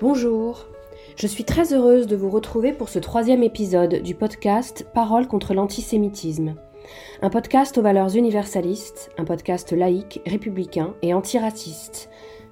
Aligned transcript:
Bonjour, 0.00 0.68
je 1.16 1.26
suis 1.26 1.42
très 1.42 1.74
heureuse 1.74 2.06
de 2.06 2.14
vous 2.14 2.30
retrouver 2.30 2.72
pour 2.72 2.88
ce 2.88 3.00
troisième 3.00 3.42
épisode 3.42 3.96
du 3.96 4.14
podcast 4.14 4.86
Parole 4.94 5.26
contre 5.26 5.54
l'antisémitisme. 5.54 6.54
Un 7.20 7.30
podcast 7.30 7.76
aux 7.78 7.82
valeurs 7.82 8.14
universalistes, 8.14 9.10
un 9.18 9.24
podcast 9.24 9.72
laïque, 9.72 10.20
républicain 10.24 10.94
et 11.02 11.14
antiraciste, 11.14 12.10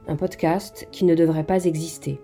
un 0.09 0.17
podcast 0.17 0.89
qui 0.91 1.05
ne 1.05 1.15
devrait 1.15 1.47
pas 1.47 1.67
exister. 1.67 2.21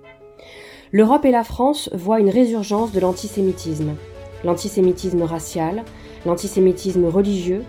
L'Europe 0.90 1.24
et 1.24 1.30
la 1.30 1.44
France 1.44 1.88
voient 1.92 2.18
une 2.18 2.28
résurgence 2.28 2.90
de 2.90 2.98
l'antisémitisme. 2.98 3.94
L'antisémitisme 4.42 5.22
racial, 5.22 5.84
l'antisémitisme 6.26 7.04
religieux, 7.04 7.62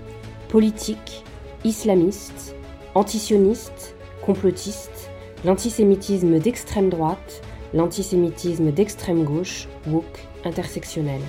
politique, 0.50 1.24
islamiste, 1.64 2.56
antisioniste, 2.96 3.96
complotiste, 4.26 4.93
l'antisémitisme 5.46 6.40
d'extrême 6.40 6.90
droite, 6.90 7.42
l'antisémitisme 7.74 8.72
d'extrême 8.72 9.24
gauche, 9.24 9.68
woke, 9.88 10.20
intersectionnel. 10.46 11.22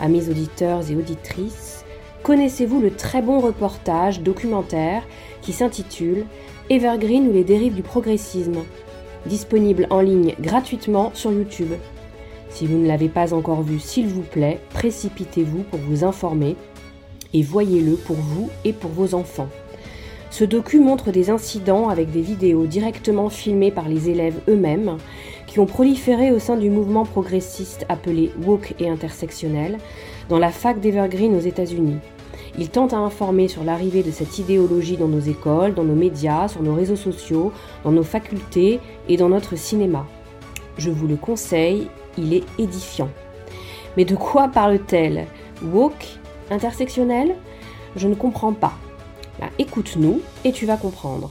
Amis 0.00 0.28
auditeurs 0.28 0.90
et 0.90 0.96
auditrices, 0.96 1.84
connaissez-vous 2.22 2.80
le 2.80 2.90
très 2.90 3.22
bon 3.22 3.40
reportage 3.40 4.20
documentaire 4.20 5.02
qui 5.40 5.52
s'intitule 5.52 6.26
Evergreen 6.68 7.28
ou 7.28 7.32
les 7.32 7.44
dérives 7.44 7.74
du 7.74 7.82
progressisme 7.82 8.64
disponible 9.24 9.86
en 9.90 10.00
ligne 10.00 10.34
gratuitement 10.40 11.10
sur 11.14 11.32
YouTube. 11.32 11.72
Si 12.50 12.66
vous 12.66 12.78
ne 12.78 12.86
l'avez 12.86 13.08
pas 13.08 13.34
encore 13.34 13.62
vu, 13.62 13.78
s'il 13.78 14.08
vous 14.08 14.22
plaît, 14.22 14.60
précipitez-vous 14.70 15.62
pour 15.62 15.80
vous 15.80 16.04
informer 16.04 16.56
et 17.32 17.42
voyez-le 17.42 17.96
pour 17.96 18.16
vous 18.16 18.50
et 18.64 18.72
pour 18.72 18.90
vos 18.90 19.14
enfants. 19.14 19.48
Ce 20.38 20.44
docu 20.44 20.80
montre 20.80 21.12
des 21.12 21.30
incidents 21.30 21.88
avec 21.88 22.10
des 22.10 22.20
vidéos 22.20 22.66
directement 22.66 23.30
filmées 23.30 23.70
par 23.70 23.88
les 23.88 24.10
élèves 24.10 24.38
eux-mêmes 24.48 24.98
qui 25.46 25.60
ont 25.60 25.64
proliféré 25.64 26.30
au 26.30 26.38
sein 26.38 26.58
du 26.58 26.68
mouvement 26.68 27.06
progressiste 27.06 27.86
appelé 27.88 28.30
woke 28.44 28.74
et 28.78 28.90
intersectionnel 28.90 29.78
dans 30.28 30.38
la 30.38 30.50
fac 30.50 30.78
d'Evergreen 30.78 31.34
aux 31.34 31.40
États-Unis. 31.40 31.96
Il 32.58 32.68
tente 32.68 32.92
à 32.92 32.98
informer 32.98 33.48
sur 33.48 33.64
l'arrivée 33.64 34.02
de 34.02 34.10
cette 34.10 34.38
idéologie 34.38 34.98
dans 34.98 35.08
nos 35.08 35.20
écoles, 35.20 35.72
dans 35.72 35.84
nos 35.84 35.94
médias, 35.94 36.48
sur 36.48 36.62
nos 36.62 36.74
réseaux 36.74 36.96
sociaux, 36.96 37.50
dans 37.82 37.92
nos 37.92 38.02
facultés 38.02 38.78
et 39.08 39.16
dans 39.16 39.30
notre 39.30 39.56
cinéma. 39.56 40.06
Je 40.76 40.90
vous 40.90 41.06
le 41.06 41.16
conseille, 41.16 41.88
il 42.18 42.34
est 42.34 42.44
édifiant. 42.58 43.08
Mais 43.96 44.04
de 44.04 44.14
quoi 44.14 44.48
parle-t-elle? 44.48 45.28
Woke? 45.64 46.18
Intersectionnel? 46.50 47.36
Je 47.96 48.06
ne 48.06 48.14
comprends 48.14 48.52
pas. 48.52 48.74
Bah, 49.38 49.50
écoute-nous 49.58 50.22
et 50.44 50.52
tu 50.52 50.64
vas 50.64 50.76
comprendre. 50.76 51.30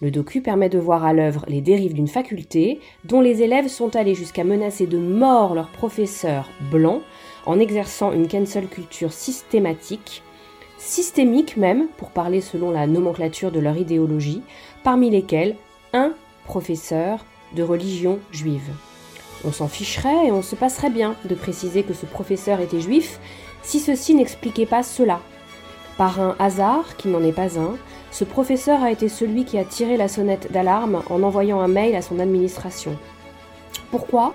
Le 0.00 0.10
docu 0.10 0.40
permet 0.40 0.68
de 0.68 0.78
voir 0.78 1.04
à 1.04 1.12
l'œuvre 1.12 1.44
les 1.48 1.60
dérives 1.60 1.94
d'une 1.94 2.08
faculté 2.08 2.80
dont 3.04 3.20
les 3.20 3.42
élèves 3.42 3.68
sont 3.68 3.96
allés 3.96 4.14
jusqu'à 4.14 4.44
menacer 4.44 4.86
de 4.86 4.98
mort 4.98 5.54
leurs 5.54 5.70
professeurs 5.70 6.48
blancs 6.70 7.02
en 7.46 7.58
exerçant 7.58 8.12
une 8.12 8.28
cancel 8.28 8.68
culture 8.68 9.12
systématique, 9.12 10.22
systémique 10.78 11.56
même, 11.56 11.88
pour 11.96 12.10
parler 12.10 12.40
selon 12.40 12.70
la 12.70 12.86
nomenclature 12.86 13.50
de 13.50 13.60
leur 13.60 13.76
idéologie, 13.76 14.42
parmi 14.84 15.10
lesquels 15.10 15.56
un 15.92 16.12
professeur 16.44 17.24
de 17.54 17.62
religion 17.62 18.18
juive. 18.30 18.70
On 19.44 19.52
s'en 19.52 19.68
ficherait 19.68 20.26
et 20.26 20.32
on 20.32 20.42
se 20.42 20.56
passerait 20.56 20.90
bien 20.90 21.14
de 21.24 21.34
préciser 21.34 21.82
que 21.82 21.94
ce 21.94 22.06
professeur 22.06 22.60
était 22.60 22.80
juif 22.80 23.20
si 23.62 23.80
ceci 23.80 24.14
n'expliquait 24.14 24.66
pas 24.66 24.82
cela, 24.82 25.20
par 25.98 26.20
un 26.20 26.36
hasard 26.38 26.96
qui 26.96 27.08
n'en 27.08 27.22
est 27.22 27.32
pas 27.32 27.58
un, 27.58 27.76
ce 28.12 28.24
professeur 28.24 28.82
a 28.82 28.92
été 28.92 29.08
celui 29.08 29.44
qui 29.44 29.58
a 29.58 29.64
tiré 29.64 29.96
la 29.96 30.08
sonnette 30.08 30.50
d'alarme 30.52 31.02
en 31.10 31.22
envoyant 31.24 31.60
un 31.60 31.68
mail 31.68 31.94
à 31.96 32.02
son 32.02 32.20
administration. 32.20 32.96
Pourquoi? 33.90 34.34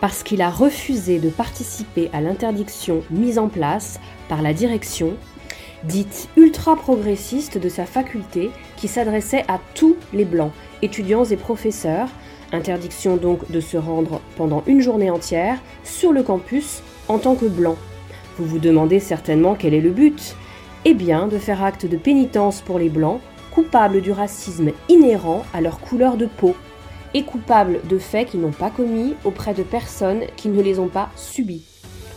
Parce 0.00 0.22
qu'il 0.24 0.42
a 0.42 0.50
refusé 0.50 1.20
de 1.20 1.30
participer 1.30 2.10
à 2.12 2.20
l'interdiction 2.20 3.02
mise 3.10 3.38
en 3.38 3.48
place 3.48 4.00
par 4.28 4.42
la 4.42 4.52
direction, 4.52 5.14
dite 5.84 6.28
ultra-progressiste 6.36 7.58
de 7.58 7.68
sa 7.68 7.86
faculté, 7.86 8.50
qui 8.76 8.88
s'adressait 8.88 9.44
à 9.46 9.60
tous 9.74 9.96
les 10.12 10.24
blancs, 10.24 10.52
étudiants 10.82 11.24
et 11.24 11.36
professeurs, 11.36 12.08
interdiction 12.52 13.16
donc 13.16 13.48
de 13.52 13.60
se 13.60 13.76
rendre 13.76 14.20
pendant 14.36 14.64
une 14.66 14.80
journée 14.80 15.10
entière 15.10 15.58
sur 15.84 16.12
le 16.12 16.24
campus 16.24 16.82
en 17.06 17.18
tant 17.18 17.36
que 17.36 17.46
blanc. 17.46 17.76
Vous 18.36 18.46
vous 18.46 18.58
demandez 18.58 18.98
certainement 18.98 19.54
quel 19.54 19.74
est 19.74 19.80
le 19.80 19.90
but 19.90 20.34
eh 20.90 20.94
bien, 20.94 21.26
de 21.26 21.36
faire 21.36 21.62
acte 21.62 21.84
de 21.84 21.98
pénitence 21.98 22.62
pour 22.62 22.78
les 22.78 22.88
Blancs, 22.88 23.20
coupables 23.50 24.00
du 24.00 24.10
racisme 24.10 24.70
inhérent 24.88 25.44
à 25.52 25.60
leur 25.60 25.80
couleur 25.80 26.16
de 26.16 26.24
peau, 26.24 26.54
et 27.12 27.24
coupables 27.24 27.80
de 27.90 27.98
faits 27.98 28.30
qu'ils 28.30 28.40
n'ont 28.40 28.52
pas 28.52 28.70
commis 28.70 29.14
auprès 29.26 29.52
de 29.52 29.62
personnes 29.62 30.22
qui 30.38 30.48
ne 30.48 30.62
les 30.62 30.78
ont 30.78 30.88
pas 30.88 31.10
subis. 31.14 31.62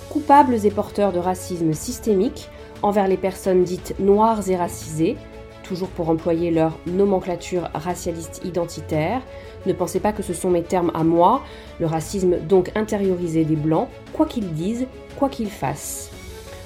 Coupables 0.10 0.66
et 0.66 0.72
porteurs 0.72 1.12
de 1.12 1.20
racisme 1.20 1.74
systémique 1.74 2.48
envers 2.82 3.10
les 3.10 3.18
personnes 3.18 3.66
dites 3.66 3.94
noires 4.00 4.50
et 4.50 4.56
racisées, 4.56 5.18
toujours 5.64 5.90
pour 5.90 6.10
employer 6.10 6.50
leur 6.50 6.78
nomenclature 6.88 7.70
racialiste 7.74 8.40
identitaire. 8.46 9.22
Ne 9.66 9.74
pensez 9.74 10.00
pas 10.00 10.14
que 10.14 10.24
ce 10.24 10.34
sont 10.34 10.50
mes 10.50 10.64
termes 10.64 10.94
à 10.94 11.04
moi, 11.04 11.44
le 11.82 11.88
racisme 11.88 12.38
donc 12.48 12.72
intériorisé 12.76 13.44
des 13.44 13.58
Blancs, 13.58 13.90
quoi 14.14 14.28
qu'ils 14.28 14.54
disent, 14.54 14.88
quoi 15.18 15.28
qu'ils 15.28 15.52
fassent. 15.52 16.10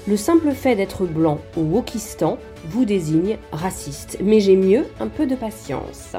Le 0.08 0.16
simple 0.16 0.52
fait 0.52 0.76
d'être 0.76 1.04
blanc 1.04 1.38
au 1.56 1.62
Wokistan 1.62 2.38
vous 2.68 2.84
désigne 2.84 3.38
raciste, 3.50 4.18
mais 4.22 4.38
j'ai 4.38 4.54
mieux 4.54 4.86
un 5.00 5.08
peu 5.08 5.26
de 5.26 5.34
patience. 5.34 6.12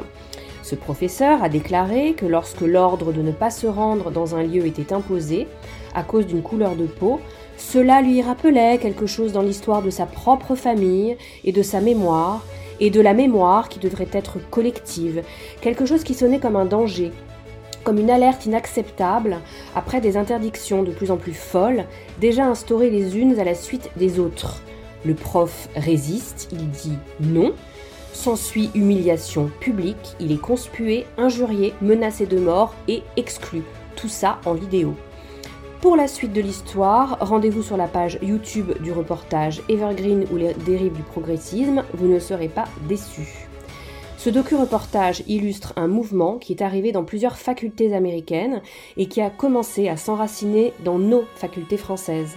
Ce 0.62 0.76
professeur 0.76 1.42
a 1.42 1.48
déclaré 1.48 2.12
que 2.12 2.26
lorsque 2.26 2.60
l'ordre 2.60 3.14
de 3.14 3.22
ne 3.22 3.32
pas 3.32 3.50
se 3.50 3.66
rendre 3.66 4.12
dans 4.12 4.36
un 4.36 4.44
lieu 4.44 4.66
était 4.66 4.92
imposé, 4.92 5.48
à 5.96 6.04
cause 6.04 6.26
d'une 6.26 6.42
couleur 6.42 6.76
de 6.76 6.86
peau, 6.86 7.22
cela 7.58 8.02
lui 8.02 8.22
rappelait 8.22 8.78
quelque 8.78 9.06
chose 9.06 9.32
dans 9.32 9.42
l'histoire 9.42 9.82
de 9.82 9.90
sa 9.90 10.06
propre 10.06 10.56
famille 10.56 11.16
et 11.46 11.54
de 11.54 11.62
sa 11.62 11.80
mémoire, 11.80 12.44
et 12.82 12.90
de 12.90 13.00
la 13.00 13.14
mémoire 13.14 13.70
qui 13.70 13.80
devrait 13.80 14.10
être 14.12 14.38
collective, 14.52 15.24
quelque 15.62 15.86
chose 15.86 16.04
qui 16.04 16.14
sonnait 16.14 16.40
comme 16.40 16.58
un 16.58 16.66
danger, 16.66 17.14
comme 17.88 18.00
une 18.00 18.10
alerte 18.10 18.46
inacceptable 18.46 19.38
après 19.74 20.02
des 20.02 20.18
interdictions 20.18 20.84
de 20.84 20.92
plus 20.92 21.10
en 21.10 21.16
plus 21.16 21.34
folles, 21.34 21.86
déjà 22.20 22.46
instaurées 22.46 22.90
les 22.90 23.18
unes 23.18 23.40
à 23.40 23.46
la 23.46 23.56
suite 23.56 23.92
des 23.96 24.20
autres. 24.20 24.62
Le 25.06 25.14
prof 25.14 25.70
résiste, 25.74 26.50
il 26.52 26.70
dit 26.70 26.98
non. 27.22 27.54
S'ensuit 28.12 28.72
humiliation 28.76 29.50
publique, 29.62 30.18
il 30.20 30.34
est 30.34 30.42
conspué, 30.42 31.06
injurié, 31.18 31.74
menacé 31.82 32.26
de 32.26 32.38
mort 32.38 32.76
et 32.90 33.04
exclu. 33.16 33.62
Tout 33.96 34.10
ça 34.10 34.40
en 34.44 34.54
vidéo. 34.54 34.94
Pour 35.80 35.96
la 35.96 36.10
suite 36.10 36.34
de 36.34 36.42
l'histoire, 36.42 37.18
rendez-vous 37.22 37.64
sur 37.64 37.78
la 37.78 37.88
page 37.88 38.20
YouTube 38.22 38.74
du 38.82 38.92
reportage 38.92 39.62
Evergreen 39.70 40.26
ou 40.30 40.36
les 40.36 40.54
dérives 40.66 40.92
du 40.98 41.04
progressisme, 41.04 41.86
vous 41.94 42.08
ne 42.08 42.20
serez 42.20 42.50
pas 42.50 42.66
déçus. 42.90 43.47
Ce 44.28 44.32
docu-reportage 44.34 45.24
illustre 45.28 45.72
un 45.78 45.88
mouvement 45.88 46.38
qui 46.38 46.52
est 46.52 46.62
arrivé 46.62 46.92
dans 46.92 47.06
plusieurs 47.06 47.38
facultés 47.38 47.96
américaines 47.96 48.62
et 48.98 49.06
qui 49.06 49.22
a 49.22 49.30
commencé 49.30 49.88
à 49.88 49.96
s'enraciner 49.96 50.74
dans 50.84 51.00
nos 51.00 51.24
facultés 51.36 51.78
françaises, 51.78 52.36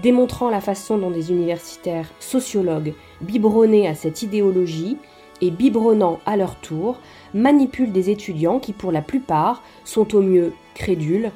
démontrant 0.00 0.48
la 0.48 0.60
façon 0.60 0.96
dont 0.96 1.10
des 1.10 1.32
universitaires 1.32 2.08
sociologues, 2.20 2.94
biberonnés 3.20 3.88
à 3.88 3.96
cette 3.96 4.22
idéologie 4.22 4.96
et 5.40 5.50
biberonnant 5.50 6.20
à 6.24 6.36
leur 6.36 6.54
tour, 6.54 7.00
manipulent 7.34 7.90
des 7.90 8.10
étudiants 8.10 8.60
qui 8.60 8.72
pour 8.72 8.92
la 8.92 9.02
plupart 9.02 9.64
sont 9.84 10.14
au 10.14 10.22
mieux 10.22 10.52
crédules 10.76 11.32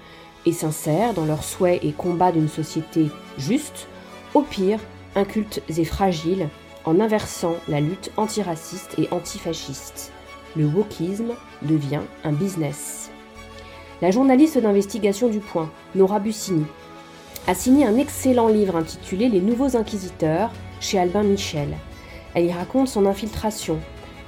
et 0.47 0.53
sincères 0.53 1.13
dans 1.13 1.27
leurs 1.27 1.43
souhaits 1.43 1.83
et 1.83 1.91
combats 1.91 2.31
d'une 2.31 2.49
société 2.49 3.07
juste, 3.37 3.89
au 4.33 4.43
pire 4.43 4.79
incultes 5.17 5.61
et 5.77 5.85
fragiles 5.85 6.49
en 6.89 7.01
inversant 7.01 7.57
la 7.69 7.81
lutte 7.81 8.11
antiraciste 8.17 8.99
et 8.99 9.09
antifasciste. 9.11 10.11
Le 10.57 10.65
wokisme 10.65 11.35
devient 11.61 12.01
un 12.25 12.33
business. 12.33 13.11
La 14.01 14.11
journaliste 14.11 14.57
d'investigation 14.57 15.29
du 15.29 15.41
Point, 15.41 15.71
Nora 15.95 16.19
Bussini, 16.19 16.65
a 17.47 17.55
signé 17.55 17.87
un 17.87 17.99
excellent 17.99 18.49
livre 18.49 18.75
intitulé 18.75 19.29
Les 19.29 19.43
Nouveaux 19.43 19.77
Inquisiteurs 19.77 20.51
chez 20.81 20.99
Albin 20.99 21.25
Michel. 21.25 21.77
Elle 22.35 22.47
y 22.47 22.53
raconte 22.53 22.89
son 22.89 23.05
infiltration, 23.05 23.79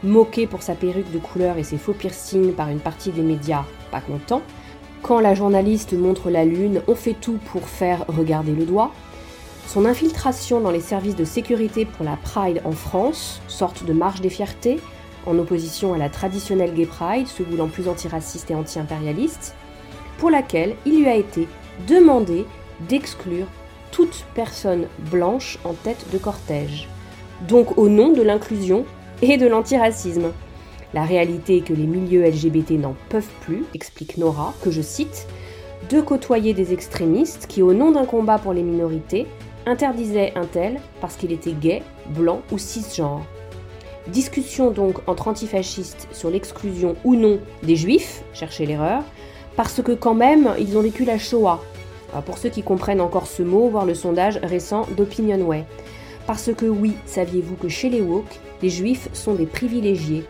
moquée 0.03 0.47
pour 0.47 0.63
sa 0.63 0.75
perruque 0.75 1.11
de 1.13 1.19
couleur 1.19 1.57
et 1.57 1.65
ses 1.65 1.79
faux 1.79 1.95
piercings 1.95 2.53
par 2.53 2.69
une 2.69 2.81
partie 2.81 3.11
des 3.11 3.23
médias 3.23 3.65
pas 3.91 4.03
contents. 4.03 4.43
Quand 5.01 5.21
la 5.21 5.35
journaliste 5.35 5.95
montre 5.95 6.29
la 6.29 6.45
lune, 6.45 6.83
on 6.89 6.95
fait 6.95 7.17
tout 7.19 7.39
pour 7.53 7.69
faire 7.69 8.05
regarder 8.09 8.53
le 8.53 8.67
doigt. 8.67 8.93
Son 9.73 9.85
infiltration 9.85 10.61
dans 10.61 10.73
les 10.73 10.81
services 10.81 11.15
de 11.15 11.23
sécurité 11.23 11.85
pour 11.85 12.05
la 12.05 12.17
Pride 12.17 12.61
en 12.65 12.73
France, 12.73 13.41
sorte 13.47 13.85
de 13.85 13.93
marche 13.93 14.21
des 14.21 14.29
fiertés, 14.29 14.81
en 15.27 15.39
opposition 15.39 15.95
à 15.95 15.97
la 15.97 16.09
traditionnelle 16.09 16.75
Gay 16.75 16.87
Pride, 16.87 17.29
se 17.29 17.45
voulant 17.45 17.69
plus 17.69 17.87
antiraciste 17.87 18.51
et 18.51 18.57
anti-impérialiste, 18.57 19.55
pour 20.19 20.29
laquelle 20.29 20.75
il 20.87 20.99
lui 20.99 21.09
a 21.09 21.15
été 21.15 21.47
demandé 21.87 22.47
d'exclure 22.89 23.47
toute 23.93 24.25
personne 24.35 24.89
blanche 25.09 25.61
en 25.63 25.75
tête 25.75 26.05
de 26.13 26.19
cortège, 26.19 26.89
donc 27.47 27.79
au 27.79 27.89
nom 27.89 28.13
de 28.13 28.23
l'inclusion 28.23 28.85
et 29.23 29.37
de 29.37 29.47
l'antiracisme. 29.47 30.33
La 30.95 31.05
réalité 31.05 31.59
est 31.59 31.61
que 31.61 31.75
les 31.75 31.87
milieux 31.87 32.25
LGBT 32.25 32.73
n'en 32.73 32.97
peuvent 33.09 33.31
plus, 33.43 33.65
explique 33.73 34.19
Nora, 34.19 34.53
que 34.65 34.73
je 34.73 34.83
cite, 34.83 35.29
de 35.91 36.01
côtoyer 36.01 36.55
des 36.55 36.73
extrémistes 36.73 37.47
qui, 37.49 37.63
au 37.63 37.73
nom 37.73 37.93
d'un 37.93 38.05
combat 38.05 38.39
pour 38.39 38.53
les 38.53 38.65
minorités, 38.65 39.29
interdisaient 39.71 40.33
un 40.37 40.45
tel 40.45 40.81
parce 41.01 41.17
qu'il 41.17 41.33
était 41.33 41.53
gay, 41.53 41.83
blanc 42.09 42.43
ou 42.53 42.59
cisgenre. 42.59 43.23
Discussion 44.09 44.71
donc 44.71 44.99
entre 45.07 45.29
antifascistes 45.29 46.09
sur 46.13 46.31
l'exclusion 46.31 46.97
ou 47.05 47.15
non 47.15 47.39
des 47.63 47.77
juifs, 47.77 48.23
cherchez 48.35 48.67
l'erreur, 48.67 49.03
parce 49.57 49.83
que 49.83 49.93
quand 49.93 50.15
même 50.15 50.55
ils 50.59 50.77
ont 50.77 50.83
vécu 50.83 51.05
la 51.05 51.19
Shoah. 51.19 51.61
pour 52.27 52.39
ceux 52.39 52.49
qui 52.49 52.63
comprennent 52.63 53.01
encore 53.01 53.27
ce 53.27 53.43
mot, 53.43 53.69
voir 53.69 53.87
le 53.87 53.95
sondage 53.95 54.39
récent 54.43 54.87
d'Opinionway. 54.97 55.65
Parce 56.27 56.53
que 56.55 56.67
oui, 56.67 56.95
saviez-vous 57.07 57.57
que 57.57 57.69
chez 57.69 57.89
les 57.89 58.01
woke, 58.01 58.41
les 58.63 58.71
juifs 58.71 59.09
sont 59.13 59.35
des 59.35 59.47
privilégiés? 59.47 60.25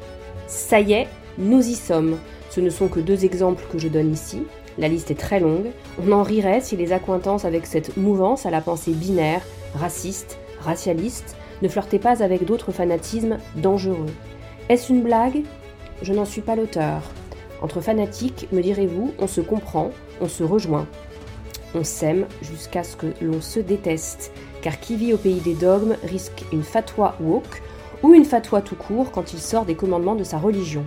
Ça 0.47 0.81
y 0.81 0.93
est, 0.93 1.09
nous 1.39 1.67
y 1.67 1.75
sommes. 1.75 2.19
Ce 2.51 2.61
ne 2.61 2.71
sont 2.71 2.89
que 2.89 3.01
deux 3.01 3.25
exemples 3.25 3.65
que 3.71 3.79
je 3.79 3.89
donne 3.89 4.13
ici. 4.13 4.43
La 4.81 4.89
liste 4.89 5.11
est 5.11 5.21
très 5.21 5.41
longue. 5.41 5.67
On 6.03 6.11
en 6.11 6.23
rirait 6.23 6.63
si 6.63 6.75
les 6.75 6.95
accointances 6.95 7.45
avec 7.45 7.67
cette 7.67 7.99
mouvance 7.99 8.47
à 8.47 8.51
la 8.51 8.63
pensée 8.63 8.93
binaire, 8.93 9.43
raciste, 9.75 10.39
racialiste, 10.61 11.37
ne 11.61 11.69
flirtaient 11.69 11.99
pas 11.99 12.23
avec 12.23 12.47
d'autres 12.47 12.73
fanatismes 12.73 13.37
dangereux. 13.57 14.07
Est-ce 14.71 14.91
une 14.91 15.03
blague? 15.03 15.43
Je 16.01 16.15
n'en 16.15 16.25
suis 16.25 16.41
pas 16.41 16.57
l'auteur. 16.57 17.03
Entre 17.61 17.83
fanatiques, 17.83 18.49
me 18.53 18.63
direz-vous, 18.63 19.13
on 19.19 19.27
se 19.27 19.43
comprend, 19.43 19.91
on 20.23 20.29
se 20.29 20.43
rejoint. 20.43 20.87
On 21.75 21.85
s'aime 21.85 22.25
jusqu'à 22.41 22.83
ce 22.83 22.97
que 22.97 23.09
l'on 23.21 23.43
se 23.43 23.61
déteste, 23.61 24.33
car 24.63 24.81
qui 24.81 24.97
vit 24.97 25.13
au 25.13 25.19
pays 25.19 25.41
des 25.41 25.55
dogmes 25.55 25.97
risque 26.05 26.45
une 26.55 26.63
fatwa 26.63 27.17
woke 27.21 27.63
ou 28.03 28.15
une 28.15 28.25
fatwa 28.25 28.63
tout 28.63 28.77
court 28.77 29.11
quand 29.11 29.35
il 29.35 29.41
sort 29.41 29.67
des 29.67 29.75
commandements 29.75 30.15
de 30.15 30.25
sa 30.25 30.39
religion. 30.39 30.87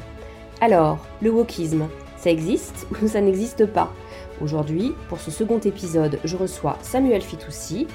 Alors, 0.61 0.97
le 1.21 1.29
wokisme, 1.29 1.87
ça 2.23 2.31
existe 2.31 2.87
ou 3.03 3.07
ça 3.07 3.19
n'existe 3.19 3.65
pas 3.65 3.93
Aujourd'hui, 4.41 4.93
pour 5.09 5.19
ce 5.19 5.29
second 5.29 5.59
épisode, 5.59 6.19
je 6.23 6.35
reçois 6.35 6.77
Samuel 6.81 7.21
Fitoussi. 7.21 7.85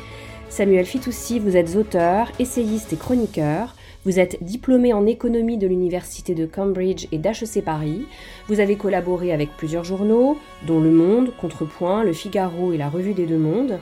Samuel 0.48 0.86
Fitoussi, 0.86 1.38
vous 1.38 1.56
êtes 1.56 1.76
auteur, 1.76 2.30
essayiste 2.38 2.92
et 2.92 2.96
chroniqueur. 2.96 3.74
Vous 4.04 4.20
êtes 4.20 4.42
diplômé 4.42 4.92
en 4.92 5.04
économie 5.06 5.58
de 5.58 5.66
l'université 5.66 6.34
de 6.34 6.46
Cambridge 6.46 7.06
et 7.10 7.18
d'HEC 7.18 7.64
Paris. 7.64 8.06
Vous 8.46 8.60
avez 8.60 8.76
collaboré 8.76 9.32
avec 9.32 9.50
plusieurs 9.56 9.84
journaux, 9.84 10.38
dont 10.66 10.80
Le 10.80 10.90
Monde, 10.90 11.32
Contrepoint, 11.40 12.04
Le 12.04 12.12
Figaro 12.12 12.72
et 12.72 12.78
la 12.78 12.88
Revue 12.88 13.14
des 13.14 13.26
Deux 13.26 13.38
Mondes. 13.38 13.78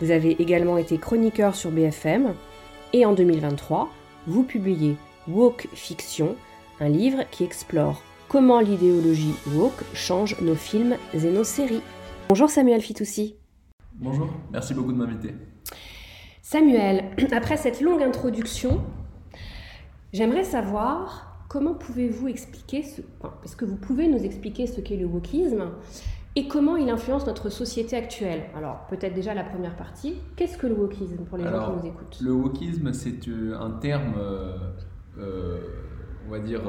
Vous 0.00 0.10
avez 0.10 0.40
également 0.40 0.78
été 0.78 0.96
chroniqueur 0.96 1.56
sur 1.56 1.70
BFM. 1.70 2.34
Et 2.92 3.04
en 3.04 3.12
2023, 3.12 3.88
vous 4.26 4.44
publiez 4.44 4.96
Woke 5.26 5.68
Fiction, 5.74 6.36
un 6.80 6.88
livre 6.88 7.24
qui 7.30 7.44
explore 7.44 8.02
comment 8.28 8.60
l'idéologie 8.60 9.34
woke 9.54 9.84
change 9.94 10.40
nos 10.40 10.54
films 10.54 10.96
et 11.14 11.20
nos 11.20 11.44
séries. 11.44 11.82
Bonjour 12.28 12.50
Samuel 12.50 12.80
Fitoussi. 12.80 13.36
Bonjour, 13.94 14.28
merci 14.52 14.74
beaucoup 14.74 14.92
de 14.92 14.98
m'inviter. 14.98 15.34
Samuel, 16.42 17.04
après 17.32 17.56
cette 17.56 17.80
longue 17.80 18.02
introduction, 18.02 18.82
J'aimerais 20.16 20.44
savoir 20.44 21.44
comment 21.48 21.74
pouvez-vous 21.74 22.28
expliquer 22.28 22.82
ce. 22.82 23.02
est-ce 23.44 23.54
que 23.54 23.66
vous 23.66 23.76
pouvez 23.76 24.08
nous 24.08 24.24
expliquer 24.24 24.66
ce 24.66 24.80
qu'est 24.80 24.96
le 24.96 25.04
wokisme 25.04 25.72
et 26.36 26.48
comment 26.48 26.76
il 26.76 26.88
influence 26.88 27.26
notre 27.26 27.50
société 27.50 27.96
actuelle? 27.96 28.44
Alors, 28.56 28.86
peut-être 28.88 29.12
déjà 29.12 29.34
la 29.34 29.44
première 29.44 29.76
partie. 29.76 30.14
Qu'est-ce 30.36 30.56
que 30.56 30.66
le 30.66 30.74
wokisme 30.74 31.24
pour 31.24 31.36
les 31.36 31.44
gens 31.44 31.66
qui 31.66 31.80
nous 31.80 31.92
écoutent? 31.92 32.18
Le 32.22 32.32
wokisme, 32.32 32.94
c'est 32.94 33.28
euh, 33.28 33.58
un 33.60 33.72
terme, 33.72 34.14
euh, 34.16 34.56
euh, 35.18 35.60
on 36.26 36.30
va 36.30 36.38
dire, 36.38 36.62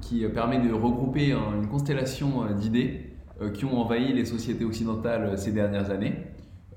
qui 0.00 0.26
permet 0.28 0.58
de 0.58 0.72
regrouper 0.72 1.32
une 1.32 1.68
constellation 1.68 2.52
d'idées 2.54 3.10
qui 3.54 3.64
ont 3.64 3.80
envahi 3.80 4.12
les 4.12 4.24
sociétés 4.24 4.64
occidentales 4.64 5.38
ces 5.38 5.52
dernières 5.52 5.90
années. 5.90 6.14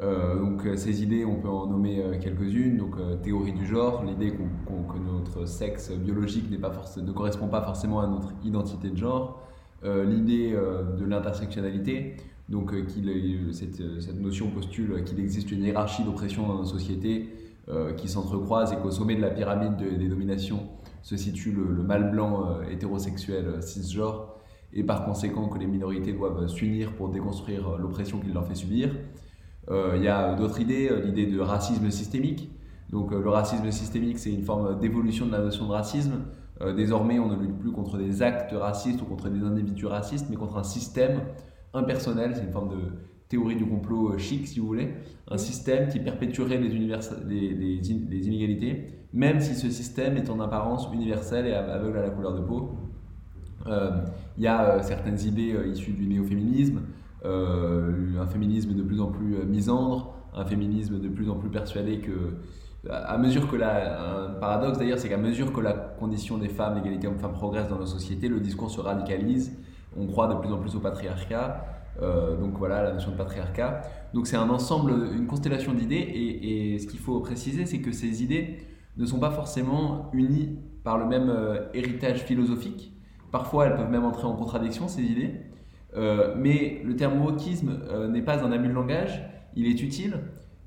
Euh, 0.02 0.40
donc 0.40 0.66
euh, 0.66 0.76
ces 0.76 1.04
idées, 1.04 1.24
on 1.24 1.36
peut 1.36 1.50
en 1.50 1.68
nommer 1.68 2.00
euh, 2.00 2.18
quelques-unes. 2.20 2.78
Donc 2.78 2.96
théorie 3.22 3.54
du 3.54 3.66
genre, 3.66 4.04
l'idée 4.04 4.32
que 4.32 4.98
notre 5.00 5.48
sexe 5.48 5.92
biologique 5.92 6.50
pas 6.60 6.72
ne 6.98 7.12
correspond 7.12 7.48
pas 7.48 7.62
forcément 7.62 8.02
à 8.02 8.08
notre 8.08 8.34
identité 8.44 8.90
de 8.90 8.98
genre. 8.98 9.42
l'idée 9.84 10.52
de 10.54 11.06
l'intersectionnalité, 11.06 12.16
donc 12.50 12.74
cette, 13.52 14.22
notion 14.22 14.50
postule 14.50 15.04
qu'il 15.04 15.20
existe 15.20 15.52
une 15.52 15.64
hiérarchie 15.64 16.04
d'oppression 16.04 16.48
dans 16.48 16.58
nos 16.58 16.66
sociétés 16.66 17.30
qui 17.98 18.08
s'entrecroise 18.08 18.72
et 18.72 18.78
qu'au 18.78 18.92
sommet 18.92 19.16
de 19.16 19.22
la 19.22 19.30
pyramide 19.30 19.76
des 19.76 20.08
dominations 20.08 20.68
se 21.04 21.16
situe 21.16 21.52
le, 21.52 21.72
le 21.72 21.84
mâle 21.84 22.10
blanc 22.10 22.62
hétérosexuel 22.72 23.62
cisgenre 23.62 24.34
et 24.74 24.84
par 24.84 25.06
conséquent 25.06 25.48
que 25.50 25.60
les 25.60 25.68
minorités 25.68 26.14
doivent 26.14 26.48
s'unir 26.48 26.94
pour 26.94 27.10
déconstruire 27.10 27.78
l'oppression 27.78 28.20
qu'il 28.20 28.34
leur 28.34 28.48
fait 28.48 28.56
subir. 28.56 28.90
Euh, 29.70 29.94
il 29.96 30.04
y 30.04 30.08
a 30.08 30.36
d'autres 30.36 30.60
idées, 30.60 30.90
euh, 30.90 31.02
l'idée 31.06 31.26
de 31.26 31.40
racisme 31.40 31.90
systémique. 31.90 32.52
Donc 32.90 33.12
euh, 33.12 33.22
le 33.22 33.30
racisme 33.30 33.70
systémique, 33.72 34.20
c'est 34.20 34.32
une 34.32 34.44
forme 34.44 34.80
d'évolution 34.80 35.26
de 35.26 35.32
la 35.32 35.40
notion 35.40 35.68
de 35.68 35.72
racisme. 35.72 36.26
désormais, 36.76 37.20
on 37.20 37.28
ne 37.28 37.36
lutte 37.36 37.58
plus 37.58 37.72
contre 37.72 37.98
des 37.98 38.22
actes 38.22 38.54
racistes 38.54 39.02
ou 39.02 39.06
contre 39.06 39.30
des 39.30 39.44
individus 39.44 39.88
racistes, 39.88 40.28
mais 40.30 40.38
contre 40.38 40.58
un 40.58 40.64
système 40.64 41.22
impersonnel. 41.74 42.34
C'est 42.36 42.44
une 42.44 42.52
forme 42.52 42.70
de 42.70 42.82
théorie 43.28 43.56
du 43.56 43.66
complot 43.66 44.18
chic, 44.18 44.48
si 44.48 44.60
vous 44.60 44.68
voulez. 44.68 44.94
Un 45.30 45.38
système 45.38 45.90
qui 45.90 46.00
perpétuerait 46.00 46.60
les, 46.60 48.28
inégalités, 48.28 49.03
même 49.14 49.40
si 49.40 49.56
ce 49.56 49.70
système 49.70 50.18
est 50.18 50.30
en 50.30 50.40
apparence 50.40 50.90
universel 50.94 51.46
et 51.46 51.54
aveugle 51.54 51.98
à 51.98 52.02
la 52.02 52.10
couleur 52.10 52.34
de 52.34 52.42
peau. 52.42 52.76
Il 53.68 54.44
y 54.44 54.48
a 54.48 54.82
certaines 54.82 55.20
idées 55.22 55.56
issues 55.72 55.94
du 55.94 56.06
néo-féminisme, 56.08 56.82
euh, 57.26 58.20
un 58.20 58.28
féminisme 58.28 58.74
de 58.74 58.84
plus 58.84 59.00
en 59.00 59.08
plus 59.08 59.36
euh, 59.36 59.46
misandre, 59.46 60.14
un 60.34 60.44
féminisme 60.44 61.00
de 61.00 61.08
plus 61.08 61.30
en 61.30 61.36
plus 61.36 61.50
persuadé 61.50 62.00
que 62.00 62.12
à 62.92 63.18
mesure 63.18 63.50
que 63.50 63.56
la, 63.56 64.26
un 64.26 64.30
paradoxe 64.32 64.78
d'ailleurs, 64.78 65.00
c'est 65.00 65.08
qu'à 65.08 65.16
mesure 65.16 65.54
que 65.54 65.62
la 65.62 65.72
condition 65.72 66.38
des 66.38 66.50
femmes, 66.50 66.76
l'égalité 66.76 67.08
homme-femme 67.08 67.32
progresse 67.32 67.70
dans 67.70 67.80
nos 67.80 67.86
sociétés, 67.86 68.28
le 68.28 68.42
discours 68.42 68.70
se 68.70 68.82
radicalise. 68.82 69.58
On 69.96 70.06
croit 70.06 70.28
de 70.28 70.38
plus 70.38 70.52
en 70.52 70.58
plus 70.58 70.76
au 70.76 70.82
patriarcat. 70.82 71.66
Euh, 72.02 72.36
donc 72.36 72.58
voilà 72.58 72.84
la 72.84 72.92
notion 72.92 73.12
de 73.12 73.16
patriarcat. 73.16 73.84
Donc 74.14 74.28
c'est 74.28 74.36
un 74.36 74.50
ensemble, 74.50 74.92
une 75.16 75.28
constellation 75.28 75.74
d'idées. 75.74 75.96
Et, 75.96 76.78
ce 76.78 76.88
qu'il 76.88 77.00
faut 77.00 77.22
préciser, 77.22 77.66
c'est 77.66 77.80
que 77.80 77.94
ces 77.94 78.22
idées 78.22 78.58
ne 78.98 79.06
sont 79.06 79.20
pas 79.20 79.32
forcément 79.32 80.10
unies 80.14 80.58
par 80.84 80.98
le 80.98 81.06
même 81.06 81.34
héritage 81.74 82.24
philosophique. 82.24 82.94
Parfois, 83.32 83.66
elles 83.66 83.76
peuvent 83.76 83.90
même 83.90 84.06
entrer 84.06 84.28
en 84.28 84.34
contradiction, 84.34 84.88
ces 84.88 85.02
idées. 85.02 85.34
Euh, 85.96 86.34
mais 86.38 86.82
le 86.84 86.96
terme 86.96 87.22
wokisme 87.22 87.80
euh, 87.90 88.08
n'est 88.08 88.22
pas 88.22 88.44
un 88.44 88.52
abus 88.52 88.68
de 88.68 88.74
langage, 88.74 89.24
il 89.56 89.68
est 89.68 89.82
utile 89.82 90.18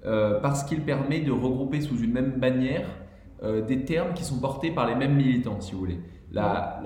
euh, 0.04 0.40
parce 0.40 0.62
qu'il 0.62 0.82
permet 0.82 1.20
de 1.20 1.32
regrouper 1.32 1.80
sous 1.80 1.98
une 1.98 2.12
même 2.12 2.32
bannière 2.38 2.86
des 3.68 3.84
termes 3.84 4.14
qui 4.14 4.24
sont 4.24 4.40
portés 4.40 4.70
par 4.70 4.86
les 4.86 4.94
mêmes 4.94 5.14
militants, 5.14 5.60
si 5.60 5.72
vous 5.72 5.78
voulez. 5.78 6.00
La, 6.32 6.80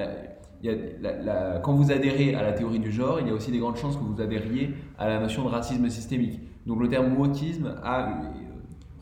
quand 1.62 1.73
vous 1.75 1.92
adhérez 1.92 2.35
à 2.35 2.42
la 2.42 2.52
théorie 2.52 2.80
du 2.80 2.90
genre, 2.90 3.20
il 3.20 3.28
y 3.28 3.30
a 3.30 3.32
aussi 3.32 3.52
des 3.52 3.61
grandes 3.61 3.76
chances 3.76 3.97
que 3.97 4.02
vous 4.02 4.20
adhériez 4.20 4.75
à 4.99 5.06
la 5.06 5.20
notion 5.20 5.44
de 5.44 5.49
racisme 5.49 5.88
systémique. 5.88 6.40
Donc 6.66 6.80
le 6.80 6.88
terme 6.88 7.16
wokisme 7.16 7.76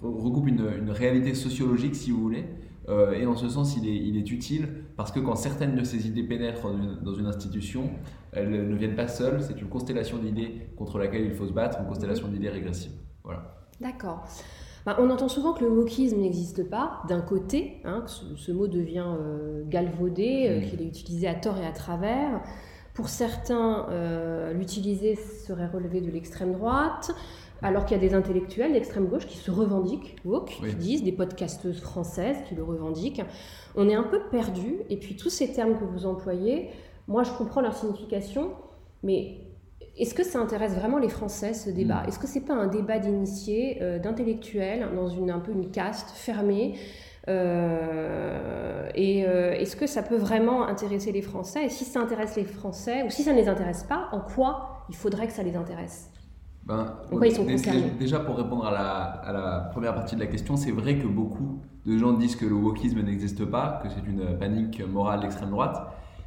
regroupe 0.02 0.48
une, 0.48 0.68
une, 0.78 0.90
réalité 0.90 1.34
sociologique, 1.34 1.94
si 1.94 2.10
vous 2.10 2.20
voulez, 2.20 2.44
euh, 2.88 3.12
et 3.12 3.26
en 3.26 3.36
ce 3.36 3.48
sens, 3.48 3.76
il 3.76 3.86
est, 3.86 3.96
il 3.96 4.16
est, 4.16 4.30
utile 4.30 4.68
parce 4.96 5.12
que 5.12 5.20
quand 5.20 5.34
certaines 5.34 5.74
de 5.76 5.84
ces 5.84 6.06
idées 6.06 6.22
pénètrent 6.22 6.68
dans 7.02 7.14
une, 7.14 7.26
institution, 7.26 7.90
elles 8.32 8.50
ne 8.50 8.74
viennent 8.74 8.96
pas 8.96 9.08
seules, 9.08 9.42
c'est 9.42 9.60
une 9.60 9.68
constellation 9.68 10.18
d'idées 10.18 10.70
contre 10.76 10.98
laquelle 10.98 11.24
il 11.24 11.34
faut 11.34 11.46
se 11.46 11.52
battre, 11.52 11.78
une 11.80 11.86
constellation 11.86 12.28
d'idées 12.28 12.48
régressives. 12.48 12.92
Voilà. 13.24 13.42
D'accord. 13.80 14.24
Bah, 14.86 14.96
on 15.00 15.10
entend 15.10 15.28
souvent 15.28 15.52
que 15.52 15.64
le 15.64 15.70
wokisme 15.70 16.18
n'existe 16.18 16.68
pas, 16.68 17.02
d'un 17.08 17.20
côté, 17.20 17.82
hein, 17.84 18.04
que 18.06 18.10
ce, 18.10 18.52
mot 18.52 18.68
devient 18.68 19.04
euh, 19.06 19.64
galvaudé, 19.66 20.46
euh, 20.48 20.60
mmh. 20.60 20.70
qu'il 20.70 20.82
est 20.82 20.86
utilisé 20.86 21.28
à 21.28 21.34
tort 21.34 21.58
et 21.58 21.66
à 21.66 21.72
travers. 21.72 22.40
Pour 22.94 23.10
certains, 23.10 23.86
l'utiliser 24.54 25.14
serait 25.14 25.68
relevé 25.68 26.00
de 26.00 26.10
l'extrême 26.10 26.52
droite. 26.52 27.14
Alors 27.62 27.84
qu'il 27.84 27.96
y 27.96 28.00
a 28.00 28.08
des 28.08 28.14
intellectuels 28.14 28.72
d'extrême 28.72 29.06
gauche 29.06 29.26
qui 29.26 29.36
se 29.36 29.50
revendiquent 29.50 30.16
woke, 30.24 30.58
qui 30.60 30.74
disent, 30.76 31.02
des 31.02 31.12
podcasteuses 31.12 31.80
françaises 31.80 32.36
qui 32.48 32.54
le 32.54 32.62
revendiquent. 32.62 33.22
On 33.74 33.88
est 33.88 33.94
un 33.94 34.04
peu 34.04 34.20
perdu. 34.30 34.76
Et 34.90 34.96
puis 34.96 35.16
tous 35.16 35.30
ces 35.30 35.52
termes 35.52 35.78
que 35.78 35.84
vous 35.84 36.06
employez, 36.06 36.70
moi 37.08 37.24
je 37.24 37.32
comprends 37.32 37.60
leur 37.60 37.74
signification, 37.74 38.52
mais 39.02 39.38
est-ce 39.96 40.14
que 40.14 40.22
ça 40.22 40.38
intéresse 40.38 40.74
vraiment 40.74 40.98
les 40.98 41.08
Français 41.08 41.54
ce 41.54 41.70
débat? 41.70 42.02
Mm. 42.02 42.08
Est-ce 42.08 42.18
que 42.18 42.28
c'est 42.28 42.44
pas 42.44 42.54
un 42.54 42.68
débat 42.68 42.98
d'initiés, 42.98 43.78
euh, 43.82 43.98
d'intellectuels, 43.98 44.88
dans 44.94 45.08
une 45.08 45.30
un 45.30 45.40
peu 45.40 45.52
une 45.52 45.70
caste 45.70 46.10
fermée 46.10 46.76
euh, 47.28 48.88
et 48.94 49.26
euh, 49.26 49.52
est-ce 49.52 49.76
que 49.76 49.86
ça 49.86 50.02
peut 50.02 50.16
vraiment 50.16 50.66
intéresser 50.66 51.12
les 51.12 51.22
Français? 51.22 51.66
Et 51.66 51.68
si 51.68 51.84
ça 51.84 52.00
intéresse 52.00 52.36
les 52.36 52.44
Français, 52.44 53.02
ou 53.02 53.10
si 53.10 53.22
ça 53.22 53.32
ne 53.32 53.36
les 53.36 53.48
intéresse 53.48 53.82
pas, 53.82 54.08
en 54.12 54.20
quoi 54.20 54.84
il 54.88 54.96
faudrait 54.96 55.26
que 55.26 55.32
ça 55.32 55.42
les 55.42 55.56
intéresse? 55.56 56.10
Ben, 56.68 56.86
Déjà, 57.98 58.20
pour 58.20 58.36
répondre 58.36 58.66
à 58.66 59.32
la, 59.32 59.70
première 59.72 59.94
partie 59.94 60.14
de 60.14 60.20
la 60.20 60.26
question, 60.26 60.56
c'est 60.56 60.70
vrai 60.70 60.98
que 60.98 61.06
beaucoup 61.06 61.60
de 61.86 61.96
gens 61.96 62.12
disent 62.12 62.36
que 62.36 62.44
le 62.44 62.54
wokisme 62.54 63.00
n'existe 63.00 63.44
pas, 63.46 63.80
que 63.82 63.88
c'est 63.88 64.06
une 64.06 64.38
panique 64.38 64.82
morale 64.86 65.20
d'extrême 65.20 65.50
droite. 65.50 65.78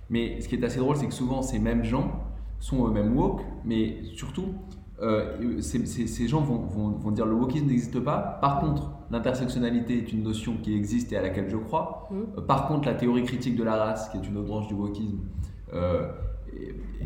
Mais 0.09 0.41
ce 0.41 0.47
qui 0.47 0.55
est 0.55 0.63
assez 0.63 0.79
drôle, 0.79 0.97
c'est 0.97 1.07
que 1.07 1.13
souvent 1.13 1.41
ces 1.41 1.59
mêmes 1.59 1.83
gens 1.83 2.11
sont 2.59 2.87
eux-mêmes 2.87 3.15
woke, 3.15 3.41
mais 3.63 3.99
surtout, 4.15 4.55
euh, 5.01 5.61
ces, 5.61 6.27
gens 6.27 6.41
vont, 6.41 6.89
vont, 6.91 7.11
dire 7.11 7.25
le 7.25 7.33
wokisme 7.33 7.67
n'existe 7.67 7.99
pas. 7.99 8.37
Par 8.41 8.59
contre, 8.59 8.91
l'intersectionnalité 9.09 9.97
est 9.97 10.11
une 10.11 10.23
notion 10.23 10.57
qui 10.61 10.75
existe 10.75 11.11
et 11.11 11.17
à 11.17 11.21
laquelle 11.21 11.49
je 11.49 11.57
crois. 11.57 12.07
Mmh. 12.11 12.15
Euh, 12.37 12.41
par 12.41 12.67
contre, 12.67 12.87
la 12.87 12.93
théorie 12.93 13.23
critique 13.23 13.55
de 13.55 13.63
la 13.63 13.75
race, 13.75 14.09
qui 14.09 14.17
est 14.17 14.27
une 14.27 14.37
autre 14.37 14.47
branche 14.47 14.67
du 14.67 14.75
wokisme, 14.75 15.19
euh, 15.73 16.11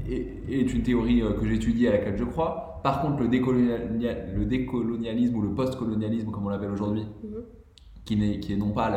est, 0.10 0.74
une 0.74 0.84
théorie 0.84 1.22
que 1.40 1.48
j'étudie 1.48 1.88
à 1.88 1.92
laquelle 1.92 2.18
je 2.18 2.26
crois. 2.26 2.75
Par 2.86 3.02
contre, 3.02 3.24
le, 3.24 3.30
le 3.30 4.46
décolonialisme 4.46 5.36
ou 5.36 5.42
le 5.42 5.56
postcolonialisme, 5.56 6.30
comme 6.30 6.46
on 6.46 6.50
l'appelle 6.50 6.70
aujourd'hui, 6.70 7.02
mmh. 7.02 7.28
qui 8.06 8.16
n'est 8.16 8.40
qui 8.40 8.54
est 8.54 8.58
non 8.58 8.70
pas 8.70 8.92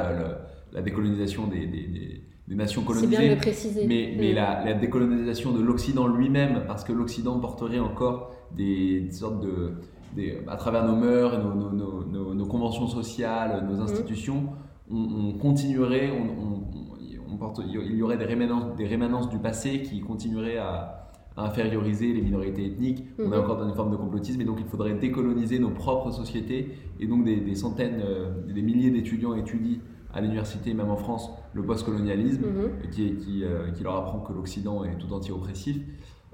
la, 0.75 0.83
décolonisation 0.83 1.47
des, 1.47 1.67
des, 1.67 2.55
nations 2.55 2.83
colonisées, 2.83 3.17
bien 3.17 3.31
de 3.31 3.35
le 3.35 3.41
préciser. 3.41 3.87
mais, 3.87 4.15
mais 4.19 4.33
mmh. 4.33 4.35
la, 4.35 4.65
la, 4.67 4.75
décolonisation 4.75 5.53
de 5.53 5.63
l'Occident 5.63 6.07
lui-même, 6.07 6.65
parce 6.67 6.85
que 6.85 6.93
l'Occident 6.93 7.41
porterait 7.41 7.79
encore 7.79 8.31
des, 8.55 9.11
sortes 9.11 9.41
de, 9.41 9.73
à 10.49 10.57
travers 10.57 10.87
nos 10.87 10.95
mœurs, 10.95 11.43
nos, 11.43 11.73
nos, 11.73 12.35
nos, 12.35 12.47
conventions 12.47 12.89
sociales, 12.89 13.67
nos 13.67 13.81
institutions, 13.81 14.51
on, 14.91 15.33
continuerait, 15.39 16.11
on, 16.11 17.37
porte, 17.39 17.63
il 17.67 17.97
y 17.97 18.03
aurait 18.03 18.19
des 18.19 18.27
rémanences, 18.27 18.77
des 18.77 18.87
rémanences 18.87 19.31
du 19.31 19.39
passé 19.39 19.81
qui 19.81 20.03
continueraient 20.03 20.59
à, 20.59 20.98
inférioriser 21.45 22.13
les 22.13 22.23
minorités 22.23 22.67
ethniques. 22.67 23.05
On 23.19 23.25
est 23.25 23.27
mhm. 23.29 23.45
encore 23.45 23.59
dans 23.59 23.69
une 23.69 23.75
forme 23.75 23.91
de 23.91 23.97
complotisme 23.97 24.41
et 24.41 24.45
donc 24.45 24.59
il 24.61 24.67
faudrait 24.67 24.95
décoloniser 24.95 25.59
nos 25.59 25.71
propres 25.71 26.11
sociétés 26.11 26.71
et 27.01 27.07
donc 27.07 27.25
des, 27.25 27.55
centaines, 27.55 28.01
euh, 28.05 28.31
des 28.53 28.63
milliers 28.63 28.91
d'étudiants 28.91 29.35
étudient 29.35 29.79
à 30.13 30.21
l'université, 30.21 30.75
même 30.75 30.91
en 30.91 30.97
France, 30.97 31.31
le 31.53 31.63
postcolonialisme, 31.63 32.43
mhm. 32.47 32.91
qui, 32.91 33.17
qui, 33.17 33.45
euh, 33.45 33.71
qui, 33.73 33.83
leur 33.83 33.97
apprend 33.97 34.21
que 34.21 34.33
l'Occident 34.33 34.85
est 34.85 34.97
tout 34.99 35.13
entier 35.13 35.33
oppressif. 35.33 35.77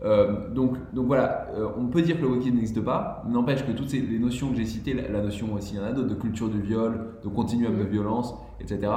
Euh, 0.02 0.50
donc, 0.50 0.76
donc 0.92 1.06
voilà, 1.06 1.48
euh, 1.56 1.68
on 1.78 1.86
peut 1.86 2.02
dire 2.02 2.16
que 2.16 2.22
le 2.22 2.28
wokisme 2.28 2.56
n'existe 2.56 2.80
pas, 2.80 3.24
n'empêche 3.28 3.64
que 3.64 3.72
toutes 3.72 3.90
ces, 3.90 4.00
les 4.00 4.18
notions 4.18 4.50
que 4.50 4.56
j'ai 4.56 4.66
citées, 4.66 4.92
la, 4.92 5.22
notion 5.22 5.54
aussi, 5.54 5.74
il 5.74 5.78
y 5.78 5.80
en 5.80 5.84
a 5.84 5.92
d'autres, 5.92 6.08
de 6.08 6.14
culture 6.14 6.48
du 6.48 6.60
viol, 6.60 7.14
de 7.22 7.28
continuum 7.28 7.78
de 7.78 7.84
violence, 7.84 8.34
etc. 8.60 8.92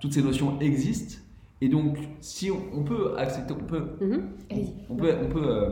Toutes 0.00 0.12
ces 0.12 0.22
notions 0.22 0.58
existent, 0.60 1.21
et 1.62 1.68
donc 1.68 1.96
si 2.20 2.50
on, 2.50 2.82
peut 2.82 3.14
accepter, 3.16 3.54
on 3.58 3.64
peut, 3.64 3.84
mm-hmm. 4.00 4.20
on, 4.90 4.96
peut, 4.96 5.14
on 5.22 5.32
peut, 5.32 5.46
euh, 5.46 5.70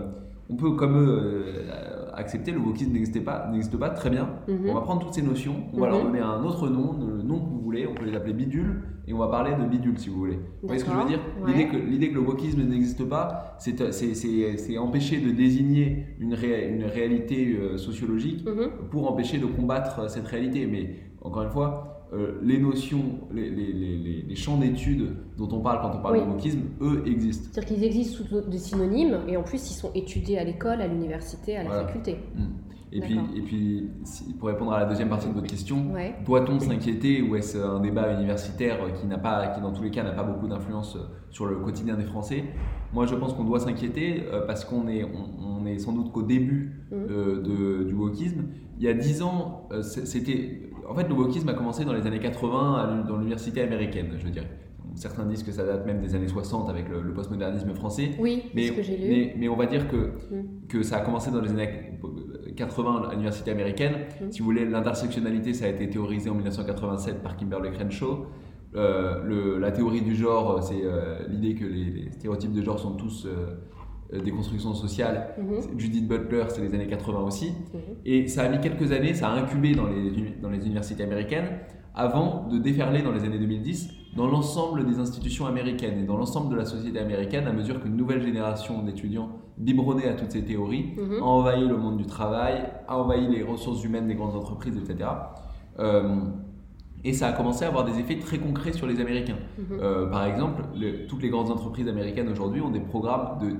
on 0.48 0.56
peut 0.56 0.70
comme 0.72 0.96
eux 0.96 1.44
accepter, 2.14 2.52
le 2.52 2.58
wokisme 2.58 2.92
n'existe 2.92 3.24
pas, 3.24 3.48
n'existe 3.50 3.76
pas, 3.76 3.90
très 3.90 4.10
bien. 4.10 4.28
Mhm. 4.48 4.68
On 4.68 4.74
va 4.74 4.80
prendre 4.82 5.02
toutes 5.02 5.14
ces 5.14 5.22
notions, 5.22 5.54
on 5.72 5.80
va 5.80 5.88
leur 5.88 5.98
mhm. 5.98 6.04
donner 6.04 6.20
un 6.20 6.42
autre 6.44 6.68
nom, 6.68 6.94
le 6.98 7.22
nom 7.22 7.40
que 7.40 7.48
vous 7.50 7.60
voulez, 7.60 7.86
on 7.86 7.94
peut 7.94 8.04
les 8.04 8.16
appeler 8.16 8.32
bidules, 8.32 8.82
et 9.06 9.12
on 9.12 9.18
va 9.18 9.28
parler 9.28 9.52
de 9.54 9.68
bidules 9.68 9.98
si 9.98 10.08
vous 10.08 10.18
voulez. 10.18 10.38
Vous 10.62 10.68
voyez 10.68 10.80
ce 10.80 10.84
que 10.84 10.92
je 10.92 10.96
veux 10.96 11.08
dire? 11.08 11.20
L'idée 11.46 11.66
que, 11.66 11.76
l'idée 11.76 12.10
que 12.10 12.14
le 12.14 12.20
wokisme 12.20 12.62
n'existe 12.62 13.04
pas, 13.08 13.56
c'est, 13.58 13.92
c'est, 13.92 14.78
empêcher 14.78 15.20
de 15.20 15.30
désigner 15.30 16.06
une, 16.18 16.32
une 16.32 16.84
réalité 16.84 17.56
euh, 17.56 17.76
sociologique 17.76 18.46
mhm. 18.46 18.88
pour 18.90 19.10
empêcher 19.10 19.38
de 19.38 19.46
combattre 19.46 20.08
cette 20.08 20.26
réalité. 20.26 20.66
Mais 20.66 20.96
encore 21.22 21.42
une 21.42 21.50
fois, 21.50 21.99
euh, 22.12 22.40
les 22.42 22.58
notions, 22.58 23.20
les, 23.32 23.48
les, 23.50 23.72
les, 23.72 24.22
les 24.22 24.34
champs 24.34 24.56
d'études 24.56 25.14
dont 25.38 25.48
on 25.52 25.60
parle 25.60 25.80
quand 25.80 25.96
on 25.96 26.02
parle 26.02 26.18
de 26.18 26.28
wokisme, 26.28 26.62
eux 26.80 27.04
existent. 27.06 27.50
C'est-à-dire 27.52 27.76
qu'ils 27.76 27.84
existent 27.84 28.24
sous 28.24 28.50
des 28.50 28.58
synonymes 28.58 29.20
et 29.28 29.36
en 29.36 29.44
plus 29.44 29.70
ils 29.70 29.74
sont 29.74 29.92
étudiés 29.94 30.38
à 30.38 30.44
l'école, 30.44 30.80
à 30.80 30.88
l'université, 30.88 31.56
à 31.56 31.62
la 31.62 31.70
faculté. 31.70 32.16
Hmm. 32.34 32.70
Et 32.92 33.00
puis, 33.00 33.20
et 33.36 33.40
puis, 33.42 33.88
pour 34.40 34.48
répondre 34.48 34.72
à 34.72 34.80
la 34.80 34.86
deuxième 34.86 35.08
partie 35.08 35.28
de 35.28 35.32
votre 35.32 35.46
question, 35.46 35.92
doit-on 36.24 36.58
s'inquiéter 36.58 37.22
ou 37.22 37.36
est-ce 37.36 37.56
un 37.56 37.78
débat 37.78 38.12
universitaire 38.12 38.78
qui 38.94 39.06
n'a 39.06 39.18
pas, 39.18 39.46
qui 39.48 39.60
dans 39.60 39.72
tous 39.72 39.84
les 39.84 39.92
cas 39.92 40.02
n'a 40.02 40.10
pas 40.10 40.24
beaucoup 40.24 40.48
d'influence 40.48 40.98
sur 41.30 41.46
le 41.46 41.56
quotidien 41.56 41.94
des 41.94 42.02
Français? 42.02 42.42
Moi, 42.92 43.06
je 43.06 43.14
pense 43.14 43.34
qu'on 43.34 43.44
doit 43.44 43.60
s'inquiéter 43.60 44.24
euh, 44.32 44.44
parce 44.44 44.64
qu'on 44.64 44.88
est, 44.88 45.04
on, 45.04 45.64
est 45.66 45.78
sans 45.78 45.92
doute 45.92 46.10
qu'au 46.10 46.22
début 46.22 46.82
mmh. 46.90 46.94
euh, 46.94 47.42
de, 47.42 47.84
du 47.84 47.94
wokisme. 47.94 48.46
Il 48.78 48.84
y 48.84 48.88
a 48.88 48.94
dix 48.94 49.22
ans, 49.22 49.68
c'était 49.82 50.69
en 50.90 50.94
fait, 50.94 51.08
le 51.08 51.14
wokisme 51.14 51.48
a 51.48 51.54
commencé 51.54 51.84
dans 51.84 51.92
les 51.92 52.06
années 52.06 52.18
80 52.18 53.04
dans 53.08 53.16
l'université 53.16 53.62
américaine, 53.62 54.08
je 54.18 54.24
veux 54.24 54.30
dire. 54.30 54.44
Certains 54.96 55.24
disent 55.24 55.44
que 55.44 55.52
ça 55.52 55.64
date 55.64 55.86
même 55.86 56.00
des 56.00 56.16
années 56.16 56.26
60 56.26 56.68
avec 56.68 56.88
le, 56.88 57.14
postmodernisme 57.14 57.72
français. 57.74 58.10
Oui, 58.18 58.50
mais, 58.54 58.66
ce 58.66 58.72
que 58.72 58.82
j'ai 58.82 58.96
lu. 58.96 59.08
Mais, 59.08 59.34
mais, 59.38 59.48
on 59.48 59.56
va 59.56 59.66
dire 59.66 59.86
que, 59.88 59.96
mm. 59.96 60.66
que 60.68 60.82
ça 60.82 60.96
a 60.96 61.00
commencé 61.00 61.30
dans 61.30 61.40
les 61.40 61.50
années 61.50 61.98
80 62.56 63.02
à 63.08 63.10
l'université 63.12 63.52
américaine. 63.52 63.94
Mm. 64.20 64.32
Si 64.32 64.40
vous 64.40 64.46
voulez, 64.46 64.64
l'intersectionnalité, 64.64 65.54
ça 65.54 65.66
a 65.66 65.68
été 65.68 65.88
théorisé 65.88 66.28
en 66.28 66.34
1987 66.34 67.22
par 67.22 67.36
Kimberly 67.36 67.70
Crenshaw. 67.70 68.26
Euh, 68.76 69.22
le, 69.24 69.58
la 69.58 69.72
théorie 69.72 70.02
du 70.02 70.14
genre, 70.14 70.62
c'est 70.62 70.82
euh, 70.82 71.26
l'idée 71.28 71.54
que 71.54 71.64
les, 71.64 72.10
stéréotypes 72.12 72.52
de 72.52 72.62
genre 72.62 72.78
sont 72.78 72.92
tous 72.92 73.26
euh, 73.26 73.56
des 74.12 74.30
constructions 74.30 74.74
sociales. 74.74 75.34
Mhm. 75.38 75.78
Judith 75.78 76.08
Butler, 76.08 76.44
c'est 76.48 76.62
les 76.62 76.74
années 76.74 76.86
80 76.86 77.20
aussi. 77.20 77.50
Mhm. 77.50 77.80
Et 78.04 78.28
ça 78.28 78.42
a 78.42 78.48
mis 78.48 78.60
quelques 78.60 78.92
années, 78.92 79.14
ça 79.14 79.28
a 79.28 79.32
incubé 79.32 79.74
dans 79.74 79.86
les, 79.86 80.34
dans 80.42 80.50
les 80.50 80.64
universités 80.64 81.02
américaines 81.02 81.46
avant 81.94 82.46
de 82.48 82.58
déferler 82.58 83.02
dans 83.02 83.12
les 83.12 83.24
années 83.24 83.38
2010 83.38 83.90
dans 84.16 84.26
l'ensemble 84.26 84.86
des 84.86 84.98
institutions 84.98 85.46
américaines 85.46 86.00
et 86.00 86.04
dans 86.04 86.16
l'ensemble 86.16 86.50
de 86.50 86.56
la 86.56 86.64
société 86.64 86.98
américaine 86.98 87.46
à 87.46 87.52
mesure 87.52 87.80
qu'une 87.80 87.96
nouvelle 87.96 88.22
génération 88.22 88.82
d'étudiants 88.82 89.30
biberonnés 89.56 90.08
à 90.08 90.14
toutes 90.14 90.32
ces 90.32 90.44
théories 90.44 90.94
mhm. 90.96 91.22
a 91.22 91.24
envahi 91.24 91.66
le 91.66 91.76
monde 91.76 91.96
du 91.96 92.06
travail, 92.06 92.66
a 92.88 92.98
envahi 92.98 93.28
les 93.28 93.42
ressources 93.42 93.84
humaines 93.84 94.08
des 94.08 94.14
grandes 94.14 94.34
entreprises, 94.34 94.76
etc. 94.76 95.10
Euh, 95.78 96.20
et 97.04 97.12
ça 97.12 97.28
a 97.28 97.32
commencé 97.32 97.64
à 97.64 97.68
avoir 97.68 97.84
des 97.84 97.98
effets 97.98 98.18
très 98.18 98.38
concrets 98.38 98.72
sur 98.72 98.86
les 98.86 99.00
Américains. 99.00 99.38
Euh, 99.72 100.06
par 100.10 100.26
exemple, 100.26 100.64
toutes 101.08 101.22
les 101.22 101.30
grandes 101.30 101.50
entreprises 101.50 101.88
américaines 101.88 102.28
aujourd'hui 102.28 102.60
ont 102.60 102.70
des 102.70 102.80
programmes 102.80 103.38
de 103.38 103.56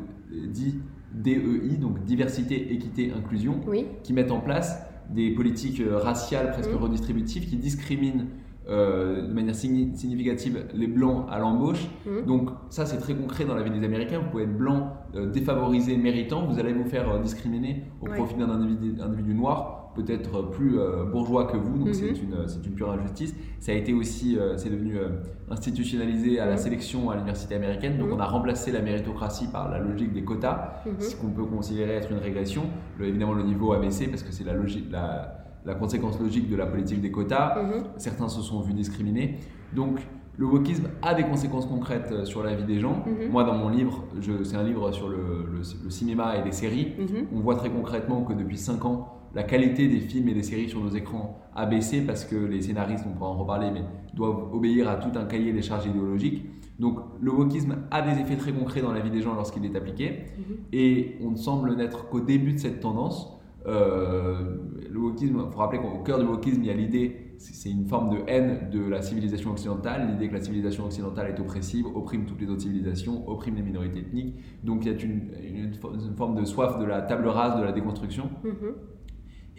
dit 0.49 0.81
DEI, 1.13 1.77
donc 1.81 2.05
diversité, 2.05 2.73
équité, 2.73 3.13
inclusion, 3.17 3.61
qui 4.03 4.13
mettent 4.13 4.31
en 4.31 4.41
place 4.41 4.83
des 5.09 5.31
politiques 5.33 5.81
euh, 5.81 5.99
raciales 5.99 6.53
presque 6.53 6.73
redistributives 6.73 7.49
qui 7.49 7.57
discriminent 7.57 8.27
euh, 8.69 9.27
de 9.27 9.33
manière 9.33 9.55
significative 9.55 10.67
les 10.73 10.87
blancs 10.87 11.27
à 11.29 11.39
l'embauche. 11.39 11.89
Donc 12.27 12.51
ça 12.69 12.87
c'est 12.87 12.99
très 12.99 13.15
concret 13.15 13.45
dans 13.45 13.55
la 13.55 13.63
vie 13.63 13.71
des 13.71 13.85
Américains. 13.85 14.21
Vous 14.21 14.31
pouvez 14.31 14.45
être 14.45 14.57
blanc, 14.57 14.93
euh, 15.17 15.29
défavorisé, 15.31 15.97
méritant, 15.97 16.47
vous 16.47 16.61
allez 16.61 16.73
vous 16.73 16.85
faire 16.85 17.21
discriminer 17.21 17.85
au 18.01 18.07
profit 18.07 18.37
d'un 18.37 18.51
individu, 18.51 19.01
individu, 19.01 19.35
noir 19.35 19.80
peut-être 19.95 20.51
plus 20.51 20.79
euh, 20.79 21.05
bourgeois 21.05 21.47
que 21.47 21.57
vous, 21.57 21.79
donc 21.79 21.89
mhm. 21.89 21.95
c'est 21.95 22.09
une, 22.11 22.47
une, 22.65 22.73
pure 22.73 22.91
injustice. 22.91 23.35
Ça 23.59 23.73
a 23.73 23.75
été 23.75 23.93
aussi, 23.93 24.39
euh, 24.39 24.57
c'est 24.57 24.71
devenu 24.71 24.97
euh, 24.97 25.09
institutionnalisé 25.51 26.39
à 26.39 26.47
la 26.47 26.57
sélection 26.57 27.11
à 27.11 27.15
l'université 27.15 27.55
américaine, 27.55 27.99
donc 27.99 28.09
mhm. 28.09 28.15
on 28.15 28.21
a 28.21 28.27
remplacé 28.27 28.71
la 28.71 28.81
méritocratie 28.81 29.49
par 29.49 29.71
la 29.71 29.79
logique 29.79 30.13
des 30.13 30.23
quotas, 30.23 30.83
mhm. 30.87 31.01
ce 31.01 31.17
qu'on 31.17 31.29
peut 31.29 31.45
considérer 31.45 31.95
être 31.95 32.11
une 32.11 32.19
régression. 32.19 32.63
évidemment, 33.01 33.35
le 33.35 33.43
niveau 33.43 33.73
a 33.73 33.79
baissé 33.79 34.09
parce 34.09 34.23
que 34.23 34.33
c'est 34.33 34.45
la, 34.45 34.55
la, 34.91 35.45
la, 35.65 35.75
conséquence 35.75 36.21
logique 36.21 36.49
de 36.49 36.57
la 36.57 36.67
politique 36.67 37.01
des 37.01 37.11
quotas. 37.11 37.57
Certains 37.97 38.29
se 38.29 38.43
sont 38.43 38.61
vus 38.61 38.75
discriminés. 38.75 39.39
Donc, 39.75 40.01
le 40.37 40.47
wokisme 40.47 40.89
a 41.03 41.15
des 41.15 41.25
conséquences 41.25 41.67
concrètes 41.67 42.25
sur 42.25 42.43
la 42.43 42.55
vie 42.55 42.65
des 42.65 42.79
gens. 42.79 43.05
Moi, 43.31 43.45
dans 43.45 43.55
mon 43.55 43.69
livre, 43.69 44.05
c'est 44.45 44.57
un 44.57 44.63
livre 44.63 44.91
sur 44.93 45.09
le, 45.09 45.47
le, 45.53 45.91
cinéma 45.91 46.37
et 46.37 46.45
les 46.45 46.53
séries. 46.53 46.95
On 47.35 47.41
voit 47.41 47.57
très 47.57 47.71
concrètement 47.71 48.23
que 48.23 48.33
depuis 48.33 48.57
5 48.57 48.85
ans, 48.87 49.20
la 49.35 49.43
qualité 49.43 49.89
des 49.89 50.01
films 50.01 50.29
et 50.29 50.35
des 50.35 50.43
séries 50.43 50.69
sur 50.69 50.81
nos 50.81 50.91
écrans 50.91 51.39
a 51.55 51.67
baissé 51.67 52.01
parce 52.03 52.25
que 52.25 52.37
les 52.37 52.63
scénaristes, 52.63 53.05
on 53.09 53.13
pourra 53.13 53.31
en 53.31 53.37
reparler, 53.37 53.71
mais 53.71 53.83
doivent 54.15 54.53
obéir 54.53 54.89
à 54.89 54.97
tout 54.97 55.17
un 55.19 55.25
cahier 55.25 55.53
des 55.53 55.63
charges 55.63 55.87
idéologiques. 55.87 56.45
Donc 56.79 56.99
le 57.21 57.31
wokisme 57.31 57.77
a 57.91 58.03
des 58.03 58.21
effets 58.21 58.37
très 58.37 58.53
concrets 58.53 58.81
dans 58.81 58.93
la 58.93 59.01
vie 59.01 59.11
des 59.11 59.21
gens 59.21 59.35
lorsqu'il 59.35 59.65
est 59.65 59.77
appliqué, 59.77 60.25
mhm. 60.39 60.57
et 60.73 61.17
on 61.23 61.33
ne 61.33 61.37
semble 61.37 61.77
n'être 61.77 62.09
qu'au 62.09 62.21
début 62.21 62.55
de 62.55 62.59
cette 62.59 62.81
tendance. 62.81 63.37
Euh, 63.67 64.57
le 64.91 64.99
wokisme, 64.99 65.43
il 65.47 65.53
faut 65.53 65.59
rappeler 65.59 65.81
qu'au 65.81 66.03
cœur 66.03 66.19
du 66.19 66.25
wokisme, 66.25 66.63
il 66.63 66.67
y 66.67 66.71
a 66.71 66.75
l'idée, 66.75 67.35
c'est 67.37 67.71
une 67.71 67.87
forme 67.87 68.11
de 68.11 68.23
haine 68.27 68.71
de 68.71 68.81
la 68.81 69.03
civilisation 69.03 69.51
occidentale, 69.51 70.09
l'idée 70.11 70.29
que 70.29 70.35
la 70.35 70.41
civilisation 70.41 70.87
occidentale 70.87 71.31
est 71.31 71.41
oppressive, 71.41 71.87
opprime 71.95 72.25
toutes 72.25 72.41
les 72.41 72.49
autres 72.49 72.63
civilisations, 72.63 73.29
opprime 73.29 73.57
les 73.57 73.63
minorités 73.63 74.01
ethniques. 74.01 74.35
Donc 74.65 74.85
il 74.85 74.93
y 74.93 74.95
a 74.95 74.99
une, 74.99 75.75
forme 76.17 76.35
de 76.35 76.45
soif 76.45 76.79
de 76.79 76.85
la 76.85 77.03
table 77.03 77.29
rase, 77.29 77.59
de 77.59 77.65
la 77.65 77.73
déconstruction. 77.73 78.31
Mhm. 78.45 78.75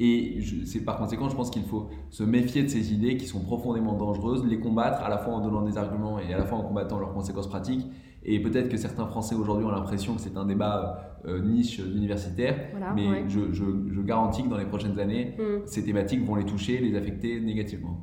Et 0.03 0.39
c'est 0.65 0.83
par 0.83 0.97
conséquent, 0.97 1.29
je 1.29 1.35
pense 1.35 1.51
qu'il 1.51 1.61
faut 1.61 1.87
se 2.09 2.23
méfier 2.23 2.63
de 2.63 2.69
ces 2.69 2.91
idées 2.91 3.17
qui 3.17 3.27
sont 3.27 3.41
profondément 3.41 3.93
dangereuses, 3.93 4.43
les 4.43 4.59
combattre 4.59 5.03
à 5.03 5.09
la 5.09 5.19
fois 5.19 5.35
en 5.35 5.41
donnant 5.41 5.61
des 5.61 5.77
arguments 5.77 6.17
et 6.17 6.33
à 6.33 6.39
la 6.39 6.45
fois 6.45 6.57
en 6.57 6.63
combattant 6.63 6.97
leurs 6.97 7.13
conséquences 7.13 7.47
pratiques. 7.47 7.85
Et 8.23 8.41
peut-être 8.41 8.67
que 8.67 8.77
certains 8.77 9.05
Français 9.05 9.35
aujourd'hui 9.35 9.63
ont 9.63 9.69
l'impression 9.69 10.15
que 10.15 10.21
c'est 10.21 10.37
un 10.37 10.45
débat 10.45 11.19
euh, 11.27 11.39
niche 11.39 11.77
universitaire, 11.77 12.55
mais 12.95 13.29
je, 13.29 13.53
je, 13.53 14.01
garantis 14.01 14.41
que 14.41 14.49
dans 14.49 14.57
les 14.57 14.65
prochaines 14.65 14.99
années, 14.99 15.35
mm. 15.37 15.67
ces 15.67 15.85
thématiques 15.85 16.25
vont 16.25 16.33
les 16.33 16.45
toucher, 16.45 16.79
les 16.79 16.97
affecter 16.97 17.39
négativement. 17.39 17.99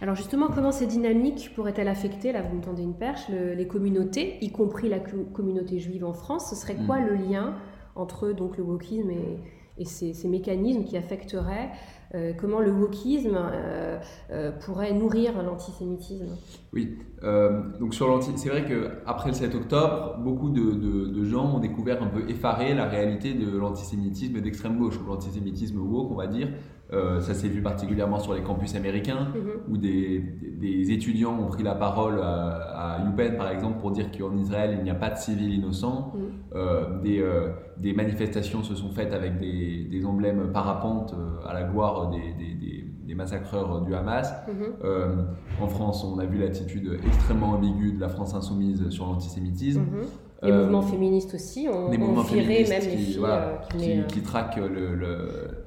Alors 0.00 0.14
justement, 0.14 0.46
comment 0.54 0.70
ces 0.70 0.86
dynamiques 0.86 1.50
pourraient-elles 1.56 1.88
affecter, 1.88 2.30
là 2.30 2.42
vous 2.42 2.56
me 2.56 2.62
tendez 2.62 2.84
une 2.84 2.94
perche, 2.94 3.28
les 3.28 3.66
communautés, 3.66 4.38
y 4.40 4.52
compris 4.52 4.88
la 4.88 5.00
communauté 5.00 5.80
juive 5.80 6.04
en 6.04 6.12
France? 6.12 6.50
Ce 6.50 6.54
serait 6.54 6.76
quoi 6.86 7.00
mm. 7.00 7.06
le 7.06 7.14
lien 7.14 7.54
entre 7.96 8.32
donc, 8.32 8.56
le 8.56 8.62
wokisme 8.62 9.10
et, 9.10 9.38
et 9.78 9.84
ces, 9.84 10.28
mécanismes 10.28 10.84
qui 10.84 10.96
affecteraient 10.96 11.70
euh, 12.14 12.32
comment 12.38 12.60
le 12.60 12.70
wokisme 12.70 13.36
euh, 13.36 13.98
euh, 14.30 14.52
pourrait 14.52 14.92
nourrir 14.92 15.42
l'antisémitisme. 15.42 16.36
Oui, 16.72 16.98
donc 17.80 17.94
sur 17.94 18.22
c'est 18.22 18.48
vrai 18.50 18.64
qu'après 18.66 19.30
le 19.30 19.34
7 19.34 19.54
octobre, 19.54 20.18
beaucoup 20.22 20.50
de, 20.50 21.24
gens 21.24 21.56
ont 21.56 21.58
découvert 21.58 22.02
un 22.02 22.08
peu 22.08 22.28
effaré 22.28 22.74
la 22.74 22.86
réalité 22.86 23.34
de 23.34 23.56
l'antisémitisme 23.56 24.40
d'extrême 24.40 24.78
gauche, 24.78 24.98
ou 25.00 25.06
l'antisémitisme 25.06 25.78
woke, 25.78 26.12
on 26.12 26.16
va 26.16 26.26
dire, 26.26 26.48
euh, 26.94 27.20
ça 27.20 27.34
s'est 27.34 27.48
vu 27.48 27.62
particulièrement 27.62 28.18
sur 28.18 28.34
les 28.34 28.42
campus 28.42 28.74
américains, 28.74 29.28
mhm. 29.34 29.72
où 29.72 29.76
des, 29.76 30.18
des, 30.18 30.92
étudiants 30.92 31.38
ont 31.38 31.46
pris 31.46 31.62
la 31.62 31.74
parole 31.74 32.20
à, 32.20 32.96
à 32.96 33.08
UPenn, 33.08 33.36
par 33.36 33.50
exemple, 33.50 33.78
pour 33.80 33.90
dire 33.90 34.10
qu'en 34.10 34.36
Israël, 34.36 34.76
il 34.78 34.84
n'y 34.84 34.90
a 34.90 34.94
pas 34.94 35.10
de 35.10 35.16
civils 35.16 35.52
innocents. 35.52 36.12
Mhm. 36.14 36.22
Euh, 36.54 37.00
des, 37.02 37.20
euh, 37.20 37.50
des, 37.78 37.92
manifestations 37.92 38.62
se 38.62 38.74
sont 38.74 38.90
faites 38.90 39.12
avec 39.12 39.38
des, 39.38 39.84
des 39.90 40.06
emblèmes 40.06 40.52
parapentes 40.52 41.14
à 41.46 41.52
la 41.52 41.64
gloire 41.64 42.10
des, 42.10 42.34
des 43.06 43.14
massacreurs 43.14 43.82
du 43.82 43.94
Hamas. 43.94 44.32
Mhm. 44.48 45.26
en 45.60 45.68
France, 45.68 46.04
on 46.04 46.18
a 46.18 46.24
vu 46.24 46.38
l'attitude 46.38 46.98
extrêmement 47.04 47.50
ambiguë 47.50 47.92
de 47.92 48.00
la 48.00 48.08
France 48.08 48.34
insoumise 48.34 48.88
sur 48.90 49.06
l'antisémitisme. 49.06 49.82
Les 50.44 50.52
euh, 50.52 50.62
mouvements 50.62 50.82
féministes 50.82 51.34
aussi 51.34 51.68
ont, 51.68 51.88
des 51.88 51.98
mouvements 51.98 52.22
féministes 52.22 52.70
même 52.70 52.80
qui, 52.82 52.88
les 52.88 52.96
filles 52.96 53.20
euh, 53.24 53.56
qui, 53.78 53.92
euh, 53.92 54.02
qui, 54.02 54.20
traquent 54.20 54.56
le, 54.56 54.94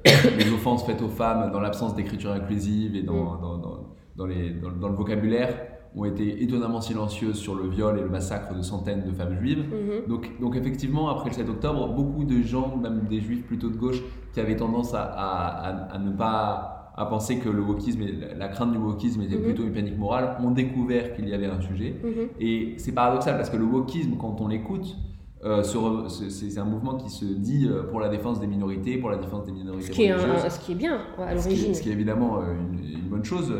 les 0.38 0.52
offenses 0.52 0.86
faites 0.86 1.02
aux 1.02 1.08
femmes 1.08 1.50
dans 1.52 1.60
l'absence 1.60 1.94
d'écriture 1.94 2.30
inclusive 2.30 2.94
et 2.94 3.02
dans, 3.02 3.34
mm. 3.34 3.40
dans, 3.40 3.86
dans, 4.16 4.26
les, 4.26 4.50
le 4.50 4.94
vocabulaire 4.94 5.54
ont 5.96 6.04
été 6.04 6.42
étonnamment 6.44 6.80
silencieuses 6.80 7.38
sur 7.38 7.54
le 7.54 7.68
viol 7.68 7.98
et 7.98 8.02
le 8.02 8.08
massacre 8.08 8.54
de 8.54 8.62
centaines 8.62 9.04
de 9.04 9.12
femmes 9.12 9.36
juives. 9.40 9.64
Mm-hmm. 9.64 10.08
Donc, 10.08 10.40
donc 10.40 10.54
effectivement, 10.54 11.08
après 11.08 11.30
le 11.30 11.34
7 11.34 11.48
octobre, 11.48 11.88
beaucoup 11.94 12.24
de 12.24 12.40
gens, 12.42 12.76
même 12.76 13.06
des 13.08 13.20
juifs 13.20 13.46
plutôt 13.46 13.70
de 13.70 13.76
gauche, 13.76 14.02
qui 14.32 14.40
avaient 14.40 14.56
tendance 14.56 14.94
à, 14.94 15.02
à, 15.02 15.94
à 15.94 15.98
ne 15.98 16.10
pas 16.10 16.77
à 16.98 17.06
penser 17.06 17.38
que 17.38 17.48
le 17.48 17.62
wokisme, 17.62 18.00
la 18.36 18.48
crainte 18.48 18.72
du 18.72 18.78
wokisme 18.78 19.22
était 19.22 19.36
mhm. 19.36 19.44
plutôt 19.44 19.62
une 19.62 19.72
panique 19.72 19.96
morale, 19.96 20.36
ont 20.42 20.50
découvert 20.50 21.14
qu'il 21.14 21.28
y 21.28 21.32
avait 21.32 21.46
un 21.46 21.60
sujet. 21.60 21.94
Mhm. 22.02 22.28
Et 22.40 22.74
c'est 22.78 22.90
paradoxal 22.92 23.36
parce 23.36 23.50
que 23.50 23.56
le 23.56 23.64
wokisme, 23.64 24.16
quand 24.18 24.40
on 24.40 24.48
l'écoute, 24.48 24.96
euh, 25.44 25.62
c'est 25.62 26.58
un 26.58 26.64
mouvement 26.64 26.96
qui 26.96 27.08
se 27.08 27.24
dit 27.24 27.68
euh, 27.70 27.84
pour 27.84 28.00
la 28.00 28.08
défense 28.08 28.40
des 28.40 28.48
minorités, 28.48 28.98
pour 28.98 29.10
la 29.10 29.18
défense 29.18 29.44
des 29.44 29.52
minorités 29.52 29.86
ce 29.86 29.90
qui 29.92 30.02
Est 30.02 30.50
ce 30.50 30.58
qui 30.58 30.72
est 30.72 30.74
bien 30.74 31.00
à 31.18 31.34
l'origine. 31.34 31.72
Ce, 31.72 31.80
qui 31.80 31.90
est 31.90 31.92
évidemment 31.92 32.40
euh, 32.40 32.54
une, 32.72 33.08
bonne 33.08 33.24
chose 33.24 33.54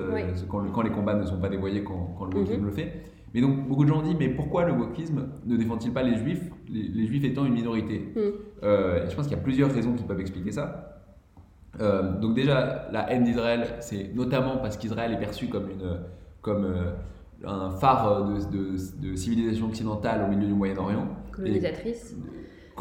quand, 0.48 0.82
les 0.82 0.90
combats 0.90 1.14
ne 1.14 1.24
sont 1.24 1.38
pas 1.38 1.48
dévoyés 1.48 1.84
quand, 1.84 2.26
le 2.32 2.40
wokisme 2.40 2.58
mhm. 2.58 2.66
le 2.66 2.72
fait. 2.72 3.02
Mais 3.34 3.40
donc 3.40 3.68
beaucoup 3.68 3.84
de 3.84 3.90
gens 3.90 4.00
ont 4.00 4.02
dit 4.02 4.16
mais 4.18 4.30
pourquoi 4.30 4.64
le 4.64 4.72
wokisme 4.72 5.28
ne 5.46 5.56
défend-il 5.56 5.92
pas 5.92 6.02
les 6.02 6.16
juifs, 6.16 6.50
les, 6.68 7.06
juifs 7.06 7.24
étant 7.24 7.44
une 7.44 7.54
minorité? 7.54 8.12
Je 8.16 9.14
pense 9.14 9.28
qu'il 9.28 9.36
y 9.36 9.40
a 9.40 9.42
plusieurs 9.42 9.70
raisons 9.70 9.94
qui 9.94 10.02
peuvent 10.02 10.20
expliquer 10.20 10.50
ça. 10.50 10.97
Euh, 11.80 12.18
donc 12.18 12.34
déjà, 12.34 12.88
la 12.92 13.10
haine 13.10 13.24
d'Israël, 13.24 13.76
c'est 13.80 14.14
notamment 14.14 14.56
parce 14.58 14.76
qu'Israël 14.76 15.12
est 15.12 15.18
perçu 15.18 15.48
comme, 15.48 15.70
une, 15.70 16.00
comme 16.40 16.64
euh, 16.64 16.90
un 17.46 17.70
phare 17.70 18.24
de, 18.24 18.76
de, 19.00 19.16
civilisation 19.16 19.66
occidentale 19.66 20.24
au 20.24 20.28
milieu 20.28 20.46
du 20.46 20.54
Moyen-Orient. 20.54 21.06
Colonisatrice 21.32 22.16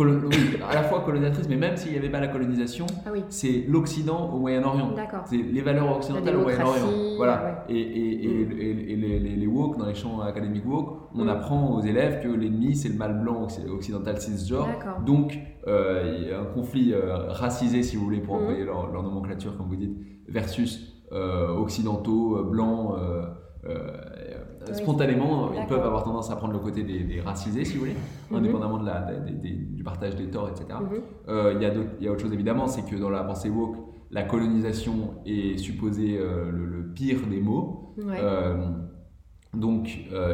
à 0.04 0.76
la 0.76 0.84
fois 0.84 1.02
colonisatrice, 1.02 1.48
mais 1.50 1.56
même 1.56 1.78
s'il 1.78 1.92
n'y 1.92 1.98
avait 1.98 2.10
pas 2.10 2.20
la 2.20 2.28
colonisation, 2.28 2.86
ah 3.06 3.10
c'est 3.30 3.66
l'Occident 3.68 4.32
au 4.34 4.40
Moyen-Orient. 4.40 4.94
C'est 5.26 5.38
les 5.38 5.62
valeurs 5.62 5.98
occidentales 5.98 6.36
au 6.36 6.42
Moyen-Orient. 6.42 7.16
Voilà. 7.18 7.66
Et, 7.70 7.80
et, 7.80 8.24
et, 8.24 8.46
mm. 8.46 9.00
les, 9.00 9.20
les, 9.20 9.36
les, 9.36 9.48
woke, 9.48 9.78
dans 9.78 9.88
les 9.88 9.96
champs 9.96 10.22
académiques 10.22 10.66
woke, 10.66 11.10
on 11.16 11.26
mm. 11.26 11.30
apprend 11.30 11.76
aux 11.76 11.82
élèves 11.82 12.22
que 12.22 12.28
l'ennemi, 12.28 12.76
c'est 12.76 12.90
le 12.90 12.96
mal 12.96 13.20
blanc 13.20 13.48
occidental 13.70 14.20
cisgenre. 14.20 14.68
Donc, 15.06 15.38
euh, 15.68 16.18
il 16.20 16.28
y 16.28 16.32
a 16.32 16.40
un 16.40 16.46
conflit 16.46 16.94
euh, 16.94 17.30
racisé, 17.30 17.84
si 17.84 17.96
vous 17.96 18.06
voulez, 18.06 18.20
pour 18.20 18.36
mm. 18.36 18.42
employer 18.44 18.66
leur, 18.66 19.04
nomenclature, 19.04 19.58
comme 19.58 19.68
vous 19.68 19.76
dites, 19.76 19.98
versus 20.28 21.04
euh, 21.12 21.50
occidentaux, 21.50 22.44
blancs. 22.44 22.96
Euh, 23.68 23.96
spontanément, 24.74 25.52
ils 25.54 25.66
peuvent 25.68 25.86
avoir 25.86 26.04
tendance 26.04 26.32
à 26.32 26.36
prendre 26.36 26.54
le 26.54 26.60
côté 26.60 26.84
des, 26.84 27.22
racisés, 27.22 27.66
si 27.66 27.74
vous 27.74 27.82
voulez, 27.82 27.96
mhm. 28.32 28.38
indépendamment 28.38 28.78
de 28.78 28.86
la, 28.86 29.12
du 29.12 29.84
partage 29.84 30.16
des 30.16 30.30
torts, 30.30 30.50
etc. 30.50 30.66
Mhm. 30.80 31.02
Euh, 31.30 31.54
il 31.56 32.02
y, 32.02 32.04
y, 32.04 32.08
a 32.08 32.12
autre 32.12 32.22
chose 32.22 32.34
évidemment, 32.34 32.68
c'est 32.68 32.84
que 32.84 32.96
dans 32.96 33.10
la 33.10 33.24
pensée 33.24 33.50
woke, 33.50 33.78
la 34.12 34.24
colonisation 34.24 35.16
est 35.26 35.58
supposée 35.58 36.18
euh, 36.18 36.52
le, 36.52 36.94
pire 36.94 37.20
des 37.30 37.42
mots. 37.42 37.96
donc, 39.54 39.90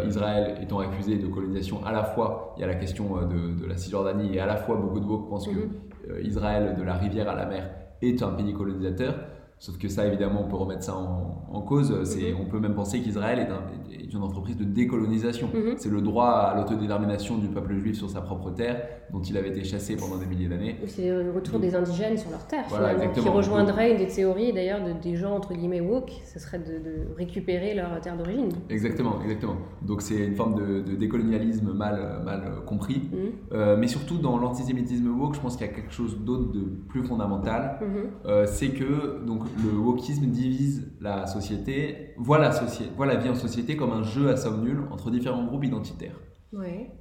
Israël 0.08 0.58
étant 0.62 0.80
accusé 0.80 1.18
de 1.18 1.28
colonisation, 1.28 1.86
à 1.86 1.92
la 1.92 2.04
fois, 2.04 2.54
il 2.58 2.62
y 2.62 2.64
a 2.64 2.68
la 2.68 2.76
question 2.76 3.16
de, 3.28 3.66
la 3.66 3.78
Cisjordanie, 3.78 4.36
et 4.36 4.40
à 4.40 4.46
la 4.46 4.58
fois, 4.58 4.76
beaucoup 4.76 5.00
de 5.00 5.06
woke 5.06 5.30
pensent 5.30 5.48
que 5.48 5.52
mhm. 5.52 6.26
Israël, 6.26 6.76
de 6.78 6.84
la 6.84 6.96
rivière 6.96 7.30
à 7.30 7.36
la 7.36 7.46
mer, 7.46 7.70
est 8.02 8.22
un 8.22 8.30
pays 8.30 8.54
colonisateur. 8.54 9.16
Sauf 9.64 9.78
que 9.78 9.88
ça, 9.88 10.06
évidemment, 10.06 10.42
on 10.46 10.50
peut 10.50 10.58
remettre 10.58 10.84
ça 10.84 10.94
en, 10.94 11.62
cause. 11.62 12.04
C'est, 12.04 12.34
On 12.34 12.44
peut 12.44 12.60
même 12.60 12.76
penser 12.76 13.00
qu'Israël 13.00 13.40
est, 13.40 13.96
est, 13.96 14.14
une 14.14 14.22
entreprise 14.22 14.58
de 14.58 14.66
décolonisation. 14.66 15.48
Mhm. 15.54 15.76
C'est 15.78 15.90
le 15.90 16.02
droit 16.02 16.32
à 16.32 16.58
l'autodétermination 16.58 17.38
du 17.38 17.48
peuple 17.48 17.78
juif 17.78 17.96
sur 17.96 18.10
sa 18.10 18.20
propre 18.20 18.52
terre, 18.52 18.86
dont 19.14 19.22
il 19.22 19.38
avait 19.38 19.48
été 19.48 19.64
chassé 19.64 19.96
pendant 19.96 20.18
des 20.18 20.26
milliers 20.26 20.50
d'années. 20.50 20.76
C'est 20.88 21.08
le 21.08 21.32
retour 21.32 21.60
des 21.60 21.76
indigènes 21.76 22.18
sur 22.18 22.30
leur 22.30 22.46
terre, 22.46 22.66
qui 23.14 23.22
rejoindrait 23.22 23.92
une 23.92 24.00
des 24.00 24.08
théories, 24.08 24.52
d'ailleurs, 24.52 24.84
de, 24.84 24.92
des 25.02 25.16
gens, 25.16 25.34
entre 25.34 25.54
guillemets, 25.54 25.80
woke, 25.80 26.12
ce 26.26 26.40
serait 26.40 26.60
de, 26.60 27.16
récupérer 27.16 27.74
leur 27.74 28.02
terre 28.02 28.18
d'origine. 28.18 28.50
Exactement, 28.70 29.22
exactement. 29.24 29.56
Donc 29.82 30.02
c'est 30.02 30.26
une 30.26 30.36
forme 30.36 30.56
de, 30.56 30.82
décolonialisme 30.96 31.72
mal, 31.72 32.22
mal 32.26 32.66
compris. 32.66 33.10
Mhm. 33.14 33.20
Euh, 33.54 33.78
mais 33.78 33.88
surtout, 33.88 34.18
dans 34.18 34.38
l'antisémitisme 34.38 35.08
woke, 35.08 35.36
je 35.36 35.40
pense 35.40 35.56
qu'il 35.56 35.66
y 35.66 35.70
a 35.70 35.74
quelque 35.74 35.94
chose 35.94 36.18
d'autre 36.20 36.52
de 36.52 36.66
plus 36.90 37.06
fondamental. 37.06 37.80
Mhm. 37.82 37.88
Euh, 38.26 38.46
c'est 38.46 38.72
que, 38.72 39.24
donc, 39.26 39.53
le 39.62 39.78
wokisme 39.78 40.26
divise 40.28 40.92
la 41.02 41.28
société, 41.28 42.14
voit 42.18 42.40
la, 42.40 42.52
la 42.52 43.16
vie 43.16 43.30
en 43.30 43.36
société 43.36 43.76
comme 43.76 43.92
un 43.92 44.04
jeu 44.04 44.30
à 44.30 44.38
somme 44.38 44.64
nulle 44.64 44.84
entre 44.92 45.12
différents 45.12 45.46
groupes 45.46 45.64
identitaires. 45.66 46.16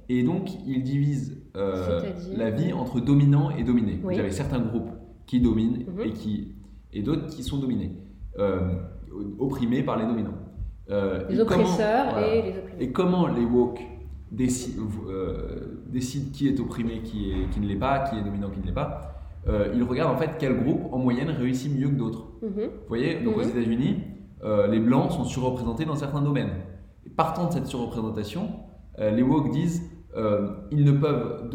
Et 0.09 0.23
donc, 0.23 0.49
il 0.65 0.83
divise 0.83 1.37
euh, 1.55 2.01
la 2.35 2.49
vie 2.49 2.73
entre 2.73 2.99
dominants 2.99 3.51
et 3.51 3.63
dominés. 3.63 3.99
Vous 4.01 4.09
avez 4.09 4.31
certains 4.31 4.59
groupes 4.59 4.89
qui 5.27 5.39
dominent 5.39 5.85
mhm. 5.87 6.01
et, 6.05 6.11
qui, 6.11 6.55
et 6.91 7.01
d'autres 7.01 7.27
qui 7.27 7.43
sont 7.43 7.57
dominés, 7.57 7.91
euh, 8.39 8.75
opprimés 9.39 9.83
par 9.83 9.97
les 9.97 10.05
dominants. 10.05 10.37
Euh, 10.89 11.23
les 11.29 11.39
oppresseurs 11.39 12.17
et 12.17 12.41
les 12.41 12.57
opprimés. 12.57 12.83
Et 12.83 12.91
comment 12.91 13.27
les 13.27 13.45
woke 13.45 13.79
décident, 14.31 14.83
décident 15.87 16.31
qui 16.33 16.47
est 16.47 16.59
opprimé, 16.59 17.01
qui, 17.03 17.31
est, 17.31 17.49
qui 17.51 17.59
ne 17.59 17.67
l'est 17.67 17.75
pas, 17.75 17.99
qui 17.99 18.17
est 18.17 18.23
dominant, 18.23 18.49
qui 18.49 18.59
ne 18.59 18.65
l'est 18.65 18.73
pas 18.73 19.09
ils 19.75 19.83
regardent 19.83 20.15
en 20.15 20.17
fait 20.17 20.37
quel 20.39 20.63
groupe 20.63 20.83
en 20.93 20.97
moyenne 20.97 21.29
réussit 21.29 21.69
mieux 21.69 21.89
que 21.89 21.95
d'autres. 21.95 22.27
Mhm. 22.43 22.51
Vous 22.55 22.87
voyez, 22.87 23.15
donc 23.15 23.37
aux 23.37 23.43
mhm. 23.43 23.49
États-Unis, 23.49 23.95
euh, 24.43 24.67
les 24.67 24.79
blancs 24.79 25.11
sont 25.11 25.23
surreprésentés 25.23 25.85
dans 25.85 25.95
certains 25.95 26.21
domaines. 26.21 26.51
Et 27.05 27.09
partant 27.09 27.47
de 27.47 27.53
cette 27.53 27.67
surreprésentation, 27.67 28.49
euh, 28.99 29.11
les 29.11 29.23
woke 29.23 29.51
disent 29.51 29.89
ils 30.71 30.85
ne 30.85 30.91
peuvent 30.91 31.49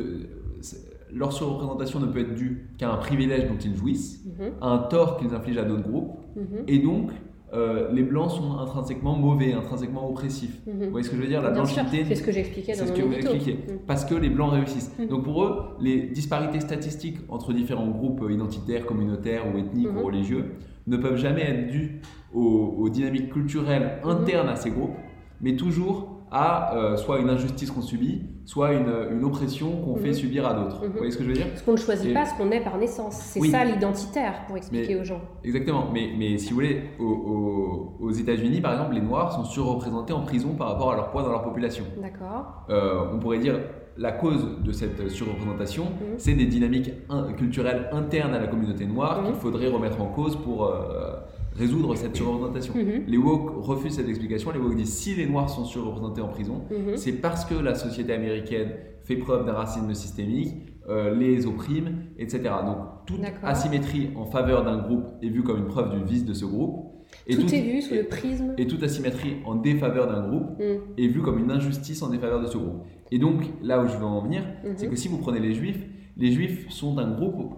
leur 1.12 1.32
surreprésentation 1.32 2.00
ne 2.00 2.06
peut 2.06 2.18
être 2.18 2.34
due 2.34 2.74
qu'à 2.76 2.90
un 2.90 2.96
privilège 2.96 3.48
dont 3.48 3.56
ils 3.56 3.76
jouissent, 3.76 4.26
mhm. 4.26 4.52
à 4.60 4.68
un 4.68 4.78
tort 4.78 5.16
qu'ils 5.16 5.32
infligent 5.32 5.58
à 5.58 5.64
d'autres 5.64 5.88
groupes, 5.88 6.18
et 6.66 6.80
donc 6.80 7.12
euh, 7.52 7.90
les 7.92 8.02
blancs 8.02 8.30
sont 8.30 8.58
intrinsèquement 8.58 9.16
mauvais, 9.16 9.52
intrinsèquement 9.54 10.08
oppressifs. 10.08 10.60
Vous 10.66 10.90
voyez 10.90 11.04
ce 11.04 11.10
que 11.10 11.16
je 11.16 11.22
veux 11.22 11.28
dire? 11.28 11.40
La 11.40 11.50
blanchité. 11.50 12.04
C'est 12.04 12.14
ce 12.16 12.22
que 12.22 12.32
j'expliquais 12.32 12.72
dans 12.72 12.78
C'est 12.78 12.86
ce 12.86 12.92
que 12.92 13.02
vous 13.02 13.12
expliquez. 13.14 13.58
Parce 13.86 14.04
que 14.04 14.14
les 14.14 14.28
blancs 14.28 14.52
réussissent. 14.52 14.92
Donc 15.08 15.24
pour 15.24 15.44
eux, 15.44 15.76
les 15.80 16.08
disparités 16.08 16.60
statistiques 16.60 17.18
entre 17.28 17.52
différents 17.52 17.88
groupes 17.88 18.22
identitaires, 18.28 18.84
communautaires 18.84 19.44
ou 19.52 19.58
ethniques 19.58 19.88
ou 19.94 20.04
religieux 20.04 20.56
ne 20.88 20.96
peuvent 20.96 21.16
jamais 21.16 21.42
être 21.42 21.68
dues 21.68 22.00
aux 22.34 22.88
dynamiques 22.90 23.32
culturelles 23.32 24.00
internes 24.04 24.48
à 24.48 24.56
ces 24.56 24.70
groupes, 24.70 24.96
mais 25.40 25.56
toujours 25.56 26.18
à 26.30 26.76
euh, 26.76 26.96
soit 26.96 27.18
une 27.20 27.30
injustice 27.30 27.70
qu'on 27.70 27.80
subit, 27.80 28.22
soit 28.44 28.72
une, 28.72 28.92
une 29.12 29.24
oppression 29.24 29.80
qu'on 29.82 29.96
fait 29.96 30.08
mhm. 30.08 30.14
subir 30.14 30.46
à 30.46 30.54
d'autres. 30.54 30.80
Vous 30.80 30.86
mhm. 30.86 30.96
voyez 30.96 31.10
ce 31.10 31.18
que 31.18 31.24
je 31.24 31.28
veux 31.28 31.34
dire? 31.34 31.46
Ce 31.56 31.62
qu'on 31.62 31.72
ne 31.72 31.78
choisit 31.78 32.12
pas, 32.12 32.26
ce 32.26 32.34
qu'on 32.36 32.50
est 32.50 32.60
par 32.60 32.78
naissance. 32.78 33.14
C'est 33.14 33.40
ça 33.48 33.64
l'identitaire, 33.64 34.44
pour 34.46 34.56
expliquer 34.56 34.96
aux 34.96 35.04
gens. 35.04 35.20
Exactement. 35.44 35.88
Mais, 35.92 36.10
mais 36.16 36.38
si 36.38 36.50
vous 36.50 36.56
voulez, 36.56 36.82
aux, 36.98 38.10
États-Unis, 38.10 38.60
par 38.60 38.72
exemple, 38.72 38.94
les 38.94 39.00
Noirs 39.00 39.32
sont 39.32 39.44
surreprésentés 39.44 40.12
en 40.12 40.22
prison 40.22 40.54
par 40.54 40.68
rapport 40.68 40.92
à 40.92 40.96
leur 40.96 41.10
poids 41.10 41.22
dans 41.22 41.30
leur 41.30 41.42
population. 41.42 41.84
D'accord. 42.00 42.64
Euh, 42.70 43.04
on 43.12 43.18
pourrait 43.18 43.38
dire 43.38 43.60
la 43.98 44.12
cause 44.12 44.46
de 44.64 44.72
cette 44.72 45.08
surreprésentation, 45.10 45.84
mhm. 45.84 46.18
c'est 46.18 46.34
des 46.34 46.46
dynamiques 46.46 46.92
culturelles 47.36 47.88
internes 47.92 48.32
à 48.32 48.38
la 48.38 48.46
communauté 48.46 48.86
noire 48.86 49.24
qu'il 49.24 49.34
faudrait 49.34 49.68
remettre 49.68 50.00
en 50.00 50.06
cause 50.06 50.36
pour... 50.36 50.66
Euh, 50.66 51.16
résoudre 51.58 51.94
cette 51.96 52.16
surreprésentation. 52.16 52.74
Mhm. 52.74 53.04
Les 53.06 53.18
woke 53.18 53.64
refusent 53.64 53.96
cette 53.96 54.08
explication. 54.08 54.50
Les 54.52 54.58
woke 54.58 54.76
disent 54.76 54.94
si 54.94 55.14
les 55.14 55.26
noirs 55.26 55.50
sont 55.50 55.64
surreprésentés 55.64 56.20
en 56.20 56.28
prison, 56.28 56.62
mhm. 56.70 56.96
c'est 56.96 57.12
parce 57.12 57.44
que 57.44 57.54
la 57.54 57.74
société 57.74 58.12
américaine 58.12 58.70
fait 59.02 59.16
preuve 59.16 59.46
d'un 59.46 59.54
racisme 59.54 59.92
systémique, 59.94 60.54
euh, 60.88 61.14
les 61.14 61.46
opprime, 61.46 62.04
etc. 62.18 62.42
Donc 62.64 62.78
toute 63.06 63.20
asymétrie 63.42 64.10
en 64.16 64.26
faveur 64.26 64.64
d'un 64.64 64.78
groupe 64.78 65.06
est 65.22 65.28
vue 65.28 65.42
comme 65.42 65.58
une 65.58 65.66
preuve 65.66 65.98
du 65.98 66.04
vice 66.04 66.24
de 66.24 66.32
ce 66.32 66.44
groupe. 66.44 66.94
Et 67.26 67.36
tout, 67.36 67.54
est 67.54 67.60
vu 67.60 67.80
sous 67.80 67.94
le 67.94 68.04
prisme. 68.04 68.54
Et 68.58 68.66
toute 68.66 68.82
asymétrie 68.82 69.36
en 69.46 69.54
défaveur 69.54 70.06
d'un 70.08 70.28
groupe 70.28 70.58
mhm. 70.58 70.80
est 70.98 71.08
vue 71.08 71.22
comme 71.22 71.38
une 71.38 71.50
injustice 71.50 72.02
en 72.02 72.10
défaveur 72.10 72.40
de 72.40 72.46
ce 72.46 72.58
groupe. 72.58 72.84
Et 73.10 73.18
donc 73.18 73.42
là 73.62 73.82
où 73.82 73.88
je 73.88 73.96
veux 73.96 74.04
en 74.04 74.20
venir, 74.20 74.42
c'est 74.76 74.88
que 74.88 74.96
si 74.96 75.08
vous 75.08 75.18
prenez 75.18 75.40
les 75.40 75.54
juifs, 75.54 75.84
les 76.16 76.32
juifs 76.32 76.68
sont 76.70 76.98
un 76.98 77.10
groupe 77.10 77.54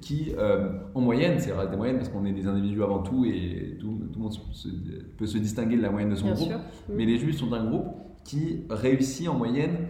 qui, 0.00 0.32
en 0.94 1.00
moyenne, 1.00 1.38
c'est 1.38 1.52
des 1.70 1.76
moyennes 1.76 1.96
parce 1.96 2.08
qu'on 2.08 2.24
est 2.24 2.32
des 2.32 2.46
individus 2.46 2.82
avant 2.82 3.02
tout 3.02 3.24
et 3.24 3.76
tout, 3.80 3.98
le 4.12 4.20
monde 4.20 4.34
peut 5.16 5.26
se 5.26 5.38
distinguer 5.38 5.76
de 5.76 5.82
la 5.82 5.90
moyenne 5.90 6.10
de 6.10 6.16
son 6.16 6.32
groupe, 6.32 6.52
mais 6.88 7.06
les 7.06 7.18
juifs 7.18 7.36
sont 7.36 7.52
un 7.52 7.64
groupe 7.64 7.86
qui 8.24 8.64
réussit 8.70 9.28
en 9.28 9.34
moyenne 9.34 9.88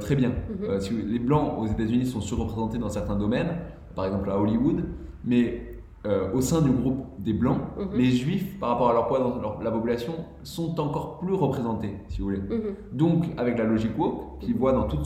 très 0.00 0.16
bien. 0.16 0.30
Mhm. 0.30 0.80
si 0.80 0.94
les 0.94 1.18
blancs 1.18 1.58
aux 1.58 1.66
États-Unis 1.66 2.06
sont 2.06 2.20
surreprésentés 2.20 2.78
dans 2.78 2.88
certains 2.88 3.16
domaines, 3.16 3.58
par 3.94 4.06
exemple 4.06 4.30
à 4.30 4.38
Hollywood, 4.38 4.84
mais 5.24 5.71
euh, 6.04 6.32
au 6.32 6.40
sein 6.40 6.60
du 6.62 6.70
groupe 6.70 7.06
des 7.20 7.32
Blancs, 7.32 7.60
mhm. 7.78 7.90
les 7.94 8.10
Juifs, 8.10 8.58
par 8.58 8.70
rapport 8.70 8.90
à 8.90 8.92
leur 8.92 9.06
poids 9.06 9.20
dans 9.20 9.60
la 9.62 9.70
population, 9.70 10.14
sont 10.42 10.80
encore 10.80 11.20
plus 11.20 11.32
représentés, 11.32 11.94
si 12.08 12.20
vous 12.20 12.24
voulez. 12.24 12.40
Mhm. 12.40 12.74
Donc, 12.92 13.26
avec 13.36 13.56
la 13.56 13.64
logique 13.64 13.96
woke, 13.96 14.40
qui 14.40 14.52
voit 14.52 14.72
dans 14.72 14.88
toute 14.88 15.04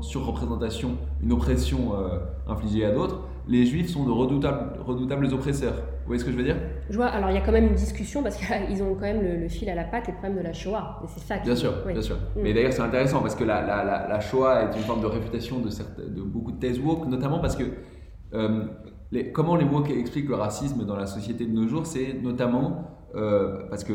surreprésentation 0.00 0.92
une 1.22 1.32
oppression 1.32 1.92
euh, 1.92 2.20
infligée 2.50 2.86
à 2.86 2.92
d'autres, 2.92 3.20
les 3.46 3.66
Juifs 3.66 3.90
sont 3.90 4.06
de 4.06 4.10
redoutables, 4.10 4.80
redoutables 4.86 5.26
oppresseurs. 5.34 5.74
Vous 5.74 6.06
voyez 6.06 6.20
ce 6.20 6.24
que 6.24 6.32
je 6.32 6.36
veux 6.38 6.44
dire? 6.44 6.56
Je 6.88 6.96
vois, 6.96 7.08
alors 7.08 7.28
il 7.28 7.34
y 7.34 7.38
a 7.38 7.42
quand 7.42 7.52
même 7.52 7.66
une 7.66 7.74
discussion, 7.74 8.22
parce 8.22 8.36
qu'ils 8.36 8.82
ont 8.82 8.94
quand 8.94 9.02
même 9.02 9.20
le, 9.20 9.48
fil 9.48 9.68
à 9.68 9.74
la 9.74 9.84
patte 9.84 10.08
et 10.08 10.12
le 10.12 10.16
problème 10.16 10.38
de 10.38 10.44
la 10.44 10.54
Shoah. 10.54 11.02
c'est 11.08 11.20
ça 11.20 11.36
Bien 11.40 11.56
sûr, 11.56 11.72
bien 11.86 12.00
sûr. 12.00 12.16
Mm. 12.16 12.40
Mais 12.42 12.54
d'ailleurs, 12.54 12.72
c'est 12.72 12.80
intéressant, 12.80 13.20
parce 13.20 13.34
que 13.34 13.44
la, 13.44 13.60
la, 14.08 14.20
Shoah 14.20 14.62
est 14.62 14.76
une 14.78 14.84
forme 14.84 15.02
de 15.02 15.06
réfutation 15.06 15.58
de, 15.58 15.68
de 15.68 16.22
beaucoup 16.22 16.52
de 16.52 16.58
thèses 16.58 16.80
woke, 16.80 17.06
notamment 17.06 17.38
parce 17.38 17.54
que... 17.54 17.64
Euh, 18.32 18.64
comment 19.32 19.56
les 19.56 19.64
mots 19.64 19.84
expliquent 19.84 20.28
le 20.28 20.34
racisme 20.34 20.84
dans 20.84 20.96
la 20.96 21.06
société 21.06 21.46
de 21.46 21.52
nos 21.52 21.66
jours, 21.66 21.86
c'est 21.86 22.14
notamment 22.14 22.84
euh, 23.14 23.68
parce 23.70 23.84
que 23.84 23.92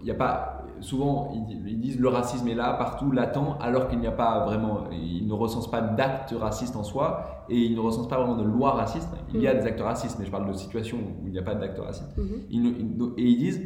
il 0.00 0.06
n'y 0.06 0.10
a 0.10 0.16
pas 0.16 0.64
souvent 0.80 1.30
ils, 1.48 1.80
disent 1.80 2.00
le 2.00 2.08
racisme 2.08 2.48
est 2.48 2.56
là 2.56 2.72
partout 2.72 3.12
latent 3.12 3.56
alors 3.60 3.86
qu'il 3.86 4.00
n'y 4.00 4.08
a 4.08 4.12
pas 4.12 4.44
vraiment 4.44 4.90
ils 4.90 5.26
ne 5.26 5.32
recensent 5.32 5.70
pas 5.70 5.80
d'actes 5.80 6.34
racistes 6.36 6.74
en 6.74 6.82
soi 6.82 7.44
et 7.48 7.56
ils 7.56 7.76
ne 7.76 7.80
recensent 7.80 8.08
pas 8.08 8.18
vraiment 8.18 8.36
de 8.36 8.42
loi 8.42 8.72
raciste 8.72 9.08
il 9.32 9.40
y 9.40 9.46
a 9.46 9.54
mm. 9.54 9.58
des 9.58 9.66
actes 9.66 9.80
racistes 9.80 10.16
mais 10.18 10.26
je 10.26 10.32
parle 10.32 10.48
de 10.48 10.52
situations 10.54 10.98
où 10.98 11.26
il 11.28 11.32
n'y 11.32 11.38
a 11.38 11.42
pas 11.42 11.54
d'actes 11.54 11.78
racistes 11.78 12.18
mm-hmm. 12.18 13.12
et 13.16 13.22
ils 13.22 13.38
disent 13.38 13.60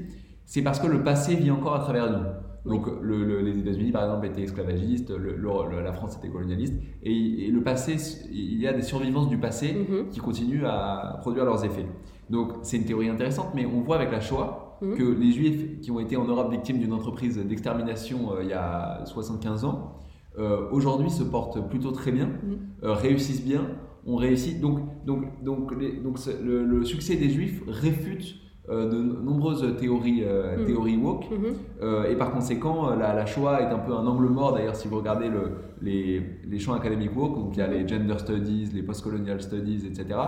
c'est 0.45 0.63
parce 0.63 0.79
que 0.79 0.87
le 0.87 1.03
passé 1.03 1.35
vit 1.35 1.51
encore 1.51 1.75
à 1.75 1.79
travers 1.79 2.11
nous 2.11 2.25
donc 2.67 2.87
les 3.03 3.59
États-Unis, 3.61 3.93
par 3.93 4.05
exemple, 4.05 4.27
étaient 4.27 4.43
esclavagistes, 4.43 5.13
la 5.13 5.93
France 5.93 6.17
était 6.19 6.29
colonialiste, 6.29 6.75
et, 7.03 7.49
le 7.51 7.63
passé, 7.63 7.97
il 8.31 8.61
y 8.61 8.67
a 8.67 8.73
des 8.73 8.83
survivances 8.83 9.29
du 9.29 9.39
passé 9.39 9.73
mhm. 9.73 10.09
qui 10.11 10.21
continuent 10.21 10.67
à 10.67 11.19
produire 11.21 11.45
leurs 11.45 11.65
effets. 11.65 11.87
Donc 12.31 12.53
c'est 12.63 12.77
une 12.77 12.85
théorie 12.85 13.09
intéressante, 13.09 13.49
mais 13.55 13.67
on 13.67 13.81
voit 13.81 13.97
avec 13.97 14.11
la 14.11 14.21
Shoah 14.21 14.79
mhm. 14.83 14.95
que 14.97 15.05
les 15.05 15.31
Juifs 15.31 15.81
qui 15.81 15.91
ont 15.91 16.01
été 16.01 16.17
en 16.17 16.25
Europe 16.25 16.51
victimes 16.51 16.79
d'une 16.79 16.93
entreprise 16.93 17.39
d'extermination 17.39 18.33
euh, 18.33 18.43
il 18.43 18.49
y 18.49 18.53
a 18.53 19.03
75 19.05 19.65
ans, 19.65 19.99
euh, 20.39 20.69
aujourd'hui 20.71 21.11
se 21.11 21.23
portent 21.23 21.69
plutôt 21.69 21.93
très 21.93 22.13
bien, 22.13 22.27
mhm. 22.27 22.59
euh, 22.83 22.93
réussissent 22.93 23.45
bien, 23.45 23.63
on 24.07 24.17
réussit. 24.17 24.61
Donc, 24.61 24.81
donc, 25.05 25.43
donc, 25.43 25.73
donc 26.03 26.21
le, 26.43 26.85
succès 26.85 27.17
des 27.17 27.31
Juifs 27.31 27.63
réfute 27.67 28.37
de 28.69 29.01
nombreuses 29.01 29.77
théories, 29.77 30.25
euh, 30.25 30.57
mm. 30.59 30.65
théories 30.65 30.97
woke. 30.97 31.25
Mm-hmm. 31.25 31.83
Euh, 31.83 32.11
et 32.11 32.17
par 32.17 32.33
conséquent, 32.33 32.91
la, 32.97 33.15
la, 33.15 33.25
Shoah 33.25 33.63
est 33.63 33.73
un 33.73 33.79
peu 33.79 33.93
un 33.93 34.05
angle 34.07 34.27
mort. 34.27 34.55
D'ailleurs, 34.55 34.75
si 34.75 34.89
vous 34.89 34.97
regardez 34.97 35.29
le, 35.29 35.53
les, 35.81 36.21
les, 36.45 36.59
champs 36.59 36.75
académiques 36.75 37.17
woke, 37.17 37.37
donc 37.37 37.57
il 37.57 37.61
y 37.61 37.63
a 37.63 37.69
les 37.69 37.87
gender 37.87 38.19
studies, 38.19 38.71
les 38.75 38.83
postcolonial 38.83 39.41
studies, 39.41 39.87
etc. 39.87 40.19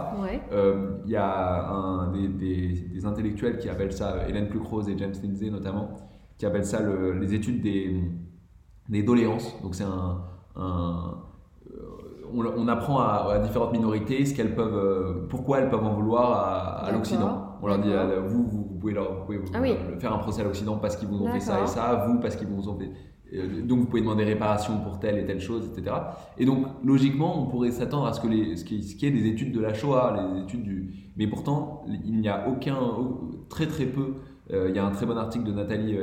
il 1.04 1.10
y 1.10 1.16
a 1.16 1.68
un, 1.68 2.12
des, 2.12 2.28
des, 2.28 3.04
intellectuels 3.04 3.58
qui 3.58 3.68
appellent 3.68 3.92
ça, 3.92 4.28
Hélène 4.28 4.48
Plucrose 4.48 4.88
et 4.88 4.96
James 4.96 5.14
Lindsay 5.22 5.50
notamment, 5.50 5.96
qui 6.38 6.46
appellent 6.46 6.66
ça 6.66 6.80
les 7.20 7.34
études 7.34 7.60
des, 7.60 8.00
des 8.88 9.02
doléances. 9.02 9.60
Donc 9.62 9.74
c'est 9.74 9.84
un, 9.84 10.22
un 10.54 11.24
on, 12.32 12.68
apprend 12.68 13.00
à, 13.00 13.38
différentes 13.38 13.72
minorités 13.72 14.24
ce 14.26 14.34
qu'elles 14.34 14.54
peuvent, 14.54 15.26
pourquoi 15.28 15.58
elles 15.58 15.70
peuvent 15.70 15.84
en 15.84 15.94
vouloir 15.94 16.84
à 16.84 16.92
l'Occident. 16.92 17.47
On 17.62 17.66
leur 17.66 17.78
dit, 17.78 17.90
euh, 17.90 18.20
vous, 18.20 18.44
vous, 18.44 18.64
pouvez, 18.78 18.92
leur, 18.92 19.26
ah 19.54 19.62
faire 19.98 20.12
un 20.12 20.18
procès 20.18 20.40
à 20.40 20.44
l'Occident 20.44 20.76
parce 20.76 20.96
qu'ils 20.96 21.08
vous 21.08 21.22
ont 21.22 21.32
fait 21.32 21.40
ça 21.40 21.62
et 21.62 21.66
ça, 21.66 22.06
vous 22.06 22.20
parce 22.20 22.36
qu'ils 22.36 22.48
vous 22.48 22.68
ont 22.68 22.78
fait. 22.78 22.90
Euh, 23.34 23.62
donc 23.62 23.80
vous 23.80 23.86
pouvez 23.86 24.00
demander 24.00 24.24
réparation 24.24 24.78
pour 24.80 24.98
telle 24.98 25.18
et 25.18 25.26
telle 25.26 25.40
chose, 25.40 25.70
etc. 25.72 25.96
Et 26.38 26.46
donc 26.46 26.66
logiquement, 26.84 27.42
on 27.42 27.46
pourrait 27.46 27.70
s'attendre 27.70 28.06
à 28.06 28.12
ce 28.12 28.20
que 28.20 28.28
les, 28.28 28.56
ce 28.56 28.64
qui, 28.64 28.82
ce 28.82 28.96
qui 28.96 29.06
est 29.06 29.10
des 29.10 29.26
études 29.26 29.52
de 29.52 29.60
la 29.60 29.74
Shoah, 29.74 30.32
les 30.34 30.42
études 30.42 30.62
du. 30.62 30.94
Mais 31.16 31.26
pourtant, 31.26 31.84
il 32.04 32.20
n'y 32.20 32.28
a 32.28 32.48
aucun, 32.48 32.78
très 33.48 33.66
très 33.66 33.86
peu. 33.86 34.14
Euh, 34.50 34.68
il 34.70 34.76
y 34.76 34.78
a 34.78 34.86
un 34.86 34.92
très 34.92 35.04
bon 35.04 35.16
article 35.16 35.44
de 35.44 35.52
Nathalie 35.52 35.94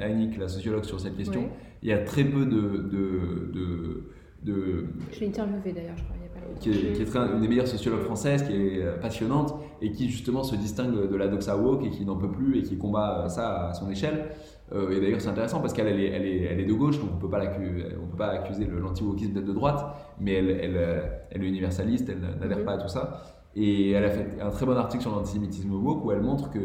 Heinig, 0.00 0.38
la 0.38 0.48
sociologue, 0.48 0.84
sur 0.84 1.00
cette 1.00 1.16
question. 1.16 1.50
Il 1.82 1.90
y 1.90 1.92
a 1.92 1.98
très 1.98 2.24
peu 2.24 2.46
de, 2.46 2.60
de, 2.90 3.50
de 3.52 4.04
de, 4.44 4.86
je 5.12 5.20
l'ai 5.20 5.28
interviewé 5.28 5.72
d'ailleurs, 5.72 5.96
je 5.96 6.04
crois, 6.04 6.16
Qui 6.60 6.70
est, 6.70 6.92
qui 6.92 7.02
est 7.02 7.16
une 7.16 7.40
des 7.40 7.48
meilleures 7.48 7.68
sociologues 7.68 8.02
françaises, 8.02 8.42
qui 8.42 8.52
est 8.52 8.82
euh, 8.82 8.96
passionnante 8.98 9.54
et 9.82 9.90
qui 9.90 10.08
justement 10.08 10.42
se 10.42 10.56
distingue 10.56 11.10
de 11.10 11.16
la 11.16 11.28
doxa 11.28 11.56
woke 11.56 11.84
et 11.84 11.90
qui 11.90 12.04
n'en 12.04 12.16
peut 12.16 12.30
plus 12.30 12.58
et 12.58 12.62
qui 12.62 12.76
combat 12.78 13.28
ça 13.28 13.68
à 13.68 13.74
son 13.74 13.90
échelle. 13.90 14.30
Euh, 14.72 14.90
et 14.90 15.00
d'ailleurs, 15.00 15.20
c'est 15.20 15.28
intéressant 15.28 15.60
parce 15.60 15.72
qu'elle 15.72 15.88
elle 15.88 16.00
est, 16.00 16.08
elle 16.08 16.26
est, 16.26 16.42
elle 16.44 16.60
est, 16.60 16.64
de 16.64 16.72
gauche, 16.72 16.98
donc 16.98 17.10
on 17.14 17.18
peut 17.18 17.28
pas 17.28 17.42
on 17.42 18.06
peut 18.06 18.16
pas 18.16 18.28
accuser 18.28 18.66
l'anti-wokisme 18.66 19.32
d'être 19.32 19.44
de 19.44 19.52
droite, 19.52 19.84
mais 20.20 20.34
elle, 20.34 20.50
elle, 20.50 21.02
elle, 21.30 21.44
est 21.44 21.48
universaliste, 21.48 22.08
elle 22.08 22.20
n'adhère 22.40 22.58
mhm. 22.58 22.64
pas 22.64 22.72
à 22.72 22.78
tout 22.78 22.88
ça. 22.88 23.22
Et 23.56 23.90
elle 23.90 24.04
a 24.04 24.10
fait 24.10 24.40
un 24.40 24.50
très 24.50 24.66
bon 24.66 24.76
article 24.76 25.02
sur 25.02 25.12
l'antisémitisme 25.12 25.72
woke 25.72 26.04
où 26.04 26.12
elle 26.12 26.22
montre 26.22 26.50
que, 26.50 26.58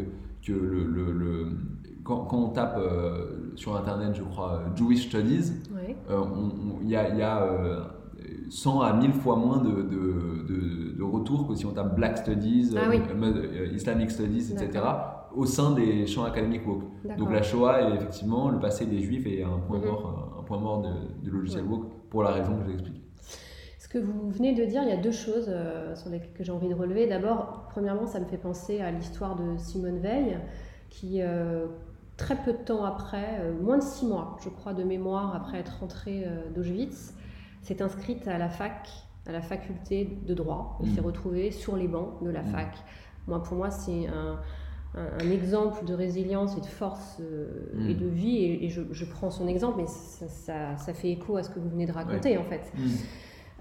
que 0.46 0.54
le, 0.54 1.12
le, 1.12 1.48
quand, 2.04 2.26
quand, 2.26 2.38
on 2.38 2.50
tape 2.50 2.78
euh, 2.78 3.52
sur 3.56 3.76
internet, 3.76 4.16
je 4.16 4.24
crois, 4.24 4.64
Jewish 4.76 5.08
Studies, 5.08 5.52
il 6.82 6.90
y 6.90 6.96
a, 6.96 7.16
y 7.16 7.22
a 7.22 7.99
100 8.50 8.82
à 8.82 8.94
1000 8.94 9.14
fois 9.14 9.36
moins 9.36 9.58
de, 9.58 9.70
de, 9.70 10.96
de, 10.98 11.04
retours 11.04 11.48
que 11.48 11.56
si 11.56 11.66
on 11.66 11.72
tape 11.72 11.96
Black 11.96 12.18
Studies, 12.18 12.76
ah 12.76 12.90
euh, 12.90 13.00
euh, 13.22 13.68
Islamic 13.74 14.12
Studies, 14.12 14.52
etc., 14.52 14.84
au 15.36 15.46
sein 15.46 15.72
des 15.72 16.08
champs 16.08 16.24
académiques 16.24 16.68
woke. 16.68 16.84
Donc 17.18 17.32
la 17.32 17.42
Shoah 17.42 17.82
est 17.82 17.96
effectivement 17.96 18.50
le 18.50 18.60
passé 18.60 18.86
des 18.86 19.00
Juifs 19.00 19.26
et 19.28 19.44
un 19.44 19.60
point 19.60 19.78
mhm. 19.78 19.86
mort, 19.86 20.36
un, 20.40 20.44
point 20.44 20.58
mort 20.58 20.82
de, 20.82 21.30
logiciel 21.30 21.64
woke 21.66 21.88
pour 22.10 22.24
la 22.24 22.32
raison 22.32 22.58
que 22.58 22.66
j'ai 22.66 22.74
expliquée. 22.74 23.02
Ce 23.78 23.88
que 23.88 24.00
vous 24.00 24.30
venez 24.30 24.54
de 24.54 24.66
dire, 24.66 24.84
il 24.84 24.90
y 24.90 24.92
a 24.94 24.98
deux 24.98 25.12
choses 25.12 25.48
euh, 25.48 25.96
sur 25.96 26.10
lesquelles 26.10 26.46
j'ai 26.46 26.52
envie 26.52 26.70
de 26.70 26.76
relever. 26.76 27.08
D'abord, 27.08 27.68
premièrement, 27.70 28.08
ça 28.08 28.20
me 28.20 28.26
fait 28.26 28.38
penser 28.38 28.82
à 28.82 28.92
l'histoire 28.92 29.36
de 29.36 29.58
Simone 29.58 30.00
Veil, 30.00 30.38
qui 30.90 31.22
très 32.18 32.36
peu 32.36 32.52
de 32.52 32.58
temps 32.58 32.84
après, 32.84 33.54
moins 33.62 33.78
de 33.78 33.84
six 33.84 34.06
mois, 34.06 34.38
je 34.44 34.50
crois, 34.50 34.74
de 34.74 34.84
mémoire 34.84 35.36
après 35.36 35.60
être 35.60 35.80
rentrée 35.80 36.28
d'Auschwitz, 36.54 37.14
s'est 37.70 37.82
inscrite 37.84 38.28
à 38.28 38.38
la 38.38 38.50
fac, 38.50 38.90
à 39.28 39.32
la 39.32 39.42
faculté 39.42 40.18
de 40.26 40.34
droit, 40.34 40.80
et 40.84 40.88
s'est 40.88 41.02
mmh. 41.02 41.06
retrouvée 41.06 41.52
sur 41.52 41.76
les 41.76 41.88
bancs 41.88 42.24
de 42.24 42.30
la 42.30 42.42
mmh. 42.42 42.52
fac. 42.52 42.78
Moi, 43.28 43.44
pour 43.44 43.58
moi, 43.58 43.70
c'est 43.70 44.08
un, 44.08 44.40
un, 44.96 45.32
exemple 45.32 45.86
de 45.86 45.94
résilience 45.94 46.58
et 46.58 46.62
de 46.62 46.66
force 46.66 47.18
euh, 47.22 47.88
et 47.88 47.94
mmh. 47.94 47.98
de 47.98 48.08
vie, 48.08 48.38
et, 48.62 48.70
je, 48.70 49.06
prends 49.06 49.30
son 49.30 49.48
exemple, 49.48 49.78
mais 49.78 49.88
ça, 49.88 50.78
ça, 50.78 50.94
fait 50.94 51.12
écho 51.12 51.38
à 51.38 51.44
ce 51.44 51.52
que 51.52 51.60
vous 51.60 51.70
venez 51.70 51.86
de 51.86 51.92
raconter, 51.92 52.38
en 52.38 52.44
fait. 52.44 52.72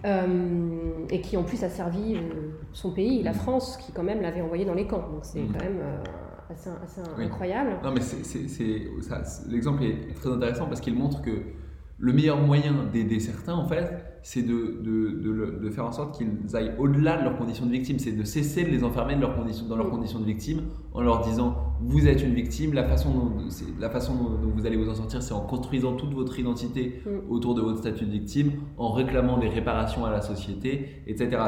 Euh, 0.05 1.07
et 1.11 1.21
qui 1.21 1.37
en 1.37 1.43
plus 1.43 1.65
a 1.65 1.69
servi 1.69 2.15
euh, 2.15 2.21
son 2.73 2.93
pays, 2.93 3.23
la 3.23 3.33
France, 3.33 3.77
qui 3.79 3.93
quand 3.93 4.05
même 4.05 4.23
l'avait 4.23 4.41
envoyé 4.41 4.65
dans 4.65 4.75
les 4.75 4.87
camps. 4.87 5.09
Donc 5.11 5.25
c'est 5.25 5.41
quand 5.41 5.65
même 5.65 5.83
assez, 6.49 6.71
incroyable. 7.19 7.73
Non, 7.83 7.93
mais 7.93 8.01
l'exemple 9.49 9.83
est 9.83 10.15
très 10.15 10.31
intéressant 10.31 10.67
parce 10.67 10.81
qu'il 10.81 10.95
montre 10.95 11.21
que 11.21 11.43
le 11.99 12.13
meilleur 12.13 12.39
moyen 12.39 12.85
d'aider 12.93 13.21
certains, 13.21 13.55
en 13.55 13.67
fait, 13.69 14.05
c'est 14.23 14.43
de, 14.43 14.81
de, 14.83 15.59
de, 15.63 15.71
faire 15.71 15.87
en 15.87 15.93
sorte 15.93 16.17
qu'ils 16.17 16.57
aillent 16.57 16.73
au-delà 16.79 17.17
de 17.19 17.25
leurs 17.25 17.37
conditions 17.37 17.67
de 17.67 17.71
victime, 17.71 17.99
c'est 17.99 18.13
de 18.13 18.25
cesser 18.25 18.65
de 18.65 18.69
les 18.69 18.85
enfermer 18.85 19.17
de 19.17 19.21
leurs 19.21 19.37
conditions, 19.37 19.67
dans 19.67 19.77
leurs 19.77 19.91
conditions 19.91 20.19
de 20.21 20.25
victime 20.25 20.63
en 20.93 21.03
leur 21.03 21.21
disant 21.21 21.57
vous 21.81 22.09
êtes 22.09 22.23
une 22.23 22.35
victime, 22.35 22.75
la 22.75 22.85
façon 22.85 23.11
dont, 23.11 23.33
la 23.79 23.89
façon 23.89 24.15
dont 24.15 24.51
vous 24.53 24.67
allez 24.67 24.77
vous 24.77 24.89
en 24.89 24.95
sortir, 24.95 25.23
c'est 25.23 25.33
en 25.33 25.41
construisant 25.41 25.95
toute 25.95 26.13
votre 26.13 26.39
identité 26.39 27.01
mm. 27.07 27.31
autour 27.31 27.55
de 27.55 27.61
votre 27.61 27.79
statut 27.79 28.05
de 28.05 28.11
victime, 28.11 28.53
en 28.77 28.91
réclamant 28.91 29.39
des 29.39 29.49
réparations 29.49 30.05
à 30.05 30.11
la 30.11 30.21
société, 30.21 31.03
etc. 31.07 31.41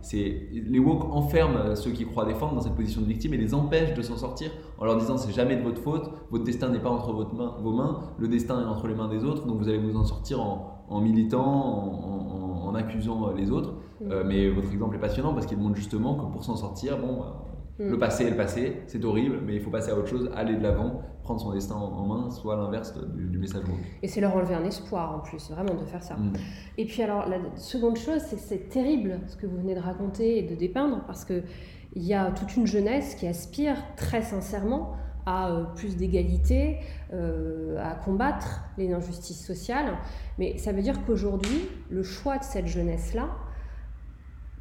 C'est, 0.00 0.48
les 0.52 0.78
woke 0.78 1.04
enferment 1.12 1.74
ceux 1.74 1.90
qui 1.90 2.04
croient 2.04 2.24
défendre 2.24 2.54
dans 2.54 2.60
cette 2.60 2.74
position 2.74 3.00
de 3.00 3.06
victime 3.06 3.34
et 3.34 3.38
les 3.38 3.54
empêchent 3.54 3.94
de 3.94 4.02
s'en 4.02 4.16
sortir 4.16 4.50
en 4.78 4.84
leur 4.84 4.96
disant 4.96 5.16
c'est 5.16 5.32
jamais 5.32 5.56
de 5.56 5.62
votre 5.62 5.80
faute, 5.80 6.10
votre 6.30 6.44
destin 6.44 6.68
n'est 6.68 6.80
pas 6.80 6.90
entre 6.90 7.12
votre 7.12 7.34
main, 7.34 7.56
vos 7.62 7.72
mains, 7.72 8.00
le 8.18 8.28
destin 8.28 8.60
est 8.60 8.66
entre 8.66 8.86
les 8.88 8.94
mains 8.94 9.08
des 9.08 9.24
autres, 9.24 9.46
donc 9.46 9.58
vous 9.58 9.68
allez 9.68 9.78
vous 9.78 9.96
en 9.96 10.04
sortir 10.04 10.40
en, 10.40 10.71
en 10.88 11.00
militant, 11.00 11.44
en, 11.44 12.68
en, 12.68 12.74
accusant 12.74 13.32
les 13.32 13.50
autres. 13.50 13.74
Mm. 14.00 14.10
Euh, 14.10 14.24
mais 14.26 14.48
votre 14.48 14.70
exemple 14.72 14.96
est 14.96 15.00
passionnant 15.00 15.34
parce 15.34 15.46
qu'il 15.46 15.58
montre 15.58 15.76
justement 15.76 16.14
que 16.14 16.32
pour 16.32 16.44
s'en 16.44 16.56
sortir, 16.56 16.98
bon, 16.98 17.18
bah, 17.18 17.42
Mm. 17.78 17.90
Le 17.90 17.98
passé 17.98 18.24
est 18.24 18.30
le 18.30 18.36
passé, 18.36 18.82
c'est 18.86 19.02
horrible, 19.04 19.40
mais 19.44 19.56
il 19.56 19.60
faut 19.60 19.70
passer 19.70 19.90
à 19.90 19.96
autre 19.96 20.08
chose, 20.08 20.30
aller 20.34 20.56
de 20.56 20.62
l'avant, 20.62 21.02
prendre 21.22 21.40
son 21.40 21.52
destin 21.52 21.74
en 21.74 22.06
main, 22.06 22.30
soit 22.30 22.56
l'inverse 22.56 22.94
du, 23.14 23.38
message 23.38 23.62
Et 24.02 24.08
c'est 24.08 24.20
leur 24.20 24.36
enlever 24.36 24.54
un 24.54 24.64
espoir 24.64 25.14
en 25.16 25.20
plus, 25.20 25.50
vraiment 25.50 25.74
de 25.74 25.84
faire 25.86 26.02
ça. 26.02 26.16
Mm. 26.16 26.32
Et 26.78 26.84
puis 26.84 27.02
alors, 27.02 27.28
la 27.28 27.38
seconde 27.56 27.96
chose, 27.96 28.20
c'est 28.20 28.36
que 28.36 28.42
c'est 28.42 28.68
terrible 28.68 29.20
ce 29.26 29.36
que 29.36 29.46
vous 29.46 29.56
venez 29.56 29.74
de 29.74 29.80
raconter 29.80 30.38
et 30.38 30.42
de 30.42 30.54
dépeindre, 30.54 31.02
parce 31.06 31.24
qu'il 31.24 31.42
y 31.96 32.14
a 32.14 32.30
toute 32.30 32.56
une 32.56 32.66
jeunesse 32.66 33.14
qui 33.14 33.26
aspire 33.26 33.76
très 33.96 34.22
sincèrement 34.22 34.92
à 35.26 35.50
euh, 35.50 35.64
plus 35.74 35.96
d'égalité, 35.96 36.78
euh, 37.12 37.76
à 37.82 37.94
combattre 37.94 38.64
les 38.78 38.92
injustices 38.92 39.44
sociales. 39.44 39.98
Mais 40.38 40.58
ça 40.58 40.72
veut 40.72 40.82
dire 40.82 41.04
qu'aujourd'hui, 41.04 41.68
le 41.90 42.02
choix 42.02 42.38
de 42.38 42.44
cette 42.44 42.66
jeunesse-là, 42.66 43.28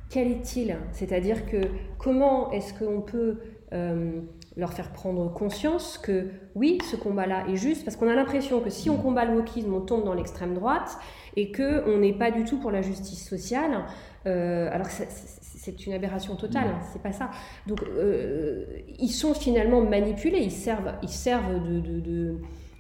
quel 0.10 0.30
est-il? 0.30 0.76
C'est-à-dire 0.91 1.45
que 1.45 1.62
comment 1.97 2.52
est-ce 2.52 2.74
qu'on 2.74 3.02
peut 3.02 3.39
euh, 3.74 4.21
leur 4.57 4.73
faire 4.73 4.91
prendre 4.91 5.31
conscience 5.33 5.97
que 5.97 6.27
oui, 6.55 6.77
ce 6.89 6.95
combat-là 6.95 7.45
est 7.47 7.55
juste, 7.55 7.85
parce 7.85 7.95
qu'on 7.95 8.09
a 8.09 8.15
l'impression 8.15 8.59
que 8.59 8.69
si 8.69 8.89
on 8.89 8.97
combat 8.97 9.25
le 9.25 9.37
wokisme, 9.37 9.73
on 9.73 9.81
tombe 9.81 10.03
dans 10.03 10.13
l'extrême 10.13 10.53
droite, 10.53 10.97
et 11.37 11.51
qu'on 11.51 11.97
n'est 11.97 12.13
pas 12.13 12.31
du 12.31 12.43
tout 12.43 12.59
pour 12.59 12.71
la 12.71 12.81
justice 12.81 13.27
sociale, 13.27 13.85
euh, 14.27 14.69
alors 14.71 14.87
que 14.87 14.93
c'est 14.93 15.85
une 15.85 15.93
aberration 15.93 16.35
totale, 16.35 16.67
hein, 16.67 16.79
c'est 16.91 17.01
pas 17.01 17.11
ça. 17.11 17.31
Donc 17.67 17.81
euh, 17.83 18.65
ils 18.99 19.11
sont 19.11 19.33
finalement 19.33 19.81
manipulés, 19.81 20.41
ils 20.41 20.51
servent, 20.51 20.93
ils 21.01 21.09
servent 21.09 21.63
de, 21.63 21.79
de, 21.79 22.35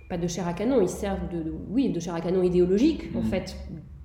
pas 0.09 0.17
de 0.17 0.27
chair 0.27 0.47
à 0.47 0.53
canon, 0.53 0.81
ils 0.81 0.89
servent 0.89 1.29
de, 1.29 1.53
oui, 1.69 1.89
de 1.89 1.99
chair 1.99 2.15
à 2.15 2.21
canon 2.21 2.43
idéologique 2.43 3.09
en 3.15 3.21
mm. 3.21 3.25
fait 3.25 3.55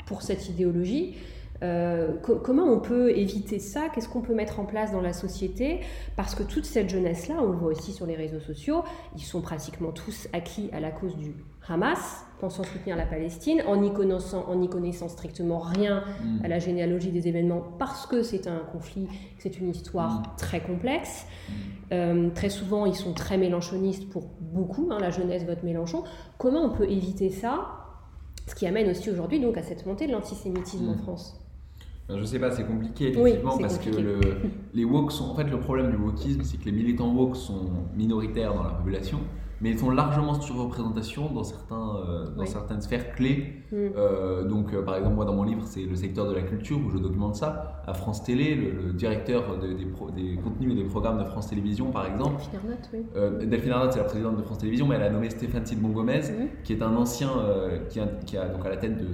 pour 0.06 0.22
cette 0.22 0.48
idéologie. 0.48 1.16
Euh, 1.62 2.12
comment 2.42 2.64
on 2.64 2.80
peut 2.80 3.10
éviter 3.16 3.58
ça? 3.58 3.88
Qu'est-ce 3.88 4.08
qu'on 4.08 4.20
peut 4.20 4.34
mettre 4.34 4.60
en 4.60 4.64
place 4.64 4.92
dans 4.92 5.00
la 5.00 5.12
société? 5.12 5.80
Parce 6.16 6.34
que 6.34 6.42
toute 6.42 6.64
cette 6.64 6.88
jeunesse-là, 6.88 7.36
on 7.40 7.50
le 7.50 7.56
voit 7.56 7.70
aussi 7.70 7.92
sur 7.92 8.06
les 8.06 8.16
réseaux 8.16 8.40
sociaux, 8.40 8.82
ils 9.16 9.22
sont 9.22 9.40
pratiquement 9.40 9.92
tous 9.92 10.28
acquis 10.32 10.70
à 10.72 10.80
la 10.80 10.90
cause 10.90 11.16
du 11.16 11.34
Hamas, 11.68 12.24
pensant 12.38 12.62
soutenir 12.62 12.96
la 12.96 13.06
Palestine, 13.06 13.62
en 13.66 13.76
n'y 13.76 13.92
connaissant, 13.92 14.44
en 14.48 14.62
y 14.62 14.68
connaissant 14.68 15.08
strictement 15.08 15.58
rien 15.58 16.04
mm. 16.22 16.44
à 16.44 16.48
la 16.48 16.58
généalogie 16.58 17.10
des 17.10 17.26
événements, 17.26 17.62
parce 17.78 18.06
que 18.06 18.22
c'est 18.22 18.46
un 18.46 18.60
conflit, 18.72 19.08
c'est 19.38 19.58
une 19.58 19.70
histoire 19.70 20.20
mm. 20.20 20.22
très 20.36 20.60
complexe. 20.60 21.26
Mm. 21.26 21.52
Euh, 21.92 22.30
très 22.30 22.50
souvent, 22.50 22.86
ils 22.86 22.94
sont 22.94 23.14
très 23.14 23.36
mélanchonistes 23.36 24.08
pour 24.10 24.26
beaucoup, 24.40 24.88
hein, 24.92 24.98
la 25.00 25.10
jeunesse 25.10 25.44
vote 25.44 25.62
Mélenchon. 25.62 26.04
Comment 26.38 26.62
on 26.62 26.70
peut 26.70 26.88
éviter 26.88 27.30
ça? 27.30 27.82
Ce 28.46 28.54
qui 28.54 28.66
amène 28.66 28.88
aussi 28.88 29.10
aujourd'hui 29.10 29.40
donc 29.40 29.56
à 29.56 29.62
cette 29.62 29.86
montée 29.86 30.06
de 30.06 30.12
l'antisémitisme 30.12 30.88
en 30.88 30.96
France. 30.96 31.45
Je 32.08 32.24
sais 32.24 32.38
pas, 32.38 32.50
c'est 32.50 32.66
compliqué 32.66 33.08
effectivement 33.08 33.58
parce 33.58 33.78
que 33.78 33.90
le, 33.90 34.20
les 34.74 34.84
woke 34.84 35.10
sont. 35.10 35.24
En 35.24 35.34
fait, 35.34 35.50
le 35.50 35.58
problème 35.58 35.90
du 35.90 35.96
wokisme, 35.96 36.42
c'est 36.44 36.56
que 36.56 36.66
les 36.66 36.72
militants 36.72 37.12
woke 37.12 37.36
sont 37.36 37.68
minoritaires 37.96 38.54
dans 38.54 38.62
la 38.62 38.70
population, 38.70 39.18
mais 39.60 39.70
ils 39.70 39.78
sont 39.78 39.90
largement 39.90 40.40
surreprésentation 40.40 41.32
dans, 41.32 41.42
certains, 41.42 41.96
euh, 41.96 42.26
dans 42.36 42.46
certaines 42.46 42.80
sphères 42.80 43.12
clés. 43.12 43.54
Mm. 43.72 43.76
Euh, 43.96 44.44
donc, 44.44 44.72
euh, 44.72 44.82
par 44.82 44.96
exemple, 44.96 45.16
moi, 45.16 45.24
dans 45.24 45.34
mon 45.34 45.42
livre, 45.42 45.62
c'est 45.64 45.82
le 45.82 45.96
secteur 45.96 46.28
de 46.28 46.34
la 46.34 46.42
culture 46.42 46.78
où 46.78 46.90
je 46.90 46.98
documente 46.98 47.34
ça. 47.34 47.82
À 47.86 47.94
France 47.94 48.22
Télé, 48.22 48.54
le, 48.54 48.92
directeur 48.92 49.58
des, 49.58 49.74
des, 49.74 50.36
contenus 50.36 50.72
et 50.72 50.76
des 50.76 50.84
programmes 50.84 51.18
de 51.18 51.24
France 51.24 51.48
Télévisions, 51.48 51.90
par 51.90 52.06
exemple. 52.06 52.40
Delphine 52.40 52.60
Arnott, 52.62 52.90
oui. 53.40 53.46
Delphine 53.48 53.72
Arnott, 53.72 53.92
c'est 53.92 53.98
la 53.98 54.04
présidente 54.04 54.36
de 54.36 54.42
France 54.42 54.58
Télévisions, 54.58 54.86
mais 54.86 54.94
elle 54.94 55.02
a 55.02 55.10
nommé 55.10 55.28
Stéphane 55.30 55.66
Sidbon 55.66 55.88
Gomez, 55.88 56.20
mm. 56.20 56.62
qui 56.62 56.72
est 56.72 56.82
un 56.82 56.94
ancien 56.94 57.30
qui 57.88 57.98
a, 57.98 58.06
qui, 58.24 58.36
a, 58.36 58.48
donc 58.48 58.64
à 58.64 58.68
la 58.68 58.76
tête 58.76 58.96
de 58.96 59.06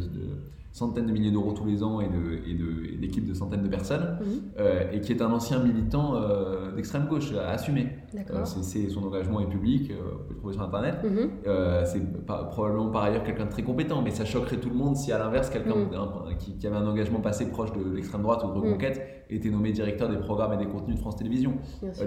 centaines 0.72 1.06
de 1.06 1.12
milliers 1.12 1.30
d'euros 1.30 1.52
tous 1.52 1.66
les 1.66 1.82
ans 1.82 2.00
et, 2.00 2.08
de, 2.08 2.96
d'équipes 2.98 3.26
de, 3.26 3.34
centaines 3.34 3.62
de 3.62 3.68
personnes, 3.68 4.18
mhm. 4.20 4.26
euh, 4.58 4.90
et 4.90 5.00
qui 5.00 5.12
est 5.12 5.20
un 5.20 5.30
ancien 5.30 5.62
militant 5.62 6.16
euh, 6.16 6.72
d'extrême 6.74 7.06
gauche 7.06 7.32
assumé. 7.34 7.88
Euh, 8.14 8.44
c'est, 8.44 8.88
son 8.88 9.04
engagement 9.04 9.40
est 9.40 9.46
public, 9.46 9.92
vous 9.92 10.18
pouvez 10.18 10.30
le 10.30 10.36
trouver 10.36 10.54
sur 10.54 10.62
Internet. 10.62 10.96
Mhm. 11.04 11.30
c'est 11.84 12.26
probablement 12.50 12.90
par 12.90 13.04
ailleurs 13.04 13.22
quelqu'un 13.22 13.44
de 13.44 13.50
très 13.50 13.62
compétent, 13.62 14.00
mais 14.02 14.10
ça 14.10 14.24
choquerait 14.24 14.56
tout 14.56 14.70
le 14.70 14.74
monde 14.74 14.96
si 14.96 15.12
à 15.12 15.18
l'inverse, 15.18 15.50
quelqu'un 15.50 15.76
mhm. 15.76 16.36
qui, 16.38 16.66
avait 16.66 16.76
un 16.76 16.86
engagement 16.86 17.20
passé 17.20 17.50
proche 17.50 17.72
de 17.72 17.94
l'extrême 17.94 18.22
droite 18.22 18.42
ou 18.44 18.48
de 18.48 18.52
Reconquête 18.52 19.26
était 19.28 19.50
nommé 19.50 19.72
directeur 19.72 20.08
des 20.08 20.18
programmes 20.18 20.54
et 20.54 20.56
des 20.56 20.66
contenus 20.66 20.96
de 20.96 21.00
France 21.00 21.16
Télévisions. 21.16 21.54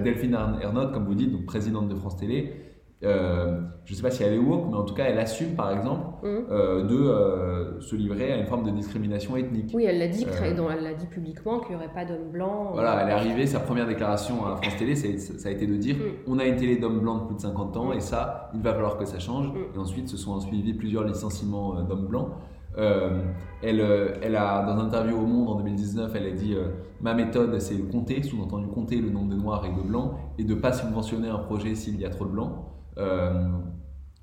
Delphine 0.03 0.37
Ernotte, 0.61 0.91
comme 0.91 1.05
vous 1.05 1.15
dites, 1.15 1.31
donc 1.31 1.45
présidente 1.45 1.87
de 1.87 1.95
France 1.95 2.17
Télé, 2.17 2.64
euh, 3.03 3.59
je 3.83 3.91
ne 3.91 3.95
sais 3.97 4.01
pas 4.01 4.09
si 4.09 4.23
elle 4.23 4.33
est 4.33 4.39
woke, 4.39 4.67
mais 4.69 4.77
en 4.77 4.83
tout 4.83 4.93
cas, 4.93 5.05
elle 5.05 5.19
assume, 5.19 5.53
par 5.55 5.71
exemple, 5.71 6.05
mmh. 6.23 6.27
euh, 6.49 6.83
de 6.83 6.95
euh, 6.95 7.81
se 7.81 7.95
livrer 7.95 8.31
à 8.31 8.37
une 8.37 8.45
forme 8.45 8.63
de 8.63 8.71
discrimination 8.71 9.35
ethnique. 9.35 9.71
Oui, 9.73 9.83
elle 9.83 9.99
l'a 9.99 10.07
dit, 10.07 10.25
elle 10.41 10.83
l'a 10.83 10.93
dit 10.93 11.05
publiquement 11.07 11.59
qu'il 11.59 11.71
n'y 11.71 11.75
aurait 11.75 11.93
pas 11.93 12.05
d'hommes 12.05 12.31
blancs. 12.31 12.69
Voilà, 12.73 13.03
elle 13.03 13.09
est 13.09 13.13
arrivée, 13.13 13.45
sa 13.45 13.59
première 13.59 13.85
déclaration 13.85 14.45
à 14.45 14.55
France 14.55 14.77
Télé, 14.77 14.95
ça 14.95 15.49
a 15.49 15.51
été 15.51 15.67
de 15.67 15.75
dire 15.75 15.97
mmh. 15.97 16.31
on 16.31 16.39
a 16.39 16.45
une 16.45 16.55
télé 16.55 16.77
d'hommes 16.77 17.01
blancs 17.01 17.23
de 17.23 17.27
plus 17.27 17.35
de 17.35 17.41
50 17.41 17.77
ans, 17.77 17.89
mmh. 17.89 17.97
et 17.97 17.99
ça, 17.99 18.49
il 18.55 18.61
va 18.61 18.73
falloir 18.73 18.97
que 18.97 19.05
ça 19.05 19.19
change. 19.19 19.51
Et 19.75 19.77
ensuite, 19.77 20.07
se 20.07 20.17
sont 20.17 20.39
suivis 20.39 20.73
plusieurs 20.73 21.03
licenciements 21.03 21.81
d'hommes 21.83 22.07
blancs. 22.07 22.29
elle, 22.77 23.81
elle 24.21 24.35
a, 24.35 24.65
dans 24.65 24.79
un 24.79 24.85
interview 24.85 25.17
au 25.17 25.25
Monde 25.25 25.49
en 25.49 25.55
2019, 25.55 26.11
elle 26.15 26.27
a 26.27 26.31
dit 26.31 26.55
Ma 27.01 27.13
méthode, 27.13 27.59
c'est 27.59 27.75
de 27.75 27.91
compter, 27.91 28.23
sous-entendu 28.23 28.67
compter 28.67 28.95
le 28.95 29.09
nombre 29.09 29.35
de 29.35 29.39
noirs 29.39 29.65
et 29.65 29.69
de 29.69 29.85
blancs, 29.85 30.13
et 30.39 30.43
de 30.43 30.55
ne 30.55 30.59
pas 30.59 30.71
subventionner 30.71 31.27
un 31.27 31.39
projet 31.39 31.75
s'il 31.75 31.99
y 31.99 32.05
a 32.05 32.09
trop 32.09 32.25
de 32.25 32.31
blancs. 32.31 32.51
Euh, 32.97 33.33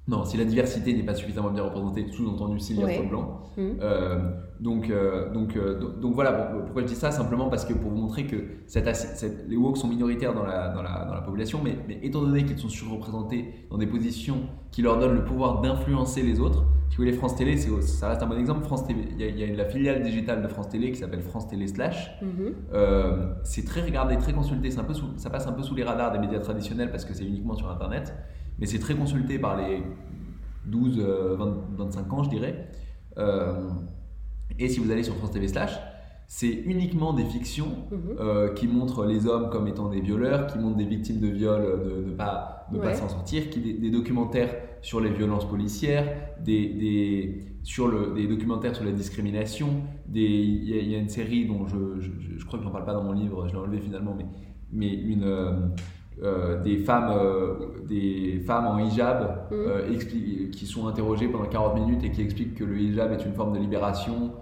non, 0.09 0.25
si 0.25 0.37
la 0.37 0.45
diversité 0.45 0.93
n'est 0.95 1.05
pas 1.05 1.15
suffisamment 1.15 1.51
bien 1.51 1.63
représentée, 1.63 2.07
sous-entendu 2.11 2.59
s'il 2.59 2.81
y 2.81 2.83
a 2.83 3.03
de 3.03 3.09
blanc. 3.09 3.43
Mmh. 3.57 3.63
Euh, 3.81 4.19
donc, 4.59 4.91
euh, 4.91 5.33
donc, 5.33 5.57
donc, 6.01 6.15
voilà, 6.15 6.33
pourquoi 6.33 6.83
je 6.83 6.89
dis 6.89 6.97
ça? 6.97 7.13
Simplement 7.13 7.49
parce 7.49 7.65
que 7.65 7.73
pour 7.73 7.91
vous 7.91 8.01
montrer 8.01 8.27
que 8.27 8.37
cette, 8.67 9.25
les 9.49 9.57
woke 9.57 9.77
sont 9.77 9.87
minoritaires 9.87 10.35
dans 10.35 10.45
la, 10.45 10.71
dans 10.71 10.83
la, 10.83 11.05
dans 11.05 11.15
la 11.15 11.21
population, 11.21 11.61
mais, 11.63 11.77
mais, 11.87 12.01
étant 12.03 12.21
donné 12.21 12.45
qu'ils 12.45 12.59
sont 12.59 12.69
surreprésentés 12.69 13.67
dans 13.71 13.79
des 13.79 13.87
positions 13.87 14.39
qui 14.73 14.83
leur 14.83 14.99
donnent 14.99 15.15
le 15.15 15.25
pouvoir 15.25 15.61
d'influencer 15.61 16.23
les 16.23 16.41
autres, 16.41 16.65
si 16.91 16.97
vous 16.97 17.05
voulez, 17.05 17.17
France 17.17 17.37
Télé, 17.37 17.57
ça 17.57 18.09
reste 18.09 18.23
un 18.23 18.27
bon 18.27 18.37
exemple. 18.37 18.65
France 18.65 18.87
TV, 18.87 19.03
il 19.17 19.39
y, 19.39 19.45
a, 19.45 19.57
la 19.57 19.65
filiale 19.65 20.03
digitale 20.03 20.43
de 20.43 20.49
France 20.49 20.69
Télé 20.69 20.91
qui 20.91 20.99
s'appelle 20.99 21.23
France 21.23 21.47
Télé 21.47 21.69
Slash. 21.69 22.11
Mmh. 22.21 22.75
c'est 23.45 23.65
très 23.65 23.83
regardé, 23.83 24.19
très 24.19 24.33
consulté, 24.33 24.69
un 24.77 24.85
peu 24.85 24.95
ça 25.17 25.31
passe 25.31 25.47
un 25.47 25.53
peu 25.53 25.63
sous 25.63 25.77
les 25.77 25.85
radars 25.85 26.11
des 26.13 26.19
médias 26.19 26.41
traditionnels 26.41 26.91
parce 26.91 27.05
que 27.05 27.15
c'est 27.15 27.25
uniquement 27.25 27.55
sur 27.55 27.71
Internet 27.71 28.13
mais 28.59 28.67
c'est 28.67 28.79
très 28.79 28.95
consulté 28.95 29.39
par 29.39 29.57
les 29.57 29.83
12, 30.67 30.99
25 30.99 32.07
euh, 32.07 32.11
ans, 32.11 32.23
je 32.23 32.31
dirais. 32.31 32.69
Euh, 33.19 33.71
et 34.59 34.69
si 34.69 34.81
vous 34.81 34.91
allez 34.91 35.03
sur 35.03 35.15
France 35.17 35.33
TV 35.33 35.49
Slash, 35.49 35.79
c'est 36.27 36.51
uniquement 36.51 37.13
des 37.13 37.25
fictions 37.25 37.77
mhm. 37.91 38.17
euh, 38.19 38.55
qui 38.55 38.67
montrent 38.67 39.05
les 39.05 39.27
hommes 39.27 39.51
comme 39.51 39.69
étant 39.69 39.89
des 39.89 40.01
violeurs, 40.01 40.47
qui 40.47 40.59
montrent 40.59 40.79
des 40.79 40.87
victimes 40.87 41.21
de 41.21 41.29
viol 41.29 41.63
de 41.63 42.11
ne 42.11 42.15
pas, 42.15 42.69
pas 42.81 42.95
s'en 42.95 43.09
sortir, 43.09 43.51
qui, 43.51 43.61
des, 43.61 43.91
documentaires 43.91 44.55
sur 44.81 45.01
les 45.01 45.11
violences 45.11 45.47
policières, 45.49 46.07
des, 46.41 46.69
des 46.69 47.45
sur 47.63 47.87
le, 47.89 48.15
des 48.15 48.27
documentaires 48.27 48.75
sur 48.75 48.85
la 48.85 48.93
discrimination. 48.93 49.69
Il 50.15 50.65
y, 50.65 50.95
a 50.95 50.99
une 50.99 51.09
série 51.09 51.47
dont 51.47 51.67
je, 51.67 52.01
je, 52.01 52.45
crois 52.45 52.59
que 52.59 52.65
j'en 52.65 52.71
parle 52.71 52.85
pas 52.85 52.95
dans 52.95 53.05
mon 53.05 53.13
livre, 53.13 53.47
je 53.47 53.53
l'ai 53.53 53.59
enlevé 53.59 53.81
finalement, 53.81 54.15
mais, 54.17 54.27
mais 54.73 54.93
une, 54.93 55.25
euh, 55.25 55.53
des, 56.21 56.79
femmes, 56.79 57.11
euh, 57.11 57.55
des 57.89 58.43
femmes 58.47 58.67
en 58.67 58.79
hijab 58.79 59.47
mm. 59.51 59.55
euh, 59.55 60.49
qui 60.53 60.67
sont 60.67 60.87
interrogées 60.87 61.29
pendant 61.29 61.47
40 61.47 61.75
minutes 61.75 62.05
et 62.05 62.11
qui 62.11 62.23
expliquent 62.23 62.55
que 62.55 62.65
le 62.65 62.77
hijab 62.79 63.13
est 63.13 63.25
une 63.25 63.33
forme 63.33 63.53
de 63.55 63.59
libération, 63.59 64.33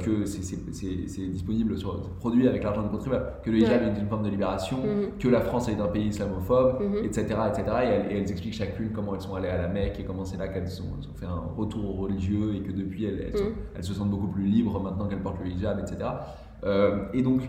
que 0.00 0.26
c'est 0.26 1.30
disponible 1.30 1.78
sur 1.78 1.98
produit 2.18 2.46
avec 2.46 2.62
l'argent 2.62 2.82
de 2.82 2.88
contribuable, 2.88 3.26
que 3.42 3.50
le 3.50 3.58
hijab 3.58 3.82
est 3.82 3.98
une 3.98 4.06
forme 4.06 4.22
de 4.22 4.28
libération, 4.28 4.78
mm. 4.78 5.18
que 5.18 5.28
la 5.28 5.40
France 5.40 5.68
est 5.68 5.80
un 5.80 5.86
pays 5.86 6.08
islamophobe, 6.08 6.82
etc. 7.02 7.26
Mm-hmm. 7.30 7.48
etc. 7.48 7.76
Et 7.82 7.86
elles, 7.86 8.16
elles, 8.16 8.30
expliquent 8.30 8.54
chacune 8.54 8.90
comment 8.92 9.14
elles 9.14 9.22
sont 9.22 9.34
allées 9.34 9.48
à 9.48 9.56
la 9.56 9.68
Mecque 9.68 9.98
et 10.00 10.04
comment 10.04 10.24
c'est 10.24 10.36
là 10.36 10.48
qu'elles 10.48 10.82
ont, 10.82 11.14
fait 11.14 11.26
un 11.26 11.42
retour 11.56 11.98
religieux 12.00 12.54
et 12.56 12.60
que 12.60 12.72
depuis 12.72 13.06
elles, 13.06 13.32
elles, 13.32 13.40
mm. 13.40 13.54
elles 13.76 13.84
se 13.84 13.94
sentent 13.94 14.10
beaucoup 14.10 14.28
plus 14.28 14.44
libres 14.44 14.78
maintenant 14.78 15.06
qu'elles 15.06 15.22
portent 15.22 15.40
le 15.42 15.50
hijab, 15.50 15.78
etc. 15.78 15.98
et 17.14 17.22
donc, 17.22 17.42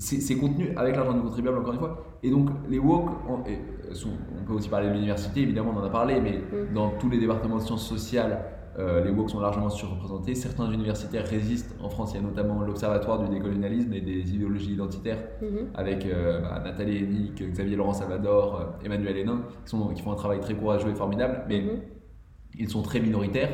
c'est 0.00 0.36
contenu 0.36 0.72
avec 0.76 0.96
l'argent 0.96 1.12
du 1.12 1.20
contribuable, 1.20 1.58
encore 1.58 1.74
une 1.74 1.78
fois. 1.78 2.04
Et 2.22 2.30
donc, 2.30 2.50
les 2.68 2.78
woke, 2.78 3.10
on, 3.28 3.38
on 3.38 4.44
peut 4.44 4.52
aussi 4.52 4.68
parler 4.68 4.88
de 4.88 4.92
l'université, 4.92 5.40
évidemment, 5.40 5.72
on 5.74 5.80
en 5.80 5.84
a 5.84 5.90
parlé, 5.90 6.20
mais 6.20 6.38
mm. 6.38 6.74
dans 6.74 6.90
tous 6.90 7.08
les 7.08 7.18
départements 7.18 7.56
de 7.56 7.62
sciences 7.62 7.86
sociales, 7.86 8.44
euh, 8.78 9.02
les 9.04 9.10
woke 9.10 9.30
sont 9.30 9.40
largement 9.40 9.70
surreprésentés. 9.70 10.34
Certains 10.34 10.70
universitaires 10.70 11.26
résistent. 11.26 11.74
En 11.82 11.88
France, 11.88 12.12
il 12.12 12.16
y 12.16 12.18
a 12.18 12.26
notamment 12.26 12.60
l'Observatoire 12.60 13.18
du 13.18 13.34
décolonialisme 13.34 13.92
et 13.94 14.00
des 14.00 14.34
idéologies 14.34 14.74
identitaires, 14.74 15.22
mm-hmm. 15.42 15.74
avec 15.74 16.06
euh, 16.06 16.40
bah, 16.40 16.60
Nathalie 16.62 16.98
Hennick, 16.98 17.42
Xavier 17.42 17.76
Laurent 17.76 17.94
Salvador, 17.94 18.60
euh, 18.60 18.84
Emmanuel 18.84 19.16
Hénin, 19.16 19.42
qui, 19.64 19.70
sont, 19.70 19.88
qui, 19.88 20.02
font 20.02 20.12
un 20.12 20.16
travail 20.16 20.40
très 20.40 20.54
courageux 20.54 20.90
et 20.90 20.94
formidable, 20.94 21.44
mais 21.48 21.60
mm-hmm. 21.60 22.58
ils 22.58 22.68
sont 22.68 22.82
très 22.82 23.00
minoritaires. 23.00 23.50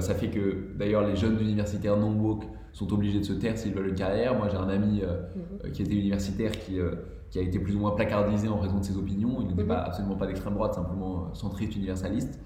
ça 0.00 0.14
fait 0.14 0.30
que, 0.30 0.76
d'ailleurs, 0.76 1.06
les 1.06 1.16
jeunes 1.16 1.40
universitaires 1.40 1.96
non 1.96 2.12
woke 2.12 2.44
sont 2.76 2.92
obligés 2.92 3.20
de 3.20 3.24
se 3.24 3.32
taire 3.32 3.56
s'ils 3.56 3.72
veulent 3.72 3.88
une 3.88 3.94
carrière. 3.94 4.36
Moi, 4.36 4.48
j'ai 4.50 4.58
un 4.58 4.68
ami 4.68 5.00
euh, 5.02 5.22
mhm. 5.34 5.42
euh, 5.64 5.70
qui 5.70 5.82
était 5.82 5.94
universitaire 5.94 6.52
qui, 6.52 6.78
euh, 6.78 6.90
qui, 7.30 7.38
a 7.38 7.42
été 7.42 7.58
plus 7.58 7.74
ou 7.74 7.80
moins 7.80 7.92
placardisé 7.92 8.48
en 8.48 8.58
raison 8.58 8.78
de 8.78 8.84
ses 8.84 8.96
opinions. 8.96 9.38
Il 9.40 9.48
n'était 9.48 9.62
mhm. 9.62 9.68
pas, 9.68 9.78
absolument 9.78 10.16
pas 10.16 10.26
d'extrême 10.26 10.54
droite, 10.54 10.74
simplement 10.74 11.34
centriste 11.34 11.76
universaliste. 11.76 12.40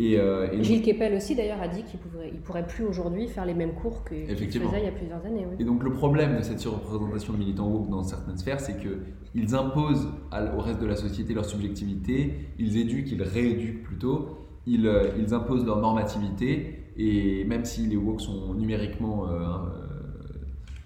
Et, 0.00 0.16
Gilles 0.60 0.82
Kepel 0.82 1.14
aussi 1.14 1.34
d'ailleurs 1.34 1.60
a 1.60 1.66
dit 1.66 1.82
qu'il 1.82 1.98
pourrait, 1.98 2.30
il 2.32 2.40
pourrait 2.40 2.66
plus 2.66 2.84
aujourd'hui 2.84 3.26
faire 3.26 3.44
les 3.44 3.54
mêmes 3.54 3.74
cours 3.74 4.04
qu'il 4.04 4.28
faisait 4.28 4.78
il 4.78 4.84
y 4.84 4.86
a 4.86 4.92
plusieurs 4.92 5.26
années. 5.26 5.44
Et 5.58 5.64
donc 5.64 5.82
le 5.82 5.92
problème 5.92 6.36
de 6.36 6.42
cette 6.42 6.60
surreprésentation 6.60 7.32
de 7.32 7.38
militants 7.38 7.66
woke 7.66 7.90
dans 7.90 8.04
certaines 8.04 8.38
sphères, 8.38 8.60
c'est 8.60 8.76
qu'ils 8.78 9.54
imposent 9.56 10.08
au 10.56 10.60
reste 10.60 10.80
de 10.80 10.86
la 10.86 10.94
société 10.94 11.34
leur 11.34 11.44
subjectivité, 11.44 12.32
ils 12.60 12.76
éduquent, 12.76 13.10
ils 13.10 13.22
rééduquent 13.24 13.82
plutôt, 13.82 14.38
ils, 14.66 14.88
ils 15.18 15.34
imposent 15.34 15.66
leur 15.66 15.80
normativité 15.80 16.78
et 16.98 17.44
même 17.44 17.64
si 17.64 17.86
les 17.86 17.96
woke 17.96 18.20
sont 18.20 18.54
numériquement 18.54 19.26
euh, 19.26 19.30
euh, 19.30 19.87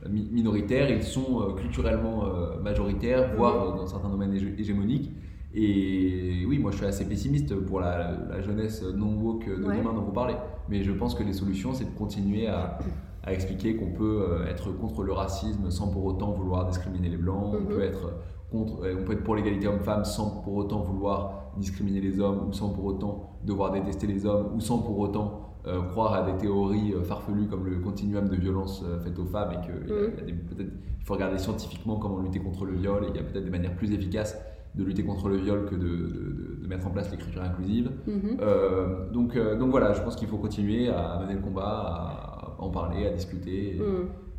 minoritaires, 0.09 0.91
ils 0.91 1.03
sont 1.03 1.41
euh, 1.41 1.53
culturellement 1.55 2.25
majoritaires, 2.63 3.35
voire 3.37 3.77
dans 3.77 3.87
certains 3.87 4.09
domaines 4.11 4.35
hégémoniques. 4.59 5.11
Et 5.55 6.45
oui, 6.49 6.59
moi 6.59 6.71
je 6.71 6.79
suis 6.79 6.87
assez 6.87 7.07
pessimiste 7.07 7.55
pour 7.55 7.81
la, 7.81 8.41
jeunesse 8.41 8.83
non 8.83 9.15
woke 9.21 9.47
de 9.47 9.57
demain 9.63 9.93
dont 9.93 10.01
vous 10.03 10.13
parlez. 10.13 10.35
Mais 10.69 10.83
je 10.83 10.93
pense 10.93 11.15
que 11.15 11.23
les 11.23 11.35
solutions, 11.35 11.75
c'est 11.75 11.85
de 11.85 11.91
continuer 11.99 12.47
à, 12.47 12.79
à 13.23 13.33
expliquer 13.33 13.77
qu'on 13.77 13.91
peut 13.93 14.25
euh, 14.31 14.47
être 14.47 14.73
contre 14.73 15.03
le 15.03 15.13
racisme 15.13 15.71
sans 15.71 15.89
pour 15.89 16.05
autant 16.07 16.33
vouloir 16.33 16.67
discriminer 16.67 17.09
les 17.09 17.17
blancs, 17.19 17.53
on 17.55 17.61
Mhm. 17.61 17.67
peut 17.67 17.83
être 17.83 18.13
contre, 18.51 18.83
euh, 18.85 18.97
on 19.01 19.05
peut 19.05 19.13
être 19.13 19.25
pour 19.25 19.37
l'égalité 19.37 19.69
homme-femme 19.69 20.05
sans 20.05 20.41
pour 20.43 20.55
autant 20.57 20.81
vouloir 20.83 21.53
discriminer 21.59 22.01
les 22.01 22.19
hommes 22.19 22.49
ou 22.49 22.53
sans 22.53 22.71
pour 22.71 22.85
autant 22.87 23.39
devoir 23.45 23.73
détester 23.73 24.07
les 24.07 24.25
hommes 24.25 24.53
ou 24.57 24.61
sans 24.61 24.79
pour 24.79 24.99
autant 24.99 25.52
euh, 25.67 25.81
croire 25.83 26.15
à 26.15 26.23
des 26.31 26.37
théories 26.39 26.93
euh, 26.95 27.03
farfelues 27.03 27.47
comme 27.47 27.65
le 27.67 27.77
continuum 27.79 28.29
de 28.29 28.37
violence 28.37 28.83
euh, 28.85 28.99
faite 29.01 29.19
aux 29.19 29.25
femmes 29.27 29.53
et 29.53 29.61
qu'il 29.65 29.75
Mhm. 29.75 30.11
peut-être 30.49 30.71
il 31.01 31.05
faut 31.05 31.15
regarder 31.15 31.39
scientifiquement 31.39 31.97
comment 31.97 32.19
lutter 32.21 32.39
contre 32.41 32.65
le 32.65 32.75
viol 32.75 33.05
et 33.05 33.09
il 33.11 33.17
y 33.17 33.19
a 33.19 33.23
peut-être 33.23 33.45
des 33.45 33.51
manières 33.51 33.75
plus 33.75 33.93
efficaces 33.93 34.37
de 34.75 34.85
lutter 34.85 35.05
contre 35.05 35.29
le 35.29 35.37
viol 35.37 35.67
que 35.67 35.75
de, 35.75 35.81
de- 35.81 36.07
de- 36.07 36.59
de 36.63 36.67
mettre 36.69 36.87
en 36.87 36.91
place 36.91 37.11
l'écriture 37.11 37.43
inclusive. 37.43 37.91
Mhm. 38.07 38.39
Euh, 38.41 39.11
donc, 39.11 39.37
donc 39.59 39.71
voilà, 39.71 39.93
je 39.93 40.01
pense 40.03 40.17
qu'il 40.17 40.29
faut 40.29 40.39
continuer 40.39 40.89
à 40.89 41.19
mener 41.23 41.35
le 41.35 41.41
combat, 41.41 41.67
à 41.69 42.57
en 42.59 42.71
parler, 42.71 43.07
à 43.07 43.11
discuter. 43.11 43.77
et- 43.77 43.81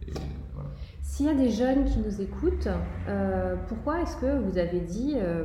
et 0.08 0.12
voilà. 0.12 0.28
S'il 1.04 1.26
y 1.26 1.30
a 1.30 1.34
des 1.34 1.50
jeunes 1.50 1.84
qui 1.84 2.00
nous 2.00 2.22
écoutent, 2.22 2.70
euh, 3.10 3.58
pourquoi 3.68 4.02
est-ce 4.02 4.16
que 4.18 4.39
vous 4.39 4.58
avez 4.58 4.80
dit, 4.80 5.16
euh, 5.18 5.44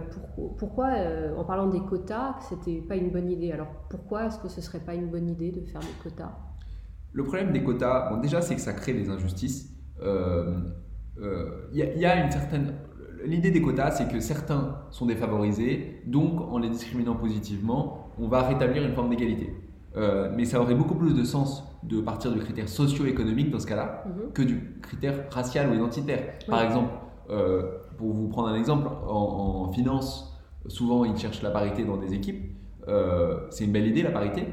pourquoi, 0.56 0.86
euh, 0.94 1.34
en 1.36 1.44
parlant 1.44 1.66
des 1.66 1.80
quotas, 1.80 2.34
que 2.38 2.44
c'était 2.48 2.80
pas 2.80 2.94
une 2.94 3.10
bonne 3.10 3.28
idée? 3.28 3.50
Alors 3.50 3.66
pourquoi 3.90 4.26
est-ce 4.26 4.38
que 4.38 4.48
ce 4.48 4.60
serait 4.60 4.78
pas 4.78 4.94
une 4.94 5.08
bonne 5.08 5.28
idée 5.28 5.50
de 5.50 5.60
faire 5.66 5.80
des 5.80 5.86
quotas? 6.02 6.30
Le 7.12 7.24
problème 7.24 7.52
des 7.52 7.64
quotas, 7.64 8.08
bon, 8.08 8.20
déjà, 8.20 8.40
c'est 8.40 8.54
que 8.54 8.60
ça 8.60 8.72
crée 8.72 8.94
des 8.94 9.10
injustices. 9.10 9.68
Il 10.00 11.74
y, 11.74 12.04
a- 12.06 12.24
une 12.24 12.30
certaine. 12.30 12.74
L'idée 13.26 13.50
des 13.50 13.60
quotas, 13.60 13.90
c'est 13.90 14.08
que 14.08 14.20
certains 14.20 14.76
sont 14.90 15.06
défavorisés, 15.06 16.02
donc 16.06 16.40
en 16.40 16.58
les 16.58 16.70
discriminant 16.70 17.16
positivement, 17.16 18.10
on 18.16 18.28
va 18.28 18.42
rétablir 18.42 18.84
une 18.84 18.94
forme 18.94 19.10
d'égalité. 19.10 19.52
Mais 20.36 20.44
ça 20.44 20.60
aurait 20.60 20.76
beaucoup 20.76 20.94
plus 20.94 21.14
de 21.14 21.24
sens 21.24 21.64
de 21.82 22.00
partir 22.00 22.32
du 22.32 22.38
critère 22.40 22.68
socio-économique 22.68 23.50
dans 23.50 23.60
ce 23.60 23.66
cas-là 23.66 24.04
Mhm. 24.06 24.32
que 24.32 24.42
du 24.42 24.78
critère 24.82 25.24
racial 25.30 25.70
ou 25.70 25.74
identitaire. 25.74 26.34
Par 26.48 26.62
exemple, 26.62 26.90
euh, 27.30 27.62
pour 27.96 28.12
vous 28.12 28.28
prendre 28.28 28.48
un 28.48 28.56
exemple, 28.56 28.88
en, 29.06 29.66
en 29.68 29.72
finance, 29.72 30.36
souvent 30.66 31.04
ils 31.04 31.16
cherchent 31.16 31.42
la 31.42 31.50
parité 31.50 31.84
dans 31.84 31.96
des 31.96 32.14
équipes. 32.14 32.52
Euh, 32.88 33.40
c'est 33.50 33.64
une 33.64 33.72
belle 33.72 33.86
idée 33.86 34.02
la 34.02 34.10
parité. 34.10 34.44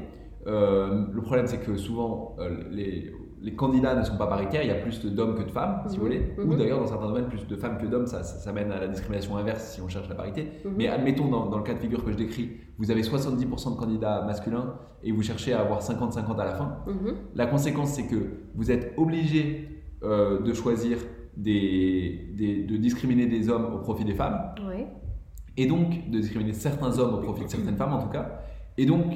Euh, 0.46 1.06
le 1.12 1.22
problème 1.22 1.46
c'est 1.46 1.58
que 1.58 1.76
souvent 1.76 2.36
les, 2.70 3.12
les 3.42 3.54
candidats 3.54 3.94
ne 3.96 4.02
sont 4.04 4.16
pas 4.16 4.26
paritaires, 4.28 4.62
il 4.62 4.68
y 4.68 4.72
a 4.72 4.76
plus 4.76 5.04
d'hommes 5.06 5.34
que 5.34 5.42
de 5.42 5.50
femmes, 5.50 5.82
si 5.86 5.94
Mhm. 5.94 5.98
vous 6.00 6.06
voulez. 6.06 6.34
Ou 6.38 6.46
Mhm. 6.52 6.56
d'ailleurs 6.58 6.78
dans 6.80 6.86
certains 6.86 7.08
domaines 7.08 7.26
plus 7.26 7.46
de 7.46 7.56
femmes 7.56 7.78
que 7.78 7.86
d'hommes, 7.86 8.06
ça, 8.06 8.22
ça, 8.22 8.38
ça 8.38 8.52
mène 8.52 8.70
à 8.70 8.78
la 8.80 8.86
discrimination 8.88 9.36
inverse 9.36 9.72
si 9.74 9.80
on 9.80 9.88
cherche 9.88 10.08
la 10.08 10.14
parité. 10.14 10.52
Mhm. 10.64 10.72
Mais 10.76 10.88
admettons 10.88 11.28
dans, 11.28 11.46
dans 11.46 11.58
le 11.58 11.64
cas 11.64 11.74
de 11.74 11.78
figure 11.80 12.04
que 12.04 12.12
je 12.12 12.16
décris, 12.16 12.50
vous 12.78 12.90
avez 12.90 13.02
70% 13.02 13.72
de 13.74 13.76
candidats 13.78 14.22
masculins 14.26 14.74
et 15.02 15.12
vous 15.12 15.22
cherchez 15.22 15.52
à 15.52 15.60
avoir 15.60 15.80
50-50 15.82 16.38
à 16.40 16.44
la 16.44 16.54
fin. 16.54 16.78
Mhm. 16.86 17.14
La 17.34 17.46
conséquence, 17.46 17.90
c'est 17.90 18.06
que 18.06 18.40
vous 18.54 18.70
êtes 18.70 18.92
obligé 18.96 19.68
euh, 20.02 20.42
de 20.42 20.52
choisir 20.52 20.98
des, 21.36 22.28
des- 22.34 22.62
de 22.64 22.76
discriminer 22.76 23.26
des 23.26 23.48
hommes 23.48 23.74
au 23.74 23.78
profit 23.78 24.04
des 24.04 24.14
femmes, 24.14 24.40
Ouais. 24.66 24.86
et 25.56 25.66
donc 25.66 26.10
de 26.10 26.18
discriminer 26.18 26.52
certains 26.52 26.98
hommes 26.98 27.14
au 27.14 27.18
profit 27.18 27.44
de 27.44 27.50
certaines 27.50 27.76
femmes 27.76 27.92
en 27.94 28.02
tout 28.02 28.08
cas. 28.10 28.40
Et 28.78 28.86
donc, 28.86 29.06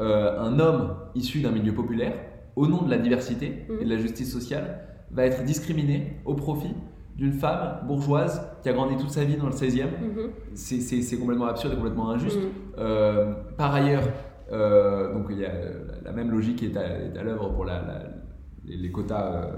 euh, 0.00 0.40
un 0.40 0.58
homme 0.58 0.94
issu 1.14 1.40
d'un 1.40 1.50
milieu 1.52 1.72
populaire, 1.72 2.14
au 2.56 2.66
nom 2.66 2.82
de 2.82 2.90
la 2.90 2.98
diversité 2.98 3.66
et 3.80 3.84
de 3.84 3.88
la 3.90 3.96
justice 3.96 4.32
sociale, 4.32 4.80
va 5.10 5.24
être 5.24 5.44
discriminé 5.44 6.16
au 6.24 6.34
profit 6.34 6.74
d'une 7.16 7.32
femme 7.32 7.86
bourgeoise 7.86 8.42
qui 8.62 8.68
a 8.68 8.72
grandi 8.72 8.96
toute 8.96 9.10
sa 9.10 9.24
vie 9.24 9.36
dans 9.36 9.46
le 9.46 9.52
16e. 9.52 9.86
Mhm. 9.88 10.30
C'est- 10.54 10.80
C'est 10.80 11.02
c'est 11.02 11.16
complètement 11.18 11.46
absurde 11.46 11.72
et 11.74 11.76
complètement 11.76 12.10
injuste. 12.10 12.38
Mhm. 12.38 12.48
Euh, 12.78 13.34
par 13.56 13.74
ailleurs, 13.74 14.02
euh, 14.52 15.12
donc 15.14 15.26
il 15.30 15.38
y 15.38 15.44
a 15.44 15.50
euh, 15.50 15.84
la 16.04 16.12
même 16.12 16.30
logique 16.30 16.56
qui 16.56 16.66
est 16.66 16.76
à, 16.76 17.22
l'œuvre 17.22 17.48
pour 17.50 17.64
la- 17.64 17.80
la- 17.82 18.02
les, 18.66 18.90
quotas 18.90 19.32
euh, 19.32 19.50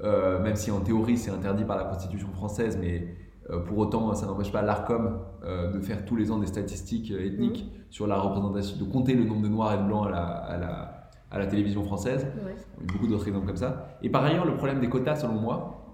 Euh, 0.00 0.40
même 0.40 0.54
si 0.54 0.70
en 0.70 0.78
théorie 0.78 1.16
c'est 1.16 1.32
interdit 1.32 1.64
par 1.64 1.76
la 1.76 1.82
Constitution 1.84 2.28
française, 2.32 2.78
mais 2.80 3.16
pour 3.66 3.78
autant 3.78 4.14
ça 4.14 4.26
n'empêche 4.26 4.52
pas 4.52 4.62
l'ARCOM 4.62 5.18
de 5.74 5.80
faire 5.80 6.04
tous 6.04 6.14
les 6.14 6.30
ans 6.30 6.38
des 6.38 6.46
statistiques 6.46 7.10
ethniques 7.10 7.68
sur 7.90 8.06
la 8.06 8.16
représentation, 8.20 8.76
de 8.78 8.84
compter 8.92 9.14
le 9.14 9.24
nombre 9.24 9.42
de 9.42 9.48
noirs 9.48 9.74
et 9.74 9.78
de 9.78 9.82
blancs 9.88 10.06
à 10.06 10.10
la, 10.10 10.24
à 10.24 10.56
la- 10.58 11.10
à 11.32 11.38
la 11.40 11.46
télévision 11.46 11.82
française. 11.82 12.26
Ouais. 12.46 12.54
Il 12.80 12.86
y 12.86 12.90
a 12.90 12.92
beaucoup 12.92 13.06
d'autres 13.08 13.26
exemples 13.26 13.46
comme 13.48 13.56
ça. 13.56 13.88
Et 14.02 14.08
par 14.08 14.22
ailleurs, 14.24 14.44
le 14.46 14.54
problème 14.54 14.78
des 14.80 14.88
quotas, 14.88 15.16
selon 15.16 15.34
moi, 15.34 15.87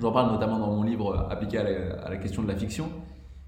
j'en 0.00 0.12
parle 0.12 0.32
notamment 0.32 0.58
dans 0.58 0.70
mon 0.72 0.82
livre 0.82 1.12
euh, 1.14 1.32
appliqué 1.32 1.58
à 1.58 1.62
la, 1.64 1.94
à 2.04 2.10
la 2.10 2.16
question 2.16 2.42
de 2.42 2.48
la 2.48 2.56
fiction, 2.56 2.86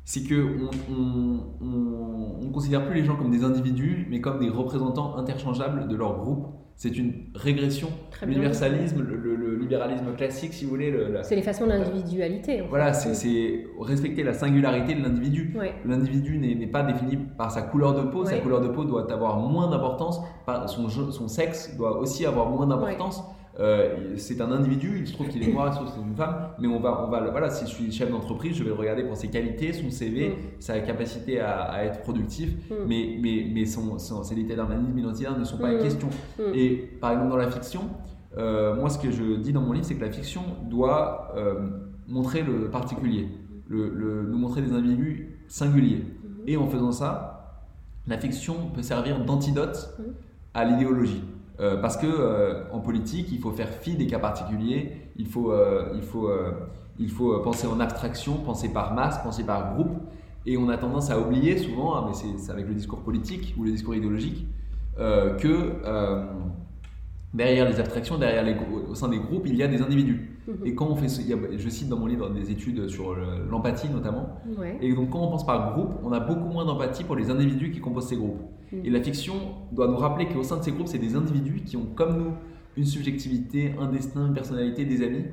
c'est 0.05 0.23
que 0.23 0.35
on, 0.35 0.71
on, 0.95 1.41
on- 1.61 2.47
on 2.47 2.51
considère 2.53 2.85
plus 2.87 2.95
les 3.01 3.05
gens 3.05 3.17
comme 3.17 3.31
des 3.31 3.43
individus, 3.45 4.07
mais 4.11 4.21
comme 4.21 4.39
des 4.39 4.49
représentants 4.49 5.17
interchangeables 5.17 5.89
de 5.89 5.97
leur 5.97 6.19
groupe. 6.19 6.47
C'est 6.79 6.99
une 6.99 7.15
régression. 7.35 7.89
L'universalisme, 8.27 9.01
le, 9.03 9.17
le- 9.17 9.35
le 9.35 9.57
libéralisme 9.57 10.13
classique, 10.15 10.53
si 10.53 10.65
vous 10.65 10.71
voulez, 10.73 10.91
le- 10.91 11.21
C'est 11.23 11.35
l'effacement 11.35 11.67
de 11.67 11.73
l'individualité. 11.73 12.63
voilà, 12.69 12.93
c'est 12.93 13.65
respecter 13.81 14.23
la 14.23 14.35
singularité 14.35 14.95
de 14.95 15.03
l'individu. 15.03 15.57
Ouais. 15.59 15.73
L'individu 15.87 16.37
n'est 16.39 16.67
pas 16.67 16.83
défini 16.83 17.17
par 17.17 17.51
sa 17.51 17.63
couleur 17.63 17.95
de 17.95 18.03
peau, 18.11 18.27
sa 18.27 18.37
couleur 18.39 18.61
de 18.61 18.69
peau 18.69 18.85
doit 18.85 19.11
avoir 19.11 19.39
moins 19.39 19.71
d'importance, 19.71 20.21
son 20.67 21.29
sexe 21.29 21.75
doit 21.79 21.99
aussi 21.99 22.27
avoir 22.27 22.51
moins 22.51 22.67
d'importance. 22.67 23.25
Euh, 23.59 24.15
c'est 24.17 24.41
un 24.43 24.53
individu, 24.53 24.99
il 25.01 25.07
se 25.07 25.15
trouve 25.15 25.29
qu'il 25.29 25.43
est 25.43 25.51
noir, 25.51 25.71
que 25.79 25.87
c'est 25.91 26.01
une 26.01 26.15
femme, 26.15 26.49
mais 26.59 26.69
on 26.69 26.79
va, 26.79 27.05
on 27.07 27.11
va, 27.11 27.31
voilà, 27.31 27.49
si 27.51 27.65
je 27.65 27.71
suis 27.71 27.91
chef 27.91 28.11
d'entreprise, 28.11 28.55
je 28.57 28.63
vais 28.63 28.69
le 28.69 28.75
regarder 28.75 29.03
pour 29.03 29.17
ses 29.17 29.29
qualités, 29.29 29.73
son 29.73 29.91
CV, 29.91 30.29
Mm. 30.29 30.33
sa 30.61 30.81
capacité 30.81 31.41
à, 31.41 31.63
à 31.63 31.83
être 31.85 32.03
productif, 32.03 32.51
Mm. 32.71 32.75
mais, 32.87 33.19
mais, 33.23 33.47
mais 33.55 33.65
son, 33.65 33.99
son- 33.99 34.23
ses 34.25 34.35
déterminismes 34.35 34.99
identitaires 34.99 35.39
ne 35.39 35.45
sont 35.45 35.57
pas 35.57 35.73
Mm. 35.73 35.79
en 35.79 35.83
question. 35.83 36.09
Et 36.55 36.71
par 37.01 37.13
exemple 37.13 37.31
dans 37.31 37.37
la 37.39 37.51
fiction, 37.51 37.83
euh, 38.37 38.75
moi 38.77 38.91
ce 38.91 38.99
que 38.99 39.11
je 39.11 39.37
dis 39.37 39.55
dans 39.55 39.63
mon 39.63 39.73
livre, 39.73 39.87
c'est 39.87 39.95
que 39.95 40.05
la 40.05 40.13
fiction 40.13 40.43
doit 40.69 41.33
euh, 41.37 41.55
montrer 42.09 42.43
le 42.43 42.69
particulier, 42.71 43.29
le, 43.69 43.89
le- 43.89 44.23
nous 44.25 44.37
montrer 44.39 44.61
des 44.61 44.73
individus 44.75 45.39
singuliers. 45.49 46.05
Et 46.47 46.59
en 46.59 46.67
faisant 46.67 46.93
ça, 46.93 47.63
la 48.07 48.19
fiction 48.19 48.55
peut 48.75 48.83
servir 48.83 49.25
d'antidote 49.25 49.97
à 50.53 50.65
l'idéologie. 50.67 51.23
Euh, 51.59 51.81
parce 51.81 51.97
que 51.97 52.07
euh, 52.07 52.65
en 52.73 52.81
politique, 52.81 53.29
il 53.33 53.39
faut 53.39 53.51
faire 53.51 53.69
fi 53.69 53.95
des 53.95 54.07
cas 54.07 54.19
particuliers, 54.19 54.93
il 55.17 55.27
faut, 55.27 55.53
euh, 55.53 55.91
il 55.95 56.03
faut, 56.03 56.31
il 56.99 57.11
faut 57.11 57.39
penser 57.41 57.67
en 57.67 57.81
abstraction, 57.81 58.35
penser 58.39 58.73
par 58.73 58.95
masse, 58.95 59.19
penser 59.23 59.45
par 59.45 59.75
groupe. 59.75 59.97
Et 60.45 60.57
on 60.57 60.69
a 60.69 60.77
tendance 60.77 61.11
à 61.11 61.19
oublier 61.19 61.59
souvent, 61.59 61.95
ah, 61.95 62.07
mais 62.07 62.15
c'est 62.15 62.53
avec 62.53 62.69
le 62.69 62.75
discours 62.75 63.01
politique 63.01 63.55
ou 63.59 63.65
le 63.65 63.73
discours 63.73 63.95
idéologique, 63.97 64.47
que 64.97 65.73
derrière 67.37 67.69
les 67.69 67.79
abstractions, 67.79 68.19
derrière 68.19 68.43
les, 68.45 68.57
au 68.91 68.95
sein 68.95 69.09
des 69.09 69.19
groupes, 69.19 69.45
il 69.47 69.55
y 69.57 69.63
a 69.63 69.69
des 69.69 69.83
individus. 69.83 70.39
Mhm. 70.49 70.55
Et 70.67 70.75
quand 70.75 70.87
on 70.89 70.97
fait, 70.97 71.09
ce- 71.09 71.21
il 71.21 71.29
y 71.29 71.33
a- 71.35 71.37
je 71.57 71.69
cite 71.69 71.89
dans 71.89 71.99
mon 71.99 72.07
livre 72.07 72.31
des 72.31 72.51
études 72.51 72.89
sur 72.89 73.15
le- 73.15 73.49
l'empathie 73.51 73.89
notamment, 73.91 74.41
Ouais. 74.59 74.79
et 74.81 74.93
donc 74.95 75.11
quand 75.11 75.21
on 75.21 75.29
pense 75.31 75.45
par 75.47 75.75
groupe, 75.75 75.91
on 76.03 76.13
a 76.13 76.21
beaucoup 76.21 76.49
moins 76.49 76.65
d'empathie 76.65 77.05
pour 77.05 77.17
les 77.17 77.31
individus 77.31 77.71
qui 77.71 77.81
composent 77.81 78.09
ces 78.09 78.17
groupes. 78.17 78.41
Mhm. 78.73 78.81
Et 78.85 78.91
la 78.91 79.03
fiction 79.03 79.35
doit 79.73 79.89
nous 79.89 79.97
rappeler 79.97 80.27
qu'au 80.27 80.43
sein 80.43 80.57
de 80.57 80.63
ces 80.63 80.73
groupes, 80.73 80.89
c'est 80.89 80.99
des 80.99 81.15
individus 81.15 81.61
qui 81.65 81.77
ont 81.77 81.87
comme 81.95 82.17
nous 82.19 82.33
une 82.77 82.85
subjectivité, 82.85 83.75
un 83.79 83.89
destin, 83.91 84.27
une 84.29 84.35
personnalité, 84.35 84.85
des 84.85 85.03
amis. 85.03 85.25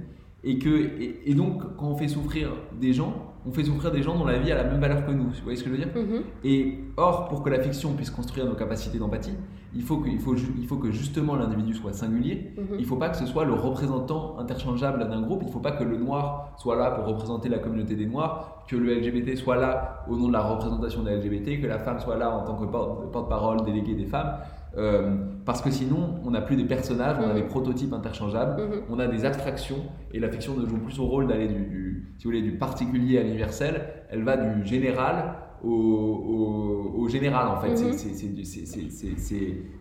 Et, 0.46 0.60
que, 0.60 0.70
et, 0.70 1.22
et 1.32 1.34
donc 1.36 1.62
quand 1.78 1.88
on 1.88 1.96
fait 1.96 2.08
souffrir 2.10 2.50
des 2.82 2.92
gens, 2.94 3.33
on 3.48 3.52
fait 3.52 3.64
souffrir 3.64 3.92
des 3.92 4.02
gens 4.02 4.18
dont 4.18 4.26
la 4.26 4.38
vie 4.40 4.52
a 4.52 4.56
la 4.56 4.64
même 4.64 4.80
valeur 4.80 5.06
que 5.06 5.12
nous. 5.12 5.24
Vous 5.26 5.32
voyez 5.44 5.58
ce 5.58 5.64
que 5.64 5.70
je 5.70 5.76
veux 5.76 5.80
dire 5.84 5.90
Mhm. 5.96 6.22
et 6.44 6.80
or, 6.98 7.28
pour 7.28 7.44
que 7.44 7.50
la 7.50 7.60
fiction 7.60 7.92
puisse 7.94 8.10
construire 8.10 8.46
nos 8.46 8.56
capacités 8.56 8.98
d'empathie, 9.00 9.34
il 9.76 9.82
faut 9.82 9.98
que, 9.98 10.08
il 10.08 10.20
faut, 10.20 10.36
ju- 10.36 10.54
il 10.60 10.68
faut 10.68 10.78
que 10.78 10.92
justement 10.92 11.36
l'individu 11.36 11.74
soit 11.74 11.94
singulier. 11.94 12.54
Mhm. 12.58 12.66
Il 12.78 12.82
ne 12.82 12.86
faut 12.86 12.96
pas 12.96 13.10
que 13.10 13.18
ce 13.18 13.26
soit 13.26 13.44
le 13.46 13.54
représentant 13.54 14.38
interchangeable 14.40 15.10
d'un 15.10 15.22
groupe. 15.22 15.40
Il 15.42 15.48
ne 15.48 15.52
faut 15.52 15.60
pas 15.60 15.72
que 15.72 15.84
le 15.84 15.98
noir 15.98 16.54
soit 16.58 16.76
là 16.76 16.92
pour 16.92 17.06
représenter 17.06 17.50
la 17.50 17.58
communauté 17.60 17.96
des 17.96 18.06
noirs, 18.06 18.64
que 18.68 18.76
le 18.76 18.94
LGBT 18.94 19.36
soit 19.36 19.56
là 19.58 20.06
au 20.10 20.16
nom 20.16 20.28
de 20.28 20.34
la 20.34 20.42
représentation 20.42 21.04
des 21.04 21.12
LGBT, 21.16 21.60
que 21.62 21.68
la 21.68 21.80
femme 21.80 22.00
soit 22.00 22.16
là 22.18 22.30
en 22.30 22.44
tant 22.46 22.56
que 22.56 22.66
por- 22.66 23.10
porte-parole 23.12 23.64
déléguée 23.66 23.96
des 23.96 24.06
femmes. 24.06 24.36
Euh, 24.78 25.16
parce 25.46 25.62
que 25.62 25.70
sinon, 25.70 26.16
on 26.26 26.32
n'a 26.32 26.42
plus 26.42 26.56
des 26.56 26.66
personnages, 26.66 27.18
on 27.20 27.26
a 27.30 27.34
Mhm. 27.34 27.36
des 27.36 27.44
prototypes 27.44 27.94
interchangeables, 27.94 28.62
Mhm. 28.62 28.82
on 28.90 28.98
a 29.00 29.08
des 29.08 29.24
abstractions, 29.26 29.78
et 30.12 30.20
la 30.20 30.30
fiction 30.30 30.56
ne 30.58 30.66
joue 30.66 30.78
plus 30.80 30.94
son 30.94 31.08
rôle 31.08 31.28
d'aller 31.28 31.48
du, 31.48 31.54
du- 31.66 32.14
si 32.18 32.24
vous 32.24 32.32
voulez, 32.32 32.42
du 32.42 32.54
particulier 32.58 33.20
à 33.20 33.24
l'universel, 33.24 33.82
elle 34.10 34.24
va 34.24 34.36
du 34.38 34.66
général 34.66 35.36
au, 35.64 35.70
au- 35.70 37.02
au 37.02 37.08
général 37.08 37.48
en 37.48 37.58
fait. 37.58 37.76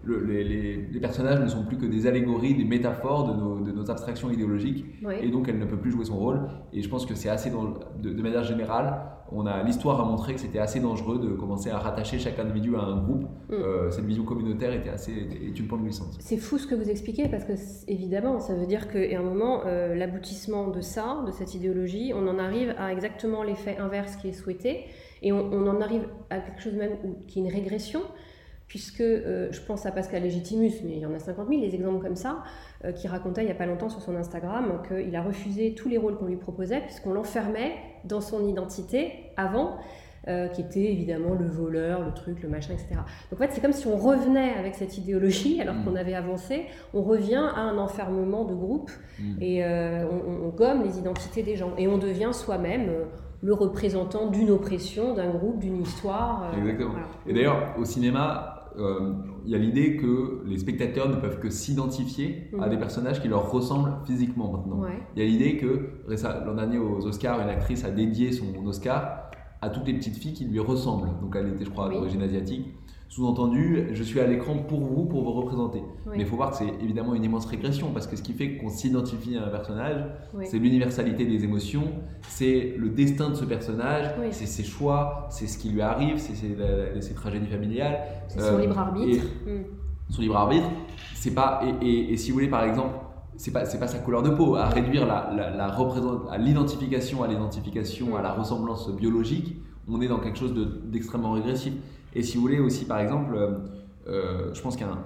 Le- 0.05 0.21
les, 0.25 1.01
personnages 1.01 1.41
ne 1.41 1.47
sont 1.47 1.65
plus 1.65 1.77
que 1.77 1.87
des 1.87 2.07
allégories, 2.07 2.55
des 2.55 2.65
métaphores 2.65 3.33
de 3.33 3.41
nos, 3.41 3.61
de 3.61 3.73
nos 3.73 3.91
abstractions 3.91 4.31
idéologiques, 4.31 4.85
et 5.23 5.29
donc 5.31 5.49
elle 5.49 5.59
ne 5.59 5.65
peut 5.65 5.77
plus 5.77 5.91
jouer 5.91 6.05
son 6.05 6.17
rôle. 6.19 6.41
Et 6.73 6.83
je 6.83 6.89
pense 6.89 7.07
que 7.07 7.15
c'est 7.15 7.29
assez, 7.29 7.51
dans- 7.51 7.75
de, 8.01 8.11
de 8.13 8.23
manière 8.23 8.43
générale, 8.45 9.01
on 9.35 9.47
a 9.47 9.63
l'histoire 9.63 10.01
a 10.01 10.05
montré 10.05 10.35
que 10.35 10.41
c'était 10.41 10.59
assez 10.59 10.81
dangereux 10.81 11.19
de 11.19 11.31
commencer 11.35 11.71
à 11.71 11.79
rattacher 11.79 12.19
chaque 12.19 12.39
individu 12.39 12.77
à 12.77 12.81
un 12.81 13.03
groupe. 13.03 13.25
Mm. 13.49 13.53
Euh, 13.53 13.91
cette 13.91 14.05
vision 14.05 14.25
communautaire 14.25 14.73
était 14.73 14.91
assez 14.91 15.13
est 15.13 15.59
une 15.59 15.67
glissante. 15.67 16.17
C'est 16.21 16.37
fou 16.37 16.59
ce 16.59 16.67
que 16.67 16.75
vous 16.75 16.89
expliquez 16.89 17.29
parce 17.29 17.45
que 17.45 17.53
évidemment, 17.89 18.41
ça 18.41 18.55
veut 18.55 18.67
dire 18.67 18.89
qu'à 18.89 19.19
un 19.19 19.23
moment, 19.23 19.63
euh, 19.67 19.95
l'aboutissement 19.95 20.69
de 20.69 20.81
ça, 20.81 21.23
de 21.27 21.31
cette 21.33 21.55
idéologie, 21.55 22.13
on 22.15 22.27
en 22.29 22.39
arrive 22.39 22.75
à 22.79 22.93
exactement 22.93 23.43
l'effet 23.43 23.77
inverse 23.79 24.17
qui 24.17 24.29
est 24.29 24.33
souhaité 24.33 24.85
et 25.23 25.33
on, 25.33 25.53
on 25.53 25.67
en 25.67 25.81
arrive 25.81 26.07
à 26.31 26.39
quelque 26.39 26.61
chose 26.61 26.75
même 26.75 26.93
où- 27.05 27.25
qui 27.27 27.41
est 27.41 27.43
une 27.43 27.51
régression. 27.53 28.01
Puisque 28.69 29.03
euh, 29.03 29.49
je 29.51 29.61
pense 29.61 29.85
à 29.85 29.93
Pascal 29.93 30.23
Légitimus, 30.23 30.73
mais 30.83 30.93
il 30.93 31.01
y 31.01 31.05
en 31.05 31.13
a 31.13 31.19
50 31.19 31.47
000 31.47 31.61
des 31.61 31.75
exemples 31.75 32.03
comme 32.03 32.17
ça. 32.17 32.43
Qui 32.97 33.09
racontait 33.09 33.43
il 33.43 33.47
n'y 33.47 33.53
a 33.53 33.57
pas 33.57 33.67
longtemps 33.67 33.89
sur 33.89 34.01
son 34.01 34.17
Instagram 34.17 34.83
qu'il 34.89 35.15
a 35.15 35.23
refusé 35.23 35.75
tous 35.75 35.89
les 35.89 35.99
rôles 35.99 36.17
qu'on 36.17 36.27
lui 36.27 36.37
proposait 36.37 36.81
puisqu'on 36.81 37.13
l'enfermait 37.13 37.77
dans 38.05 38.21
son 38.21 38.47
identité 38.47 39.13
avant. 39.37 39.79
qui 40.55 40.61
était 40.61 40.93
évidemment 40.93 41.35
le 41.35 41.47
voleur, 41.47 42.05
le 42.05 42.13
truc, 42.13 42.43
le 42.43 42.49
machin, 42.49 42.75
etc. 42.75 42.91
Donc 43.31 43.41
en 43.41 43.43
fait, 43.43 43.51
c'est 43.53 43.61
comme 43.61 43.73
si 43.73 43.89
on 43.89 43.97
revenait 43.97 44.55
avec 44.55 44.77
cette 44.77 44.97
idéologie, 44.97 45.61
alors 45.61 45.75
mm. 45.75 45.85
qu'on 45.85 45.97
avait 45.97 46.15
avancé, 46.15 46.67
on 46.95 47.03
revient 47.03 47.45
à 47.57 47.61
un 47.61 47.77
enfermement 47.77 48.45
de 48.45 48.55
groupe 48.55 48.93
mm. 49.19 49.43
et 49.43 49.65
on, 49.65 50.49
gomme 50.51 50.85
les 50.85 50.99
identités 50.99 51.43
des 51.43 51.57
gens 51.57 51.73
et 51.77 51.89
on 51.89 51.99
devient 51.99 52.31
soi-même 52.33 52.89
le 53.43 53.53
représentant 53.53 54.29
d'une 54.29 54.51
oppression, 54.51 55.15
d'un 55.15 55.31
groupe, 55.31 55.59
d'une 55.59 55.83
histoire. 55.83 56.45
Euh, 56.45 56.59
Exactement. 56.61 56.95
Et 57.27 57.33
d'ailleurs, 57.33 57.75
au 57.79 57.85
cinéma, 57.85 58.55
euh, 58.57 58.62
il 59.45 59.51
y 59.51 59.55
a 59.55 59.59
l'idée 59.59 59.97
que 59.97 60.43
les 60.47 60.59
spectateurs 60.59 61.09
ne 61.09 61.17
peuvent 61.17 61.39
que 61.39 61.51
s'identifier 61.51 62.51
à 62.61 62.69
des 62.69 62.77
mhm. 62.77 62.81
personnages 62.81 63.21
qui 63.21 63.29
leur 63.29 63.51
ressemblent 63.51 63.95
physiquement 64.07 64.53
maintenant. 64.53 64.83
Il 65.17 65.23
y 65.23 65.27
a 65.27 65.29
l'idée 65.29 65.57
que 65.57 65.91
l'an 66.09 66.55
dernier 66.55 66.79
aux 66.79 67.07
Oscars, 67.07 67.41
une 67.41 67.49
actrice 67.49 67.85
a 67.85 67.91
dédié 67.91 68.33
son 68.33 68.47
Oscar 68.67 69.31
à 69.61 69.71
toutes 69.71 69.87
les 69.87 69.95
petites 69.95 70.17
filles 70.17 70.35
qui 70.35 70.45
lui 70.45 70.59
ressemblent. 70.59 71.09
Donc 71.21 71.37
elle 71.37 71.49
était, 71.49 71.65
je 71.65 71.71
crois, 71.71 71.89
d'origine 71.89 72.23
asiatique. 72.23 72.75
Sous-entendu, 73.13 73.89
je 73.93 74.03
suis 74.03 74.21
à 74.21 74.27
l'écran 74.27 74.57
pour 74.57 74.81
vous, 74.81 75.05
pour 75.05 75.23
vous 75.23 75.33
représenter. 75.33 75.83
Mais 76.07 76.21
il 76.21 76.27
faut 76.27 76.37
voir 76.37 76.51
que 76.51 76.57
c'est 76.57 76.73
évidemment 76.83 77.15
une 77.15 77.23
immense 77.23 77.45
régression, 77.45 77.91
parce 77.93 78.07
que 78.07 78.17
ce 78.17 78.23
qui 78.23 78.33
fait 78.33 78.57
qu'on 78.57 78.71
s'identifie 78.71 79.37
à 79.37 79.45
un 79.45 79.51
personnage, 79.51 80.07
c'est 80.45 80.59
l'universalité 80.59 81.27
des 81.27 81.45
émotions, 81.45 81.93
c'est 82.23 82.75
le 82.79 82.89
destin 82.89 83.29
de 83.29 83.35
ce 83.35 83.45
personnage, 83.45 84.15
c'est 84.31 84.47
ses 84.47 84.65
choix, 84.65 85.27
c'est 85.29 85.47
ce 85.47 85.59
qui 85.59 85.69
lui 85.69 85.83
arrive, 85.83 86.17
c'est 86.17 86.33
ses, 86.35 87.15
tragédies 87.15 87.49
familiales. 87.49 87.99
C'est 88.29 88.41
son 88.41 88.57
libre 88.57 88.79
arbitre. 88.79 89.27
Hmm. 89.45 89.65
Son 90.09 90.23
libre 90.23 90.37
arbitre, 90.39 90.71
c'est 91.15 91.35
pas. 91.35 91.61
Et, 91.83 92.17
si 92.17 92.31
vous 92.31 92.37
voulez, 92.37 92.49
par 92.49 92.65
exemple, 92.65 92.95
c'est 93.37 93.53
pas, 93.53 93.65
pas 93.67 93.89
sa 93.89 93.99
couleur 93.99 94.23
de 94.23 94.31
peau, 94.31 94.57
à 94.57 94.71
réduire 94.71 95.05
la, 95.05 95.31
la, 95.55 95.67
à 96.31 96.39
l'identification, 96.39 97.23
à 97.23 97.29
l'identification, 97.29 98.17
à 98.17 98.23
la 98.23 98.33
ressemblance 98.33 98.91
biologique, 98.97 99.59
on 99.87 100.01
est 100.01 100.09
dans 100.09 100.19
quelque 100.21 100.39
chose 100.39 100.55
d'extrêmement 100.87 101.33
régressif. 101.33 101.75
Et 102.15 102.23
si 102.23 102.37
vous 102.37 102.43
voulez 102.43 102.61
aussi, 102.61 102.85
par 102.85 102.99
exemple, 103.01 103.35
euh, 103.35 103.51
euh, 104.09 104.55
je 104.55 104.61
pense 104.61 104.77
qu'un 104.77 104.99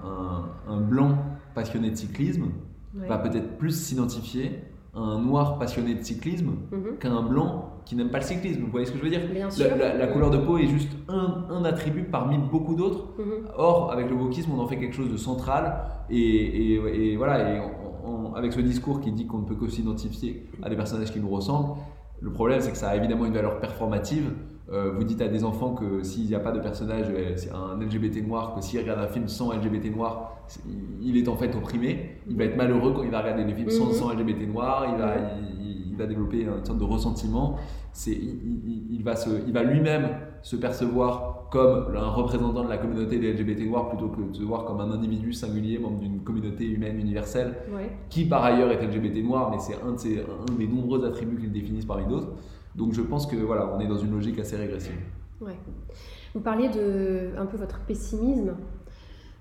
un, 0.67 0.81
blanc 0.81 1.17
passionné 1.55 1.89
de 1.89 1.95
cyclisme 1.95 2.45
va 2.93 3.17
peut-être 3.17 3.57
plus 3.57 3.71
s'identifier 3.71 4.59
à 4.95 4.99
un 4.99 5.21
noir 5.21 5.59
passionné 5.59 5.93
de 5.93 6.03
cyclisme 6.03 6.53
mhm. 6.71 6.97
qu'à 6.99 7.11
un 7.11 7.21
blanc 7.21 7.73
qui 7.85 7.95
n'aime 7.95 8.09
pas 8.09 8.17
le 8.17 8.23
cyclisme. 8.23 8.61
Vous 8.63 8.71
voyez 8.71 8.85
ce 8.85 8.91
que 8.91 8.97
je 8.97 9.03
veux 9.03 9.09
dire? 9.09 9.21
La, 9.97 10.07
couleur 10.07 10.31
de 10.31 10.37
peau 10.37 10.57
est 10.57 10.67
juste 10.67 10.91
un, 11.07 11.45
un 11.49 11.63
attribut 11.63 12.03
parmi 12.03 12.37
beaucoup 12.37 12.75
d'autres. 12.75 13.13
Mhm. 13.17 13.49
Or, 13.55 13.91
avec 13.91 14.09
le 14.09 14.15
wokisme, 14.15 14.51
on 14.51 14.59
en 14.59 14.67
fait 14.67 14.77
quelque 14.77 14.95
chose 14.95 15.11
de 15.11 15.17
central. 15.17 15.85
Et, 16.09 16.73
et, 16.73 17.15
voilà, 17.15 17.55
et 17.55 17.61
avec 18.35 18.53
ce 18.53 18.59
discours 18.59 18.99
qui 19.01 19.11
dit 19.11 19.27
qu'on 19.27 19.39
ne 19.39 19.45
peut 19.45 19.55
que 19.55 19.67
s'identifier 19.67 20.47
à 20.63 20.69
des 20.69 20.75
personnages 20.75 21.11
qui 21.11 21.19
nous 21.19 21.29
ressemblent, 21.29 21.75
le 22.19 22.31
problème, 22.31 22.61
c'est 22.61 22.71
que 22.71 22.77
ça 22.77 22.89
a 22.89 22.95
évidemment 22.95 23.25
une 23.25 23.33
valeur 23.33 23.59
performative. 23.59 24.31
Euh, 24.69 24.91
vous 24.93 25.05
dites 25.05 25.21
à 25.21 25.29
des 25.29 25.45
enfants 25.45 25.75
que 25.75 26.03
s'il 26.03 26.25
n'y 26.25 26.35
a 26.35 26.39
pas 26.39 26.51
de 26.51 26.59
personnage, 26.59 27.07
euh, 27.09 27.35
un 27.53 27.79
LGBT 27.81 28.27
noir, 28.27 28.53
que 28.53 28.61
s'il 28.61 28.79
regarde 28.79 28.99
un 28.99 29.07
film 29.07 29.27
sans 29.27 29.53
LGBT 29.53 29.95
noir, 29.95 30.37
il 31.01 31.15
est 31.15 31.27
en 31.29 31.37
fait 31.37 31.55
opprimé. 31.55 32.17
Il 32.29 32.35
va 32.35 32.43
être 32.43 32.57
malheureux 32.57 32.93
quand 32.93 33.03
il 33.03 33.11
va 33.11 33.21
regarder 33.21 33.45
des 33.45 33.53
films 33.53 33.69
sans, 33.69 34.13
mhm. 34.13 34.19
LGBT 34.19 34.47
noir, 34.51 34.87
il 34.91 35.01
va, 35.01 35.13
il, 35.89 35.95
va 35.95 36.05
développer 36.05 36.41
une 36.41 36.65
sorte 36.65 36.77
de 36.77 36.83
ressentiment. 36.83 37.55
Il, 38.05 38.91
il, 38.91 39.03
va, 39.03 39.63
lui-même 39.63 40.09
se 40.43 40.55
percevoir 40.55 41.47
comme 41.49 41.95
un 41.95 42.09
représentant 42.09 42.63
de 42.63 42.69
la 42.69 42.77
communauté 42.77 43.17
des 43.17 43.33
LGBT 43.33 43.67
noirs 43.67 43.89
plutôt 43.89 44.09
que 44.09 44.21
de 44.21 44.35
se 44.35 44.43
voir 44.43 44.65
comme 44.65 44.79
un 44.81 44.91
individu 44.91 45.33
singulier, 45.33 45.79
membre 45.79 45.99
d'une 46.01 46.19
communauté 46.19 46.65
humaine 46.65 46.99
universelle, 46.99 47.55
qui 48.09 48.25
par 48.25 48.43
ailleurs 48.43 48.69
est 48.69 48.85
LGBT 48.85 49.23
noir, 49.23 49.49
mais 49.49 49.57
c'est 49.57 49.73
un, 49.73 49.93
de 49.93 50.21
un 50.21 50.55
des 50.55 50.67
nombreux 50.67 51.03
attributs 51.03 51.37
qu'il 51.37 51.51
définissent 51.51 51.85
parmi 51.85 52.05
d'autres. 52.05 52.33
Donc 52.77 52.93
je 52.93 53.01
pense 53.01 53.25
que 53.25 53.35
voilà, 53.35 53.73
on 53.75 53.79
est 53.79 53.87
dans 53.87 53.97
une 53.97 54.11
logique 54.11 54.37
assez 54.37 54.55
régressive. 54.55 54.95
Ouais. 55.41 55.57
Vous 56.33 56.41
parliez 56.41 56.69
de 56.69 57.31
un 57.37 57.47
peu 57.47 57.57
votre 57.57 57.79
pessimisme. 57.85 58.55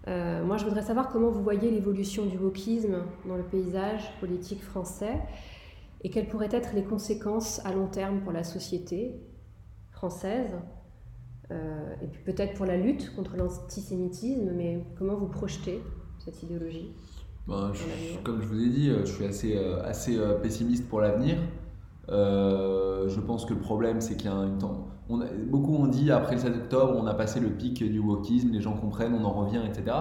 Euh, 0.09 0.45
moi, 0.45 0.57
je 0.57 0.65
voudrais 0.65 0.83
savoir 0.83 1.09
comment 1.09 1.31
vous 1.31 1.43
voyez 1.43 1.71
l'évolution 1.71 2.25
du 2.27 2.39
wokisme 2.39 3.03
dans 3.27 3.37
le 3.37 3.43
paysage 3.43 4.11
politique 4.21 4.63
français 4.63 5.19
et 6.03 6.11
quelles 6.11 6.29
pourraient 6.29 6.49
être 6.53 6.75
les 6.75 6.85
conséquences 6.85 7.65
à 7.67 7.73
long 7.73 7.89
terme 7.89 8.21
pour 8.21 8.33
la 8.33 8.45
société 8.45 9.21
française 9.91 10.55
euh, 11.51 11.95
et 12.03 12.07
puis 12.07 12.23
peut-être 12.25 12.55
pour 12.55 12.67
la 12.67 12.77
lutte 12.77 13.15
contre 13.15 13.37
l'antisémitisme, 13.37 14.51
mais 14.55 14.83
comment 14.99 15.15
vous 15.15 15.29
projetez 15.29 15.81
cette 16.25 16.43
idéologie 16.43 16.93
ben, 17.47 17.73
Comme 18.25 18.41
je 18.41 18.47
vous 18.47 18.61
ai 18.61 18.69
dit, 18.69 18.91
euh, 18.91 19.05
je 19.05 19.13
suis 19.13 19.25
assez, 19.25 19.59
assez 19.85 20.19
pessimiste 20.43 20.89
pour 20.89 21.01
l'avenir. 21.01 21.37
Euh, 22.09 23.09
je 23.09 23.21
pense 23.21 23.45
que 23.45 23.55
le 23.55 23.61
problème, 23.61 24.01
c'est 24.01 24.17
qu'il 24.17 24.31
y 24.31 24.33
a 24.33 24.37
un 24.37 24.51
temps. 24.51 24.89
On 25.09 25.21
beaucoup 25.47 25.75
ont 25.75 25.87
dit 25.87 26.11
après 26.11 26.35
le 26.35 26.41
7 26.41 26.57
octobre, 26.57 26.95
on 27.01 27.07
a 27.07 27.15
passé 27.15 27.41
le 27.41 27.51
pic 27.51 27.83
du 27.83 28.01
wokisme, 28.01 28.51
les 28.51 28.61
gens 28.61 28.75
comprennent, 28.75 29.15
on 29.15 29.25
en 29.25 29.33
revient, 29.33 29.61
etc. 29.65 29.97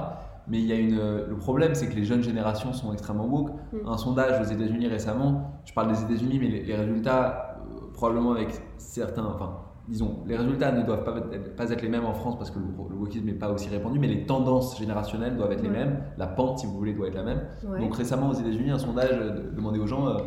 Mais 0.47 0.59
il 0.59 0.65
y 0.65 0.71
a 0.71 0.75
une, 0.75 0.97
le 0.97 1.35
problème, 1.37 1.73
c'est 1.73 1.87
que 1.87 1.95
les 1.95 2.05
jeunes 2.05 2.23
générations 2.23 2.73
sont 2.73 2.93
extrêmement 2.93 3.25
woke. 3.25 3.51
Mm. 3.73 3.87
Un 3.87 3.97
sondage 3.97 4.41
aux 4.41 4.51
États-Unis 4.51 4.87
récemment, 4.87 5.61
je 5.65 5.73
parle 5.73 5.91
des 5.91 6.01
États-Unis, 6.01 6.39
mais 6.39 6.49
les, 6.49 6.75
résultats, 6.75 7.57
euh, 7.59 7.91
probablement 7.93 8.33
avec 8.33 8.49
certains, 8.77 9.25
enfin, 9.25 9.57
disons, 9.87 10.17
les 10.27 10.35
résultats 10.35 10.71
ne 10.71 10.83
doivent 10.83 11.03
pas 11.03 11.15
être, 11.17 11.55
pas 11.55 11.69
être 11.69 11.81
les 11.81 11.89
mêmes 11.89 12.05
en 12.05 12.13
France 12.13 12.37
parce 12.37 12.51
que 12.51 12.59
le, 12.59 12.95
wokisme 12.95 13.25
n'est 13.25 13.33
pas 13.33 13.51
aussi 13.51 13.69
répandu, 13.69 13.99
mais 13.99 14.07
les 14.07 14.25
tendances 14.25 14.77
générationnelles 14.77 15.35
doivent 15.35 15.51
être 15.51 15.63
les 15.63 15.69
mêmes. 15.69 16.03
La 16.17 16.27
pente, 16.27 16.59
si 16.59 16.67
vous 16.67 16.77
voulez, 16.77 16.93
doit 16.93 17.07
être 17.07 17.15
la 17.15 17.23
même. 17.23 17.41
Donc 17.79 17.95
récemment 17.95 18.29
aux 18.29 18.33
États-Unis, 18.33 18.71
un 18.71 18.79
sondage 18.79 19.19
demandait 19.55 19.79
aux 19.79 19.87
gens. 19.87 20.07
Euh, 20.07 20.17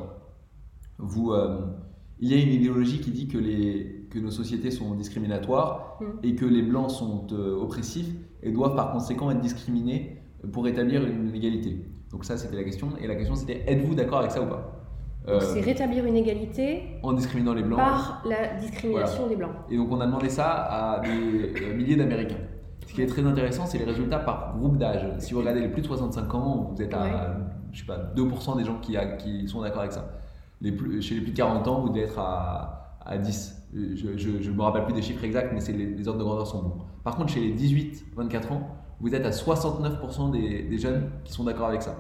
vous, 0.99 1.33
euh, 1.33 1.61
il 2.19 2.31
y 2.31 2.35
a 2.35 2.43
une 2.43 2.53
idéologie 2.53 3.01
qui 3.01 3.11
dit 3.11 3.29
que, 3.29 3.39
les, 3.39 4.07
que 4.11 4.19
nos 4.19 4.31
sociétés 4.31 4.71
sont 4.71 4.95
discriminatoires 4.95 5.99
mm. 6.01 6.05
et 6.25 6.35
que 6.35 6.45
les 6.45 6.63
blancs 6.63 6.91
sont 6.91 7.27
euh, 7.33 7.57
oppressifs 7.57 8.13
et 8.43 8.51
doivent 8.51 8.75
par 8.75 8.93
conséquent 8.93 9.31
être 9.31 9.41
discriminés 9.41 10.23
pour 10.53 10.67
établir 10.69 11.05
une 11.07 11.35
égalité. 11.35 11.85
Donc 12.11 12.25
ça, 12.25 12.37
c'était 12.37 12.57
la 12.57 12.65
question. 12.65 12.91
Et 13.01 13.07
la 13.07 13.15
question, 13.17 13.35
c'était 13.35 13.65
êtes-vous 13.67 13.95
d'accord 13.95 14.21
avec 14.21 14.31
ça 14.31 14.43
ou 14.43 14.47
pas? 14.47 14.75
Euh, 15.27 15.41
c'est 15.41 15.61
rétablir 15.61 16.07
une 16.07 16.17
égalité 16.17 16.83
en 17.03 17.13
discriminant 17.13 17.53
les 17.53 17.63
blancs 17.63 17.79
par 17.79 18.25
la 18.27 18.55
discrimination 18.55 19.27
des 19.27 19.37
blancs. 19.37 19.51
Et 19.69 19.77
donc 19.77 19.93
on 19.93 20.01
a 20.01 20.07
demandé 20.07 20.31
ça 20.31 20.47
à 20.49 21.01
des 21.01 21.75
milliers 21.75 21.97
d'Américains. 21.97 22.39
Ce 22.87 22.95
qui 22.95 23.03
est 23.03 23.07
très 23.07 23.23
intéressant, 23.27 23.67
c'est 23.67 23.77
les 23.77 23.85
résultats 23.85 24.21
par 24.21 24.57
groupe 24.57 24.79
d'âge. 24.79 25.07
Si 25.19 25.35
vous 25.35 25.41
regardez 25.41 25.61
les 25.61 25.69
plus 25.69 25.83
de 25.83 25.87
65 25.87 26.35
ans, 26.35 26.71
vous 26.73 26.81
êtes 26.81 26.95
à 26.95 27.37
je 27.73 27.81
sais 27.81 27.87
pas, 27.87 27.99
2% 28.17 28.57
des 28.57 28.65
gens 28.65 28.79
qui, 28.81 28.97
qui 29.19 29.47
sont 29.47 29.61
d'accord 29.61 29.81
avec 29.81 29.93
ça 29.93 30.09
chez 30.63 31.15
les 31.15 31.21
plus 31.21 31.31
de 31.31 31.37
40 31.37 31.69
ans, 31.69 31.81
vous 31.81 31.89
devez 31.91 32.03
être 32.03 32.19
à, 32.19 32.99
à 33.05 33.19
10. 33.19 33.69
Je 33.75 34.51
ne 34.51 34.55
me 34.55 34.63
rappelle 34.63 34.85
plus 34.85 34.95
des 34.95 35.03
chiffres 35.03 35.25
exacts, 35.25 35.53
mais 35.53 35.61
les, 35.73 35.87
les, 35.87 36.09
ordres 36.09 36.21
de 36.21 36.25
grandeur 36.25 36.47
sont 36.47 36.63
bons. 36.63 36.79
Par 37.05 37.17
contre, 37.17 37.33
chez 37.33 37.41
les 37.41 37.55
18-24 37.55 38.53
ans, 38.53 38.69
vous 39.01 39.15
êtes 39.15 39.25
à 39.25 39.31
69% 39.31 40.31
des, 40.33 40.63
des, 40.65 40.79
jeunes 40.79 41.11
qui 41.25 41.33
sont 41.33 41.45
d'accord 41.45 41.69
avec 41.69 41.83
ça. 41.83 41.97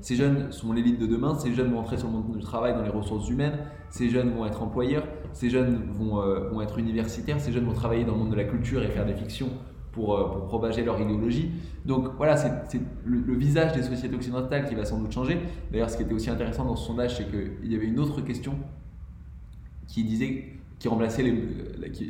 Ces 0.00 0.14
jeunes 0.14 0.52
sont 0.52 0.72
l'élite 0.72 1.00
de 1.00 1.06
demain, 1.06 1.38
ces 1.38 1.54
jeunes 1.54 1.72
vont 1.72 1.80
entrer 1.80 1.96
sur 1.96 2.06
le 2.08 2.12
monde 2.12 2.36
du 2.36 2.42
travail 2.42 2.74
dans 2.74 2.82
les 2.82 2.90
ressources 2.90 3.28
humaines, 3.30 3.58
ces 3.88 4.10
jeunes 4.10 4.30
vont 4.34 4.44
être 4.44 4.62
employeurs, 4.62 5.04
ces 5.32 5.48
jeunes 5.48 5.90
vont, 5.90 6.20
euh, 6.20 6.50
vont 6.50 6.60
être 6.60 6.78
universitaires, 6.78 7.40
ces 7.40 7.50
jeunes 7.50 7.64
vont 7.64 7.72
travailler 7.72 8.04
dans 8.04 8.12
le 8.12 8.18
monde 8.18 8.30
de 8.30 8.36
la 8.36 8.44
culture 8.44 8.82
et 8.82 8.88
faire 8.88 9.06
des 9.06 9.14
fictions 9.14 9.48
pour, 9.96 10.14
euh, 10.14 10.28
pour 10.28 10.46
propager 10.46 10.84
leur 10.84 11.00
idéologie. 11.00 11.50
Donc 11.86 12.10
voilà, 12.18 12.36
c'est 12.36 12.80
le, 13.04 13.34
visage 13.34 13.72
des 13.72 13.82
sociétés 13.82 14.14
occidentales 14.14 14.68
qui 14.68 14.74
va 14.74 14.84
sans 14.84 14.98
doute 14.98 15.10
changer. 15.10 15.38
D'ailleurs, 15.72 15.90
ce 15.90 15.96
qui 15.96 16.02
était 16.02 16.12
aussi 16.12 16.28
intéressant 16.28 16.66
dans 16.66 16.76
ce 16.76 16.86
sondage, 16.86 17.16
c'est 17.16 17.28
qu'il 17.28 17.72
y 17.72 17.74
avait 17.74 17.86
une 17.86 17.98
autre 17.98 18.20
question 18.20 18.52
qui 19.88 20.04
disait 20.04 20.52
qui 20.78 20.88
remplaçait 20.88 21.24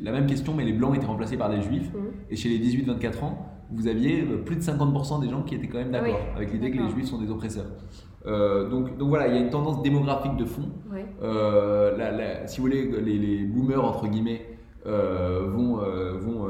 la 0.03 0.11
même 0.11 0.27
question, 0.27 0.53
mais 0.53 0.65
les 0.65 0.73
blancs 0.73 0.97
étaient 0.97 1.07
remplacés 1.07 1.37
par 1.37 1.49
des 1.49 1.63
juifs. 1.63 1.89
Mmh. 1.93 2.33
Et 2.33 2.37
chez 2.37 2.49
les 2.49 2.59
18-24 2.59 3.23
ans, 3.23 3.47
vous 3.71 3.87
aviez 3.87 4.23
euh, 4.23 4.39
plus 4.39 4.57
de 4.57 4.61
50% 4.61 5.21
des 5.21 5.29
gens 5.29 5.43
qui 5.43 5.55
étaient 5.55 5.69
quand 5.69 5.79
même 5.79 5.93
d'accord 5.93 6.19
avec 6.35 6.53
l'idée 6.53 6.73
que 6.73 6.83
les 6.83 6.89
juifs 6.91 7.07
sont 7.07 7.21
des 7.21 7.31
oppresseurs. 7.31 7.67
Euh, 8.27 8.69
donc, 8.69 8.99
donc, 8.99 9.09
voilà, 9.09 9.29
il 9.29 9.35
y 9.35 9.39
a 9.39 9.41
une 9.41 9.51
tendance 9.51 9.81
démographique 9.83 10.37
de 10.37 10.45
fond. 10.45 10.69
si 12.47 12.57
vous 12.57 12.63
voulez, 12.67 12.91
les, 13.01 13.19
les, 13.19 13.45
boomers, 13.45 13.85
entre 13.85 14.09
guillemets, 14.09 14.59
vont, 14.85 15.77
vont 16.19 16.49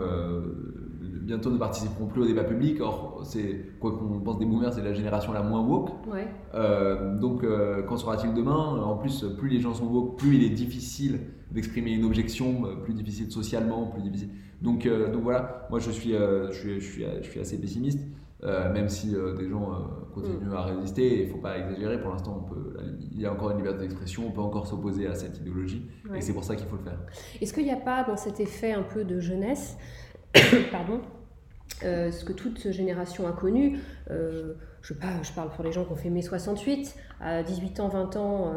bientôt 1.27 1.51
ne 1.51 1.59
participeront 1.59 2.07
plus 2.07 2.23
au 2.23 2.27
débat 2.27 2.45
public. 2.45 2.81
Or, 2.81 3.21
c'est 3.25 3.67
quoi 3.81 3.93
qu'on 3.93 4.21
pense 4.21 4.39
des 4.39 4.47
boomers, 4.47 4.73
c'est 4.73 4.83
la 4.83 4.95
génération 4.95 5.33
la 5.33 5.43
moins 5.43 5.61
woke. 5.61 5.91
Euh, 6.55 7.19
donc, 7.19 7.43
euh, 7.43 7.83
quand 7.83 7.97
sera-t-il 7.97 8.33
demain? 8.33 8.81
En 8.83 8.97
plus, 8.97 9.25
plus 9.37 9.49
les 9.49 9.61
gens 9.61 9.75
sont 9.75 9.87
woke, 9.87 10.19
plus 10.19 10.37
il 10.37 10.45
est 10.45 10.55
difficile 10.55 11.21
d'exprimer 11.51 11.93
une 11.93 12.05
objection, 12.05 12.67
euh, 12.67 12.77
plus 12.77 12.95
difficile 12.95 13.31
socialement, 13.31 13.87
plus 13.87 14.03
difficile. 14.03 14.31
Donc, 14.63 14.89
donc 15.13 15.23
voilà, 15.23 15.67
moi 15.69 15.79
je 15.81 15.91
suis, 15.91 16.13
je 16.13 16.51
suis, 16.51 16.81
je 16.81 16.87
suis, 16.91 17.05
je 17.23 17.31
suis 17.31 17.41
assez 17.41 17.61
pessimiste. 17.61 18.01
même 18.43 18.89
si 18.89 19.09
des 19.39 19.51
gens 19.51 19.69
continuent 20.15 20.55
à 20.55 20.63
résister, 20.63 21.23
il 21.23 21.29
ne 21.29 21.33
faut 21.33 21.41
pas 21.41 21.59
exagérer. 21.59 22.01
Pour 22.01 22.11
l'instant, 22.11 22.47
il 23.13 23.21
y 23.21 23.27
a 23.27 23.33
encore 23.33 23.51
une 23.51 23.59
liberté 23.59 23.81
d'expression, 23.81 24.23
on 24.29 24.31
peut 24.31 24.41
encore 24.41 24.67
s'opposer 24.67 25.07
à 25.07 25.15
cette 25.15 25.39
idéologie, 25.41 25.87
et 26.15 26.23
c'est 26.23 26.33
pour 26.33 26.43
ça 26.43 26.57
qu'il 26.57 26.67
faut 26.69 26.77
le 26.77 26.85
faire. 26.85 26.99
Est-ce 27.39 27.53
qu'il 27.53 27.65
n'y 27.65 27.71
a 27.71 27.77
pas 27.77 28.03
dans 28.05 28.17
cet 28.17 28.41
effet 28.41 28.73
un 28.73 28.83
peu 28.83 29.05
de 29.05 29.21
jeunesse, 29.21 29.77
pardon, 30.73 31.01
euh, 31.85 32.11
ce 32.11 32.25
que 32.25 32.33
toute 32.33 32.71
génération 32.71 33.27
a 33.27 33.33
connu. 33.33 33.79
Euh, 34.11 34.55
je, 34.83 34.95
pas, 34.95 35.09
je 35.23 35.33
parle 35.33 35.51
pour 35.51 35.65
les 35.65 35.73
gens 35.73 35.85
qui 35.85 35.93
ont 35.93 35.97
fait 35.97 36.11
mai 36.11 36.23
68, 36.23 36.95
à 37.21 37.43
18 37.43 37.81
ans, 37.81 37.89
20 37.89 38.17
ans, 38.17 38.53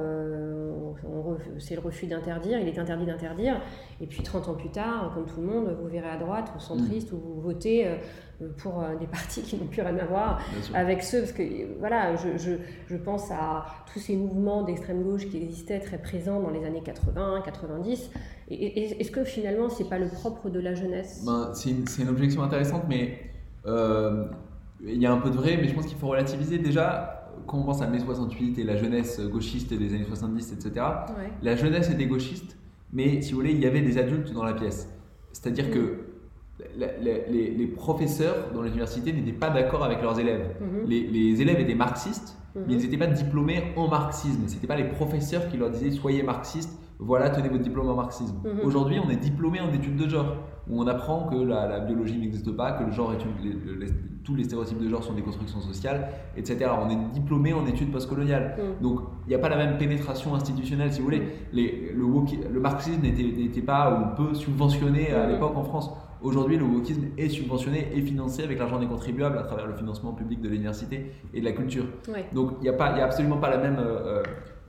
c'est 1.57 1.73
le 1.73 1.81
refus 1.81 2.05
d'interdire, 2.05 2.59
il 2.59 2.67
est 2.67 2.77
interdit 2.77 3.07
d'interdire. 3.07 3.59
Et 3.99 4.05
puis 4.05 4.21
30 4.21 4.47
ans 4.47 4.53
plus 4.53 4.69
tard, 4.69 5.11
comme 5.15 5.25
tout 5.25 5.41
le 5.41 5.47
monde, 5.47 5.75
vous 5.81 5.87
verrez 5.87 6.09
à 6.09 6.17
droite 6.17 6.51
ou 6.55 6.59
centriste, 6.59 7.11
mm. 7.11 7.15
ou 7.15 7.19
vous 7.19 7.41
votez 7.41 7.87
pour 8.57 8.83
des 8.99 9.07
partis 9.07 9.41
qui 9.41 9.57
n'ont 9.57 9.65
plus 9.65 9.81
rien 9.81 9.97
à 9.97 10.05
voir 10.05 10.39
avec 10.75 11.01
ceux, 11.01 11.21
parce 11.21 11.31
que 11.31 11.43
voilà, 11.79 12.15
je, 12.15 12.37
je, 12.37 12.51
je, 12.87 12.95
pense 12.95 13.31
à 13.31 13.65
tous 13.91 13.99
ces 13.99 14.15
mouvements 14.15 14.61
d'extrême 14.61 15.01
gauche 15.01 15.27
qui 15.27 15.37
existaient 15.37 15.79
très 15.79 15.97
présents 15.97 16.39
dans 16.39 16.51
les 16.51 16.63
années 16.63 16.83
80, 16.83 17.41
90. 17.43 18.11
Est-ce 18.49 19.11
que 19.11 19.23
finalement, 19.23 19.69
c'est 19.69 19.87
pas 19.87 19.99
le 19.99 20.07
propre 20.07 20.49
de 20.49 20.59
la 20.59 20.73
jeunesse? 20.73 21.23
Ben, 21.25 21.51
C'est 21.53 21.69
une, 21.69 21.85
une, 21.99 22.09
objection 22.09 22.41
intéressante, 22.41 22.83
mais 22.89 23.19
euh, 23.65 24.25
il 24.83 25.01
y 25.01 25.05
a 25.05 25.11
un 25.11 25.17
peu 25.17 25.29
de 25.29 25.35
vrai, 25.35 25.57
mais 25.57 25.67
je 25.67 25.75
pense 25.75 25.85
qu'il 25.85 25.97
faut 25.97 26.07
relativiser. 26.07 26.57
Déjà, 26.57 27.31
quand 27.45 27.57
on 27.57 27.63
pense 27.63 27.81
à 27.81 27.87
mai 27.87 27.99
68 27.99 28.57
et 28.59 28.63
la 28.63 28.75
jeunesse 28.75 29.19
gauchiste 29.21 29.73
des 29.73 29.93
années 29.93 30.05
70, 30.05 30.53
etc., 30.53 30.85
la 31.41 31.55
jeunesse 31.55 31.89
était 31.89 32.05
gauchiste, 32.05 32.57
mais 32.93 33.21
si 33.21 33.31
vous 33.31 33.39
voulez, 33.39 33.51
il 33.51 33.59
y 33.59 33.65
avait 33.65 33.81
des 33.81 33.97
adultes 33.97 34.33
dans 34.33 34.43
la 34.43 34.53
pièce. 34.53 34.89
C'est-à-dire 35.31 35.67
mm. 35.67 35.71
que 35.71 35.97
les, 36.77 37.67
professeurs 37.67 38.51
dans 38.53 38.61
l'université 38.61 39.13
n'étaient 39.13 39.31
pas 39.31 39.49
d'accord 39.49 39.83
avec 39.83 40.01
leurs 40.01 40.19
élèves. 40.19 40.47
Mm-hmm. 40.61 41.11
Les, 41.11 41.41
élèves 41.41 41.59
étaient 41.59 41.75
marxistes, 41.75 42.37
mais 42.55 42.73
ils 42.73 42.77
n'étaient 42.77 42.95
mm-hmm. 42.95 42.99
pas 42.99 43.07
diplômés 43.07 43.63
en 43.75 43.87
marxisme. 43.87 44.47
Ce 44.47 44.55
n'étaient 44.55 44.67
pas 44.67 44.75
les 44.75 44.89
professeurs 44.89 45.47
qui 45.49 45.57
leur 45.57 45.69
disaient 45.69 45.91
soyez 45.91 46.23
marxistes, 46.23 46.77
voilà, 46.99 47.29
tenez 47.29 47.47
votre 47.47 47.63
diplôme 47.63 47.89
en 47.89 47.95
marxisme. 47.95 48.35
Mm-hmm. 48.43 48.65
Aujourd'hui, 48.65 48.99
on 49.03 49.09
est 49.09 49.15
diplômé 49.15 49.61
en 49.61 49.71
études 49.73 49.95
de 49.95 50.09
genre 50.09 50.35
où 50.69 50.81
on 50.81 50.87
apprend 50.87 51.27
que 51.27 51.35
la, 51.35 51.79
biologie 51.79 52.17
n'existe 52.17 52.51
pas, 52.51 52.73
que 52.73 52.83
le 52.83 52.91
genre 52.91 53.13
est 53.13 53.17
tous 54.23 54.35
les 54.35 54.43
stéréotypes 54.43 54.77
de 54.77 54.89
genre 54.89 55.03
sont 55.03 55.13
des 55.13 55.21
constructions 55.21 55.61
sociales, 55.61 56.09
etc. 56.35 56.69
On 56.79 56.89
est 56.89 57.13
diplômé 57.13 57.53
en 57.53 57.65
études 57.65 57.91
postcoloniales. 57.91 58.57
Mm. 58.57 58.83
Donc 58.83 58.99
il 59.25 59.29
n'y 59.29 59.35
a 59.35 59.39
pas 59.39 59.49
la 59.49 59.55
même 59.55 59.77
pénétration 59.77 60.35
institutionnelle, 60.35 60.91
si 60.91 60.99
vous 60.99 61.05
voulez. 61.05 61.23
Les, 61.53 61.93
le, 61.95 62.03
le, 62.53 62.59
marxisme 62.59 63.01
n'était 63.01 63.61
pas 63.61 63.91
ou 63.91 64.15
peu 64.15 64.33
subventionné 64.35 65.11
à 65.11 65.25
l'époque 65.25 65.55
en 65.55 65.63
France. 65.63 65.89
Aujourd'hui, 66.21 66.57
le 66.57 66.65
wokisme 66.65 67.05
est 67.17 67.29
subventionné 67.29 67.87
et 67.95 68.01
financé 68.01 68.43
avec 68.43 68.59
l'argent 68.59 68.77
des 68.77 68.87
contribuables 68.87 69.37
à 69.37 69.43
travers 69.43 69.67
le 69.67 69.73
financement 69.73 70.11
public 70.11 70.41
de 70.41 70.49
l'université 70.49 71.13
et 71.33 71.39
de 71.39 71.45
la 71.45 71.53
culture. 71.53 71.85
Donc 72.33 72.51
il 72.61 72.63
n'y 72.63 72.69
a, 72.69 72.83
a 72.83 73.03
absolument 73.05 73.37
pas 73.37 73.49
la 73.49 73.57
même 73.57 73.77
euh, 73.79 74.21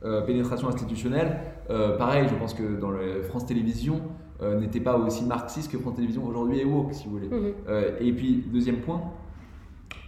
euh, 0.02 0.22
pénétration 0.22 0.68
institutionnelle. 0.68 1.40
Euh, 1.68 1.98
pareil, 1.98 2.26
je 2.26 2.34
pense 2.34 2.54
que 2.54 2.80
dans 2.80 2.90
le 2.90 3.22
France 3.22 3.44
Télévisions, 3.44 4.00
euh, 4.40 4.58
n'était 4.58 4.80
pas 4.80 4.96
aussi 4.96 5.24
marxiste 5.26 5.70
que 5.70 5.76
France 5.76 5.96
Télévisions 5.96 6.24
aujourd'hui 6.24 6.60
est 6.60 6.64
woke, 6.64 6.94
si 6.94 7.04
vous 7.04 7.10
voulez. 7.10 7.28
Mhm. 7.28 7.52
Et 8.00 8.12
puis, 8.12 8.44
deuxième 8.50 8.80
point, 8.80 9.02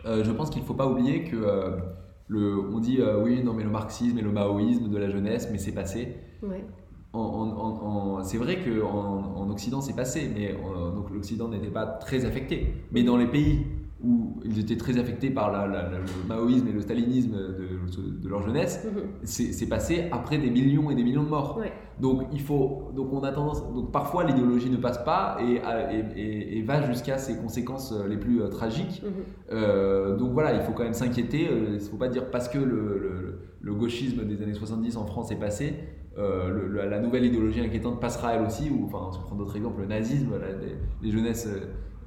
je 0.04 0.30
pense 0.30 0.48
qu'il 0.48 0.62
ne 0.62 0.66
faut 0.66 0.74
pas 0.74 0.86
oublier 0.86 1.24
que 1.24 1.36
le, 2.28 2.58
on 2.72 2.78
dit 2.78 3.00
oui, 3.22 3.42
non, 3.44 3.52
mais 3.52 3.64
le 3.64 3.70
marxisme 3.70 4.18
et 4.18 4.22
le 4.22 4.32
maoïsme 4.32 4.88
de 4.88 4.96
la 4.96 5.10
jeunesse, 5.10 5.48
mais 5.52 5.58
c'est 5.58 5.72
passé. 5.72 6.16
c'est 8.22 8.38
vrai 8.38 8.58
qu'en 8.64 9.34
en, 9.36 9.50
Occident, 9.50 9.82
c'est 9.82 9.94
passé, 9.94 10.30
mais 10.34 10.54
donc 10.94 11.10
l'Occident 11.10 11.48
n'était 11.48 11.70
pas 11.70 11.84
très 11.84 12.24
affecté. 12.24 12.72
Mais 12.92 13.02
dans 13.02 13.18
les 13.18 13.26
pays 13.26 13.66
où 14.04 14.40
ils 14.44 14.58
étaient 14.58 14.76
très 14.76 14.98
affectés 14.98 15.30
par 15.30 15.52
la, 15.52 15.66
le 15.66 16.28
maoïsme 16.28 16.66
et 16.68 16.72
le 16.72 16.80
stalinisme 16.80 17.36
de, 17.36 18.20
de 18.20 18.28
leur 18.28 18.42
jeunesse, 18.42 18.84
mhm. 18.84 19.02
c'est 19.24 19.68
passé 19.68 20.08
après 20.10 20.38
des 20.38 20.50
millions 20.50 20.90
et 20.90 20.94
des 20.94 21.04
millions 21.04 21.22
de 21.22 21.28
morts. 21.28 21.60
Donc 22.00 22.22
il 22.32 22.40
faut, 22.40 22.90
donc 22.96 23.12
on 23.12 23.22
a 23.22 23.30
tendance, 23.30 23.62
donc 23.72 23.92
parfois 23.92 24.24
l'idéologie 24.24 24.70
ne 24.70 24.76
passe 24.76 24.98
pas 25.04 25.38
et, 25.40 25.60
et, 26.16 26.58
et, 26.58 26.62
va 26.62 26.82
jusqu'à 26.82 27.18
ses 27.18 27.36
conséquences 27.36 27.92
euh, 27.92 28.08
les 28.08 28.16
plus 28.16 28.42
euh, 28.42 28.48
tragiques. 28.48 29.02
Mhm. 29.04 29.10
Euh, 29.52 30.16
donc 30.16 30.32
voilà, 30.32 30.54
il 30.54 30.62
faut 30.62 30.72
quand 30.72 30.82
même 30.82 30.94
s'inquiéter. 30.94 31.48
Il 31.50 31.74
ne 31.74 31.78
faut 31.78 31.96
pas 31.96 32.08
dire 32.08 32.30
parce 32.30 32.48
que 32.48 32.58
le, 32.58 33.38
le, 33.60 33.74
gauchisme 33.74 34.24
des 34.24 34.42
années 34.42 34.54
70 34.54 34.96
en 34.96 35.06
France 35.06 35.30
est 35.30 35.38
passé, 35.38 35.74
la 36.16 37.00
nouvelle 37.00 37.24
idéologie 37.24 37.60
inquiétante 37.60 38.00
passera 38.00 38.34
elle 38.34 38.42
aussi. 38.42 38.70
Ou 38.70 38.86
enfin, 38.86 39.10
on 39.18 39.22
prend 39.22 39.36
d'autres 39.36 39.56
exemples, 39.56 39.80
le 39.80 39.86
nazisme, 39.86 40.32
les, 40.60 41.06
les 41.06 41.12
jeunesses 41.12 41.48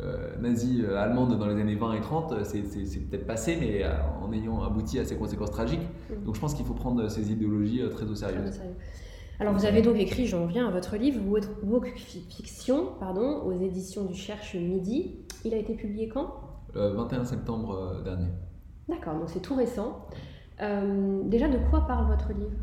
euh, 0.01 0.35
nazie 0.41 0.83
euh, 0.83 0.97
allemande 0.97 1.37
dans 1.39 1.47
les 1.47 1.59
années 1.61 1.75
20 1.75 1.93
et 1.93 2.01
30, 2.01 2.31
euh, 2.33 2.43
c'est 2.43 2.61
peut-être 2.61 3.25
passé, 3.25 3.57
mais 3.57 3.83
en 4.21 4.31
ayant 4.33 4.61
abouti 4.61 4.99
à 4.99 5.05
ces 5.05 5.15
conséquences 5.15 5.51
tragiques. 5.51 5.87
Mm. 6.09 6.25
Donc 6.25 6.35
je 6.35 6.41
pense 6.41 6.53
qu'il 6.53 6.65
faut 6.65 6.73
prendre 6.73 7.07
ces 7.07 7.31
idéologies 7.31 7.81
très 7.91 8.05
au 8.05 8.15
sérieux. 8.15 8.41
Alors 9.39 9.53
vous 9.53 9.65
avez 9.65 9.81
donc 9.81 9.95
écrit, 9.97 10.27
j'en 10.27 10.45
viens 10.47 10.67
à 10.67 10.71
votre 10.71 10.97
livre, 10.97 11.21
Woke 11.63 11.93
Fiction, 11.95 12.89
pardon, 12.99 13.43
aux 13.45 13.53
éditions 13.53 14.05
du 14.05 14.15
Cherche 14.15 14.55
Midi. 14.55 15.17
Il 15.45 15.53
a 15.53 15.57
été 15.57 15.75
publié 15.75 16.09
quand? 16.09 16.41
Le 16.73 16.89
21 16.89 17.23
septembre 17.23 18.01
dernier. 18.03 18.27
D'accord, 18.89 19.15
donc 19.15 19.29
c'est 19.29 19.41
tout 19.41 19.55
récent. 19.55 20.07
déjà, 20.59 21.47
de 21.47 21.57
quoi 21.69 21.81
parle 21.87 22.07
votre 22.07 22.33
livre? 22.33 22.57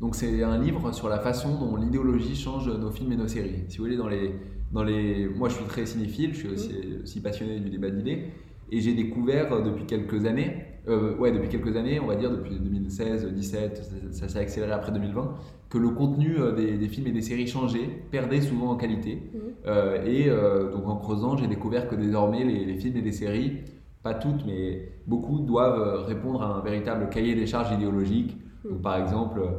Donc 0.00 0.14
c'est 0.14 0.44
un 0.44 0.58
livre 0.58 0.92
sur 0.92 1.08
la 1.08 1.18
façon 1.18 1.58
dont 1.58 1.74
l'idéologie 1.76 2.36
change 2.36 2.68
nos 2.68 2.90
films 2.90 3.12
et 3.12 3.16
nos 3.16 3.26
séries. 3.26 3.64
Si 3.68 3.78
vous 3.78 3.84
voulez, 3.84 3.96
dans 3.96 4.08
les, 4.08 4.34
dans 4.72 4.82
les... 4.82 5.26
moi 5.28 5.48
je 5.48 5.54
suis 5.54 5.64
très 5.64 5.86
cinéphile, 5.86 6.34
je 6.34 6.38
suis 6.38 6.48
aussi, 6.48 6.74
aussi 7.02 7.20
passionné 7.20 7.60
du 7.60 7.70
débat 7.70 7.90
d'idées, 7.90 8.24
et 8.70 8.80
j'ai 8.80 8.94
découvert 8.94 9.62
depuis 9.62 9.84
quelques 9.84 10.26
années, 10.26 10.64
euh, 10.88 11.16
ouais 11.16 11.32
depuis 11.32 11.48
quelques 11.48 11.76
années, 11.76 12.00
on 12.00 12.06
va 12.06 12.16
dire 12.16 12.30
depuis 12.30 12.58
2016, 12.58 13.24
2017, 13.24 14.10
ça, 14.10 14.28
s'est 14.28 14.38
accéléré 14.38 14.72
après 14.72 14.92
2020, 14.92 15.34
que 15.70 15.78
le 15.78 15.90
contenu 15.90 16.38
euh, 16.38 16.52
des, 16.52 16.88
films 16.88 17.06
et 17.06 17.12
des 17.12 17.22
séries 17.22 17.46
changeait, 17.46 17.88
perdait 18.10 18.40
souvent 18.40 18.70
en 18.70 18.76
qualité. 18.76 19.22
Euh, 19.66 20.04
et 20.04 20.30
donc 20.70 20.86
en 20.86 20.96
creusant, 20.96 21.36
j'ai 21.36 21.46
découvert 21.46 21.88
que 21.88 21.94
désormais 21.94 22.44
les, 22.44 22.64
les, 22.64 22.76
films 22.76 22.96
et 22.96 23.02
les 23.02 23.12
séries, 23.12 23.58
pas 24.02 24.14
toutes, 24.14 24.46
mais 24.46 24.92
beaucoup, 25.06 25.40
doivent 25.40 26.04
répondre 26.06 26.42
à 26.42 26.58
un 26.58 26.60
véritable 26.60 27.08
cahier 27.10 27.34
des 27.34 27.46
charges 27.46 27.72
idéologiques. 27.72 28.36
Donc, 28.64 28.82
par 28.82 28.96
exemple, 28.96 29.40
euh, 29.40 29.50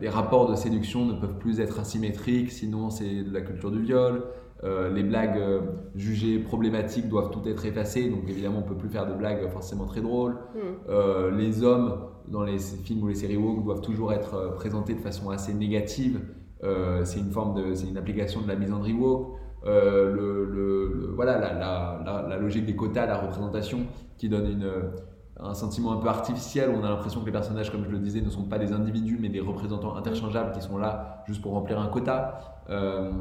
les 0.00 0.08
rapports 0.08 0.50
de 0.50 0.56
séduction 0.56 1.04
ne 1.04 1.12
peuvent 1.14 1.38
plus 1.38 1.60
être 1.60 1.78
asymétriques, 1.78 2.50
sinon 2.50 2.90
c'est 2.90 3.22
de 3.22 3.32
la 3.32 3.40
culture 3.42 3.70
du 3.70 3.82
viol. 3.82 4.22
Euh, 4.64 4.90
les 4.90 5.02
blagues 5.02 5.36
euh, 5.36 5.60
jugées 5.96 6.38
problématiques 6.38 7.10
doivent 7.10 7.30
tout 7.30 7.46
être 7.46 7.66
effacées, 7.66 8.08
donc 8.08 8.22
évidemment 8.26 8.58
on 8.58 8.62
ne 8.62 8.68
peut 8.68 8.74
plus 8.76 8.88
faire 8.88 9.06
de 9.06 9.12
blagues 9.12 9.46
forcément 9.50 9.84
très 9.84 10.00
drôles. 10.00 10.36
Hmm. 10.54 11.36
les 11.36 11.62
hommes 11.62 11.98
dans 12.28 12.42
les 12.42 12.58
films 12.58 13.02
ou 13.02 13.08
les 13.08 13.14
séries 13.14 13.36
woke 13.36 13.64
doivent 13.64 13.82
toujours 13.82 14.12
être 14.12 14.54
présentés 14.56 14.94
de 14.94 15.00
façon 15.00 15.30
assez 15.30 15.52
négative. 15.52 16.20
c'est 17.04 17.20
une 17.20 17.30
forme 17.30 17.54
de, 17.54 17.74
c'est 17.74 17.86
une 17.86 17.98
application 17.98 18.40
de 18.40 18.48
la 18.48 18.56
misandrie 18.56 18.94
woke. 18.94 19.36
Le, 19.64 21.12
voilà 21.14 21.38
la, 21.38 21.52
la, 21.52 22.26
la, 22.28 22.36
logique 22.38 22.64
des 22.64 22.74
quotas, 22.74 23.06
la 23.06 23.18
représentation 23.18 23.80
qui 24.16 24.28
donne 24.28 24.50
une, 24.50 24.70
un 25.38 25.54
sentiment 25.54 25.92
un 25.92 25.96
peu 25.96 26.08
artificiel 26.08 26.70
où 26.70 26.74
on 26.80 26.84
a 26.84 26.88
l'impression 26.88 27.20
que 27.20 27.26
les 27.26 27.32
personnages, 27.32 27.70
comme 27.70 27.84
je 27.84 27.90
le 27.90 27.98
disais, 27.98 28.20
ne 28.20 28.30
sont 28.30 28.44
pas 28.44 28.58
des 28.58 28.72
individus 28.72 29.18
mais 29.20 29.28
des 29.28 29.40
représentants 29.40 29.96
interchangeables 29.96 30.52
qui 30.52 30.62
sont 30.62 30.78
là 30.78 31.22
juste 31.26 31.42
pour 31.42 31.52
remplir 31.52 31.78
un 31.78 31.88
quota. 31.88 32.62
Euh, 32.70 33.12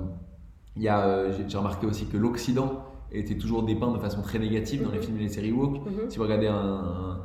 euh, 0.84 1.34
j'ai 1.48 1.58
remarqué 1.58 1.86
aussi 1.86 2.06
que 2.06 2.18
l'Occident 2.18 2.84
était 3.12 3.38
toujours 3.38 3.64
dépeint 3.64 3.92
de 3.92 4.00
façon 4.00 4.22
très 4.22 4.40
négative 4.40 4.84
dans 4.84 4.92
les 4.92 4.98
mhm. 4.98 5.04
films 5.04 5.18
et 5.18 5.24
les 5.24 5.30
séries 5.30 5.52
woke. 5.52 5.86
Mhm. 5.86 6.10
Si 6.10 6.18
vous 6.18 6.24
regardez 6.24 6.48
un, 6.48 7.20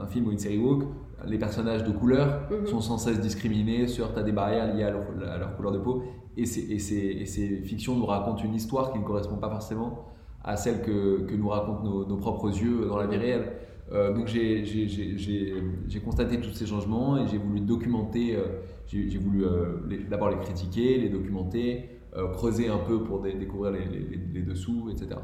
un, 0.00 0.06
film 0.06 0.28
ou 0.28 0.30
une 0.30 0.38
série 0.38 0.58
woke, 0.58 0.84
les 1.26 1.38
personnages 1.38 1.84
de 1.84 1.90
couleur 1.90 2.42
mhm. 2.50 2.66
sont 2.66 2.80
sans 2.80 2.98
cesse 2.98 3.20
discriminés, 3.20 3.88
se 3.88 4.02
heurtent 4.02 4.18
à 4.18 4.22
des 4.22 4.32
barrières 4.32 4.74
liées 4.74 4.84
à 4.84 4.90
leur, 4.90 5.56
couleur 5.56 5.72
de 5.72 5.78
peau. 5.78 6.02
Et, 6.36 6.42
et, 6.42 6.78
ces, 6.78 7.62
fictions 7.64 7.94
nous 7.94 8.06
racontent 8.06 8.42
une 8.42 8.54
histoire 8.54 8.92
qui 8.92 8.98
ne 8.98 9.04
correspond 9.04 9.36
pas 9.36 9.50
forcément 9.50 10.06
à 10.44 10.56
celle 10.56 10.82
que, 10.82 11.22
que 11.22 11.34
nous 11.34 11.48
racontent 11.48 11.82
nos, 11.82 12.06
nos, 12.06 12.16
propres 12.16 12.48
yeux 12.48 12.86
dans 12.88 12.96
la 12.96 13.06
vie 13.06 13.16
réelle. 13.16 13.52
Euh, 13.92 14.12
donc 14.12 14.28
j'ai 14.28 16.00
constaté 16.04 16.40
tous 16.40 16.52
ces 16.52 16.66
changements 16.66 17.18
et 17.18 17.28
j'ai 17.28 17.38
voulu 17.38 17.60
documenter, 17.60 18.36
euh, 18.36 18.46
j'ai 18.86 19.18
voulu 19.18 19.44
euh, 19.44 19.78
d'abord 20.08 20.30
les 20.30 20.38
critiquer, 20.38 20.98
les 20.98 21.08
documenter, 21.08 21.88
creuser 22.34 22.68
un 22.68 22.78
peu 22.78 23.02
pour 23.02 23.20
découvrir 23.20 23.72
les, 23.72 24.42
dessous, 24.42 24.90
etc. 24.90 25.20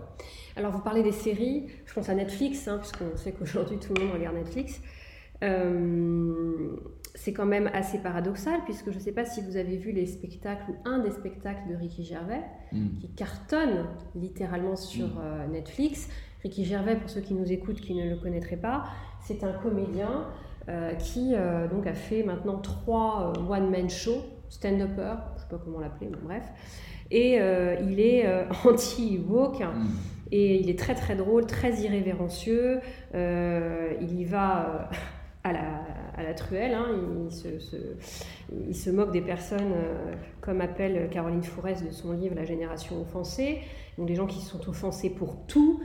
Alors 0.56 0.72
vous 0.72 0.80
parlez 0.80 1.02
des 1.02 1.12
séries, 1.12 1.66
je 1.86 1.92
pense 1.92 2.08
à 2.08 2.14
Netflix, 2.14 2.66
hein, 2.66 2.78
puisqu'on 2.78 3.16
sait 3.16 3.32
qu'aujourd'hui 3.32 3.78
tout 3.78 3.92
le 3.94 4.04
monde 4.04 4.14
regarde 4.14 4.36
Netflix. 4.36 4.80
c'est 7.14 7.32
quand 7.32 7.46
même 7.46 7.70
assez 7.74 7.98
paradoxal, 7.98 8.60
puisque 8.64 8.90
je 8.90 8.96
ne 8.96 9.02
sais 9.02 9.12
pas 9.12 9.24
si 9.24 9.42
vous 9.42 9.56
avez 9.56 9.76
vu 9.76 9.92
les 9.92 10.06
spectacles 10.06 10.70
ou 10.70 10.76
un 10.84 11.00
des 11.00 11.10
spectacles 11.10 11.68
de 11.70 11.74
Ricky 11.74 12.04
Gervais, 12.04 12.42
hmm. 12.72 12.98
qui 13.00 13.08
cartonne 13.08 13.86
littéralement 14.14 14.76
sur 14.76 15.08
hmm. 15.08 15.52
Netflix. 15.52 16.08
Ricky 16.42 16.64
Gervais, 16.64 16.96
pour 16.96 17.10
ceux 17.10 17.20
qui 17.20 17.34
nous 17.34 17.50
écoutent, 17.52 17.80
qui 17.80 17.94
ne 17.94 18.08
le 18.08 18.16
connaîtraient 18.16 18.56
pas, 18.56 18.84
c'est 19.20 19.44
un 19.44 19.52
comédien 19.52 20.26
euh, 20.68 20.92
qui 20.94 21.32
euh, 21.34 21.66
donc 21.66 21.86
a 21.86 21.94
fait 21.94 22.22
maintenant 22.22 22.58
trois 22.58 23.32
euh, 23.34 23.50
one-man 23.50 23.88
shows, 23.88 24.22
stand-upper, 24.50 25.14
je 25.30 25.34
ne 25.34 25.38
sais 25.38 25.48
pas 25.48 25.58
comment 25.64 25.80
l'appeler, 25.80 26.10
mais 26.10 26.18
bref. 26.22 26.44
Et 27.10 27.36
il 27.36 28.00
est 28.00 28.26
anti-woke. 28.64 29.60
Mm. 29.60 29.86
Et 30.30 30.60
il 30.60 30.68
est 30.68 30.78
très 30.78 30.94
très 30.94 31.16
drôle, 31.16 31.46
très 31.46 31.80
irrévérencieux. 31.80 32.80
il 33.14 34.20
y 34.20 34.24
va 34.26 34.90
à 35.44 35.52
la, 35.54 35.86
à 36.18 36.22
la 36.22 36.34
truelle. 36.34 36.74
Hein. 36.74 36.86
Il, 37.24 37.34
se, 37.34 37.48
il, 38.68 38.76
se, 38.76 38.90
moque 38.90 39.10
des 39.10 39.22
personnes, 39.22 39.72
comme 40.42 40.60
appelle 40.60 41.08
Caroline 41.10 41.42
Fourès 41.42 41.82
de 41.82 41.90
son 41.90 42.12
livre 42.12 42.34
La 42.34 42.44
génération 42.44 43.00
offensée, 43.00 43.60
donc 43.96 44.06
des 44.06 44.14
gens 44.14 44.26
qui 44.26 44.40
sont 44.40 44.68
offensés 44.68 45.08
pour 45.08 45.46
tout. 45.46 45.80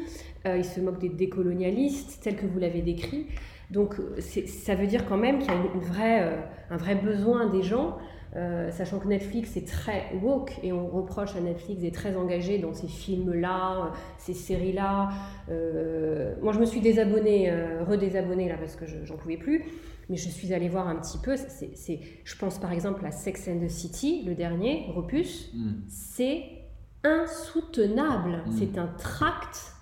Il 0.46 0.66
se 0.66 0.80
moque 0.82 1.00
des 1.00 1.10
décolonialistes, 1.10 2.22
tels 2.22 2.36
que 2.36 2.46
vous 2.46 2.60
l'avez 2.60 2.82
décrit. 2.82 3.28
Donc 3.72 3.96
ça 4.20 4.76
veut 4.76 4.88
dire 4.88 5.06
quand 5.08 5.18
même 5.18 5.40
qu'il 5.40 5.52
y 5.52 5.56
a 5.56 5.60
une 5.74 5.80
vraie, 5.80 6.38
un 6.70 6.78
vrai 6.78 6.96
besoin 6.96 7.50
des 7.50 7.64
gens 7.64 7.98
euh, 8.36 8.72
sachant 8.72 8.98
que 8.98 9.08
Netflix 9.08 9.56
est 9.58 9.68
très 9.68 10.06
woke 10.22 10.54
et 10.64 10.74
on 10.74 10.88
reproche 10.88 11.36
à 11.36 11.42
Netflix 11.42 11.82
d'être 11.82 11.94
très 11.94 12.16
engagé 12.16 12.58
dans 12.58 12.74
ces 12.74 12.88
films-là, 12.88 13.92
ces 14.18 14.34
séries-là. 14.34 15.10
Euh, 15.50 16.34
moi, 16.42 16.52
je 16.52 16.60
me 16.60 16.66
suis 16.66 16.82
désabonnée, 16.82 17.52
euh, 17.52 17.84
redésabonnée 17.84 18.50
là 18.50 18.56
parce 18.58 18.76
que 18.76 18.86
j'en 18.88 19.18
pouvais 19.18 19.38
plus, 19.38 19.64
mais 20.10 20.18
je 20.18 20.30
suis 20.30 20.52
allée 20.52 20.68
voir 20.68 20.88
un 20.88 20.96
petit 20.96 21.20
peu. 21.20 21.36
C'est, 21.38 22.00
je 22.24 22.36
pense 22.38 22.58
par 22.58 22.72
exemple 22.72 23.06
à 23.06 23.12
Sex 23.12 23.48
and 23.48 23.64
the 23.64 23.70
City, 23.70 24.24
le 24.26 24.34
dernier, 24.34 24.88
Repus. 24.96 25.52
Mm. 25.54 25.72
C'est 25.88 26.44
insoutenable. 27.04 28.42
Mm. 28.48 28.52
C'est 28.58 28.78
un 28.80 28.88
tract. 28.98 29.73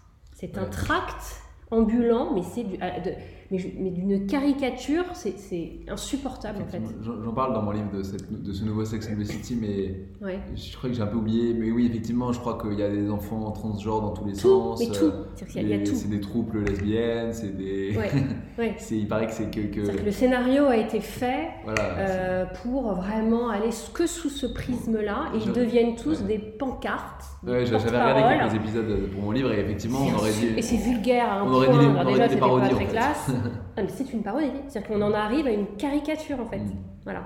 C'est 0.42 0.58
un 0.58 0.66
tract 0.66 1.41
ambulant, 1.72 2.34
mais 2.34 2.41
c'est 2.43 2.63
du, 2.63 2.78
mais, 3.51 3.89
d'une 3.89 4.28
caricature, 4.28 5.03
c'est 5.13 5.72
insupportable 5.89 6.63
en 6.63 6.67
fait. 6.67 6.82
J'en 7.01 7.34
parle 7.34 7.53
dans 7.53 7.61
mon 7.61 7.72
livre 7.72 7.91
de, 7.93 8.03
cette, 8.03 8.32
de, 8.32 8.53
ce 8.53 8.63
nouveau 8.63 8.86
Sex 8.86 9.09
and 9.09 9.22
the 9.22 9.26
City, 9.26 9.57
mais 9.59 10.05
je 10.55 10.78
crois 10.78 10.89
que 10.89 10.95
j'ai 10.95 11.01
un 11.01 11.07
peu 11.07 11.17
oublié. 11.17 11.53
Mais 11.53 11.72
oui, 11.72 11.88
effectivement, 11.88 12.32
je 12.32 12.39
crois 12.39 12.57
qu'il 12.57 12.80
y 12.80 12.84
a 12.84 12.89
des 12.89 13.09
enfants 13.09 13.51
transgenres 13.51 14.01
dans 14.01 14.11
tous 14.11 14.26
les 14.26 14.36
sens. 14.36 14.80
Mais 14.80 14.88
tout, 14.88 15.11
c'est 15.95 16.09
des 16.09 16.22
troupes 16.22 16.53
lesbiennes, 16.53 17.34
c'est 17.34 17.55
des. 17.57 17.97
Ouais. 18.57 18.76
il 18.91 19.07
paraît 19.07 19.28
que 19.28 19.34
c'est 19.34 19.49
que, 19.49 19.61
que... 19.61 20.03
Le 20.03 20.11
scénario 20.11 20.65
a 20.65 20.78
été 20.78 21.01
fait 21.01 21.49
euh, 21.78 22.45
pour 22.63 22.93
vraiment 22.93 23.49
aller 23.49 23.69
que 23.93 24.07
sous 24.07 24.30
ce 24.30 24.45
prisme-là, 24.45 25.32
et 25.36 25.39
ils 25.45 25.51
deviennent 25.51 25.95
tous 25.95 26.24
des 26.24 26.38
pancartes. 26.38 27.26
Ouais, 27.45 27.65
j'avais 27.65 27.89
regardé 27.89 28.38
quelques 28.38 28.53
épisodes 28.55 29.09
pour 29.11 29.24
mon 29.24 29.32
livre, 29.32 29.51
et 29.51 29.59
effectivement, 29.59 29.99
on 30.07 30.17
aurait 30.17 30.32
dit. 30.32 30.53
Et 30.55 30.61
c'est 30.61 30.78
vulgaire 30.78 31.32
un 31.34 31.47
on 31.47 31.53
aurait 31.68 31.78
Dit, 31.78 31.86
on 31.86 32.05
déjà, 32.05 32.30
c'était 32.30 32.39
pas 32.39 32.70
très 32.70 32.86
classe. 32.86 33.32
Ah, 33.78 33.82
c'est 33.88 34.12
une 34.12 34.22
parodie. 34.22 34.51
C'est-à-dire 34.68 34.89
qu'on 34.89 35.01
en 35.01 35.14
arrive 35.14 35.47
à 35.47 35.51
une 35.51 35.66
caricature, 35.78 36.39
en 36.41 36.45
fait. 36.45 36.57
Mm. 36.57 36.76
Voilà. 37.05 37.24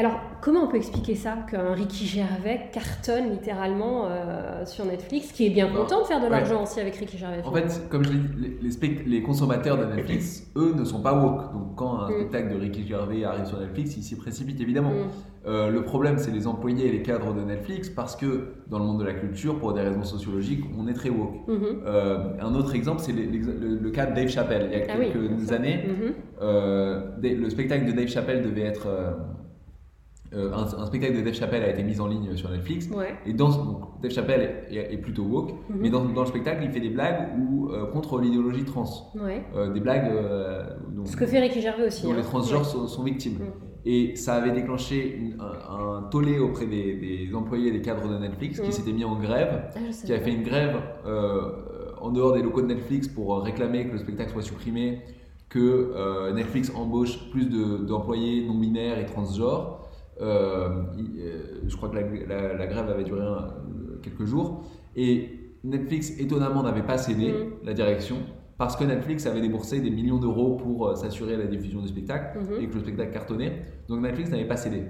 Alors, 0.00 0.18
comment 0.40 0.62
on 0.62 0.66
peut 0.66 0.78
expliquer 0.78 1.14
ça 1.14 1.36
qu'un 1.50 1.74
Ricky 1.74 2.06
Gervais 2.06 2.70
cartonne 2.72 3.32
littéralement 3.32 4.06
euh, 4.06 4.64
sur 4.64 4.86
Netflix, 4.86 5.30
qui 5.30 5.44
est 5.46 5.50
bien 5.50 5.68
content 5.68 6.00
de 6.00 6.06
faire 6.06 6.22
de 6.22 6.26
l'argent 6.26 6.62
aussi 6.62 6.80
avec 6.80 6.96
Ricky 6.96 7.18
Gervais 7.18 7.42
En 7.44 7.52
fait, 7.52 7.86
comme 7.90 8.02
je 8.04 8.12
l'ai 8.12 8.18
dit, 8.18 8.56
les, 8.62 9.04
les, 9.04 9.22
consommateurs 9.22 9.76
de 9.76 9.84
Netflix, 9.84 10.50
eux, 10.56 10.72
ne 10.74 10.84
sont 10.84 11.02
pas 11.02 11.12
woke. 11.12 11.52
Donc, 11.52 11.76
quand 11.76 11.98
un 11.98 12.08
mm. 12.08 12.14
spectacle 12.14 12.54
de 12.54 12.60
Ricky 12.60 12.86
Gervais 12.86 13.24
arrive 13.24 13.44
sur 13.44 13.60
Netflix, 13.60 13.94
ils 13.98 14.02
s'y 14.02 14.16
précipitent 14.16 14.62
évidemment. 14.62 14.88
Mm. 14.88 15.10
Euh, 15.46 15.68
le 15.68 15.82
problème, 15.82 16.16
c'est 16.16 16.30
les 16.30 16.46
employés 16.46 16.86
et 16.86 16.92
les 16.92 17.02
cadres 17.02 17.34
de 17.34 17.42
Netflix, 17.42 17.90
parce 17.90 18.16
que 18.16 18.54
dans 18.68 18.78
le 18.78 18.86
monde 18.86 19.00
de 19.00 19.04
la 19.04 19.12
culture, 19.12 19.58
pour 19.58 19.74
des 19.74 19.82
raisons 19.82 20.04
sociologiques, 20.04 20.64
on 20.78 20.88
est 20.88 20.94
très 20.94 21.10
woke. 21.10 21.46
Mm-hmm. 21.46 21.84
Euh, 21.84 22.18
un 22.40 22.54
autre 22.54 22.74
exemple, 22.74 23.02
c'est 23.02 23.12
le, 23.12 23.90
cas 23.90 24.06
de 24.06 24.14
Dave 24.14 24.28
Chappelle. 24.28 24.70
Il 24.72 24.78
y 24.78 24.80
a 24.80 24.86
ah 24.88 24.96
quelques 24.96 25.52
années, 25.52 25.84
mm-hmm. 26.40 27.36
le 27.36 27.50
spectacle 27.50 27.84
de 27.84 27.92
Dave 27.92 28.08
Chappelle 28.08 28.42
devait 28.42 28.62
être 28.62 28.88
euh, 30.32 30.52
un, 30.52 30.86
spectacle 30.86 31.16
de 31.16 31.22
Dave 31.22 31.34
Chappelle 31.34 31.64
a 31.64 31.70
été 31.70 31.82
mis 31.82 32.00
en 32.00 32.06
ligne 32.06 32.36
sur 32.36 32.50
Netflix. 32.50 32.88
Et 33.26 33.32
dans, 33.32 33.48
donc, 33.48 34.00
Dave 34.00 34.12
Chappelle 34.12 34.64
est, 34.70 34.96
plutôt 34.98 35.24
woke, 35.24 35.50
mhm. 35.68 35.78
mais 35.80 35.90
dans, 35.90 36.04
dans, 36.04 36.20
le 36.20 36.26
spectacle, 36.26 36.62
il 36.62 36.70
fait 36.70 36.80
des 36.80 36.90
blagues 36.90 37.30
où, 37.36 37.70
euh, 37.70 37.86
contre 37.86 38.20
l'idéologie 38.20 38.64
trans. 38.64 39.12
Euh, 39.16 39.72
des 39.72 39.80
blagues. 39.80 40.12
Ce 41.04 41.16
que 41.16 41.26
fait 41.26 41.40
Ricky 41.40 41.60
Gervais 41.60 41.86
aussi. 41.86 42.04
Dont 42.04 42.12
les 42.12 42.20
hein. 42.20 42.22
transgenres 42.22 42.64
sont, 42.64 43.02
victimes. 43.02 43.38
Mhm. 43.40 43.46
Et 43.86 44.14
ça 44.14 44.34
avait 44.34 44.52
déclenché 44.52 45.18
un, 45.40 46.02
tollé 46.10 46.38
auprès 46.38 46.66
des, 46.66 47.28
employés 47.34 47.68
et 47.68 47.72
des 47.72 47.80
cadres 47.80 48.08
de 48.08 48.18
Netflix 48.18 48.60
qui 48.60 48.66
mhm. 48.66 48.72
s'étaient 48.72 48.92
mis 48.92 49.04
en 49.04 49.18
grève, 49.18 49.64
ah, 49.74 49.78
qui 50.04 50.12
avaient 50.12 50.22
fait 50.22 50.32
une 50.32 50.44
grève 50.44 50.76
en 52.00 52.10
dehors 52.10 52.34
des 52.34 52.42
locaux 52.42 52.62
de 52.62 52.68
Netflix 52.68 53.08
pour 53.08 53.42
réclamer 53.42 53.86
que 53.88 53.92
le 53.92 53.98
spectacle 53.98 54.30
soit 54.30 54.42
supprimé, 54.42 55.00
que 55.48 56.30
Netflix 56.32 56.70
embauche 56.76 57.30
plus 57.30 57.46
d'employés 57.84 58.46
non 58.46 58.54
binaires 58.54 59.00
et 59.00 59.06
transgenres. 59.06 59.80
Euh, 60.20 60.82
euh, 61.18 61.62
je 61.66 61.76
crois 61.76 61.88
que 61.88 61.96
la, 61.96 62.66
grève 62.66 62.88
avait 62.88 63.04
duré 63.04 63.22
quelques 64.02 64.24
jours. 64.24 64.62
Et 64.96 65.30
Netflix, 65.64 66.18
étonnamment, 66.18 66.62
n'avait 66.62 66.82
pas 66.82 66.98
cédé 66.98 67.32
mm. 67.32 67.66
la 67.66 67.72
direction 67.72 68.16
parce 68.58 68.76
que 68.76 68.84
Netflix 68.84 69.26
avait 69.26 69.40
déboursé 69.40 69.80
des 69.80 69.90
millions 69.90 70.18
d'euros 70.18 70.56
pour 70.56 70.88
euh, 70.88 70.94
s'assurer 70.94 71.36
la 71.36 71.46
diffusion 71.46 71.80
du 71.80 71.88
spectacle 71.88 72.38
mm-hmm. 72.38 72.62
et 72.62 72.68
que 72.68 72.74
le 72.74 72.80
spectacle 72.80 73.12
cartonnait. 73.12 73.62
Donc 73.88 74.00
Netflix 74.02 74.30
n'avait 74.30 74.48
pas 74.48 74.56
cédé. 74.56 74.84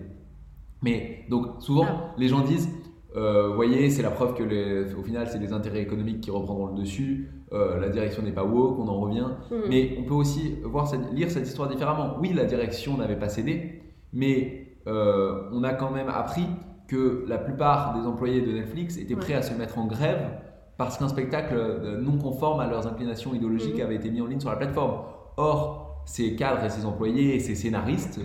Mais 0.83 1.26
donc 1.28 1.61
souvent, 1.61 1.87
ah. 1.87 2.14
les 2.18 2.28
gens 2.28 2.41
disent, 2.41 2.68
vous 3.14 3.55
voyez, 3.55 3.91
c'est 3.91 4.03
la 4.03 4.11
preuve 4.11 4.35
que 4.35 4.43
les, 4.43 4.95
au 4.95 5.03
final, 5.03 5.28
c'est 5.28 5.39
les 5.39 5.53
intérêts 5.53 5.83
économiques 5.83 6.20
qui 6.20 6.31
reprendront 6.31 6.68
le 6.68 6.81
dessus. 6.81 7.28
la 7.53 7.89
direction 7.91 8.22
n'est 8.22 8.33
pas 8.33 8.45
woke, 8.45 8.78
on 8.78 8.89
en 8.89 8.99
revient. 8.99 9.26
Mm. 9.51 9.55
Mais 9.68 9.97
on 10.01 10.05
peut 10.05 10.14
aussi 10.14 10.57
voir 10.64 10.91
lire 11.12 11.31
cette 11.31 11.47
histoire 11.47 11.68
différemment. 11.68 12.16
Oui, 12.20 12.33
la 12.33 12.45
direction 12.45 12.97
n'avait 12.97 13.18
pas 13.18 13.28
cédé, 13.28 13.83
mais 14.12 14.69
euh, 14.87 15.49
on 15.53 15.62
a 15.64 15.74
quand 15.74 15.91
même 15.91 16.09
appris 16.09 16.47
que 16.89 17.24
la 17.28 17.39
plupart 17.39 17.95
des 17.99 18.07
employés 18.07 18.41
de 18.41 18.53
Netflix 18.53 18.97
étaient 18.97 19.16
prêts 19.16 19.35
à 19.35 19.43
se 19.43 19.55
mettre 19.55 19.78
en 19.78 19.87
grève 19.87 20.31
parce 20.76 20.97
qu'un 20.97 21.09
spectacle 21.09 21.55
euh, 21.55 22.01
non 22.01 22.16
conforme 22.16 22.61
à 22.61 22.66
leurs 22.66 22.87
inclinations 22.87 23.35
idéologiques 23.35 23.76
mhm. 23.76 23.83
avait 23.83 23.97
été 23.97 24.11
mis 24.11 24.20
en 24.20 24.26
ligne 24.26 24.41
sur 24.41 24.51
la 24.51 24.57
plateforme. 24.57 25.03
Or, 25.37 26.03
ces 26.07 26.35
cadres 26.37 26.64
et 26.64 26.70
ces 26.70 26.87
employés 26.87 27.37
et 27.37 27.41
ces 27.41 27.55
scénaristes 27.55 28.18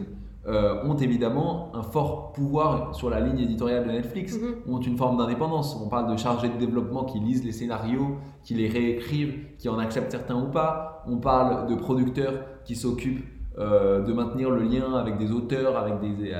euh, 0.47 0.83
ont 0.85 0.95
évidemment 0.95 1.75
un 1.75 1.83
fort 1.83 2.31
pouvoir 2.31 2.95
sur 2.95 3.09
la 3.09 3.19
ligne 3.19 3.39
éditoriale 3.39 3.85
de 3.85 3.91
Netflix, 3.91 4.39
mhm. 4.39 4.73
ont 4.73 4.79
une 4.79 4.95
forme 4.95 5.17
d'indépendance. 5.17 5.77
On 5.83 5.89
parle 5.89 6.09
de 6.11 6.17
chargés 6.17 6.49
de 6.49 6.57
développement 6.57 7.03
qui 7.03 7.19
lisent 7.19 7.43
les 7.43 7.51
scénarios, 7.51 8.17
qui 8.41 8.53
les 8.53 8.69
réécrivent, 8.69 9.35
qui 9.57 9.67
en 9.69 9.77
acceptent 9.77 10.11
certains 10.11 10.41
ou 10.41 10.49
pas. 10.49 11.03
On 11.07 11.17
parle 11.17 11.67
de 11.67 11.75
producteurs 11.75 12.45
qui 12.63 12.75
s'occupent 12.75 13.25
de 13.57 14.13
maintenir 14.13 14.49
le 14.49 14.63
lien 14.63 14.93
avec 14.95 15.17
des 15.17 15.31
auteurs, 15.31 15.77
avec 15.77 15.99
des, 15.99 16.33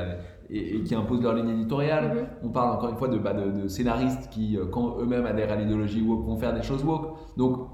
et, 0.49 0.84
qui 0.84 0.95
imposent 0.95 1.22
leur 1.22 1.34
ligne 1.34 1.49
éditoriale. 1.49 2.09
Mhm. 2.09 2.28
On 2.43 2.49
parle 2.49 2.76
encore 2.76 2.89
une 2.89 2.97
fois 2.97 3.07
de, 3.07 3.18
bah, 3.18 3.34
de, 3.34 3.68
scénaristes 3.68 4.30
qui, 4.30 4.57
euh, 4.57 4.66
quand 4.66 4.97
eux-mêmes 4.99 5.26
adhèrent 5.26 5.51
à 5.51 5.55
l'idéologie 5.55 6.01
woke, 6.01 6.26
vont 6.26 6.38
faire 6.38 6.53
des 6.53 6.61
choses 6.61 6.84
woke. 6.84 7.18
Donc, 7.38 7.70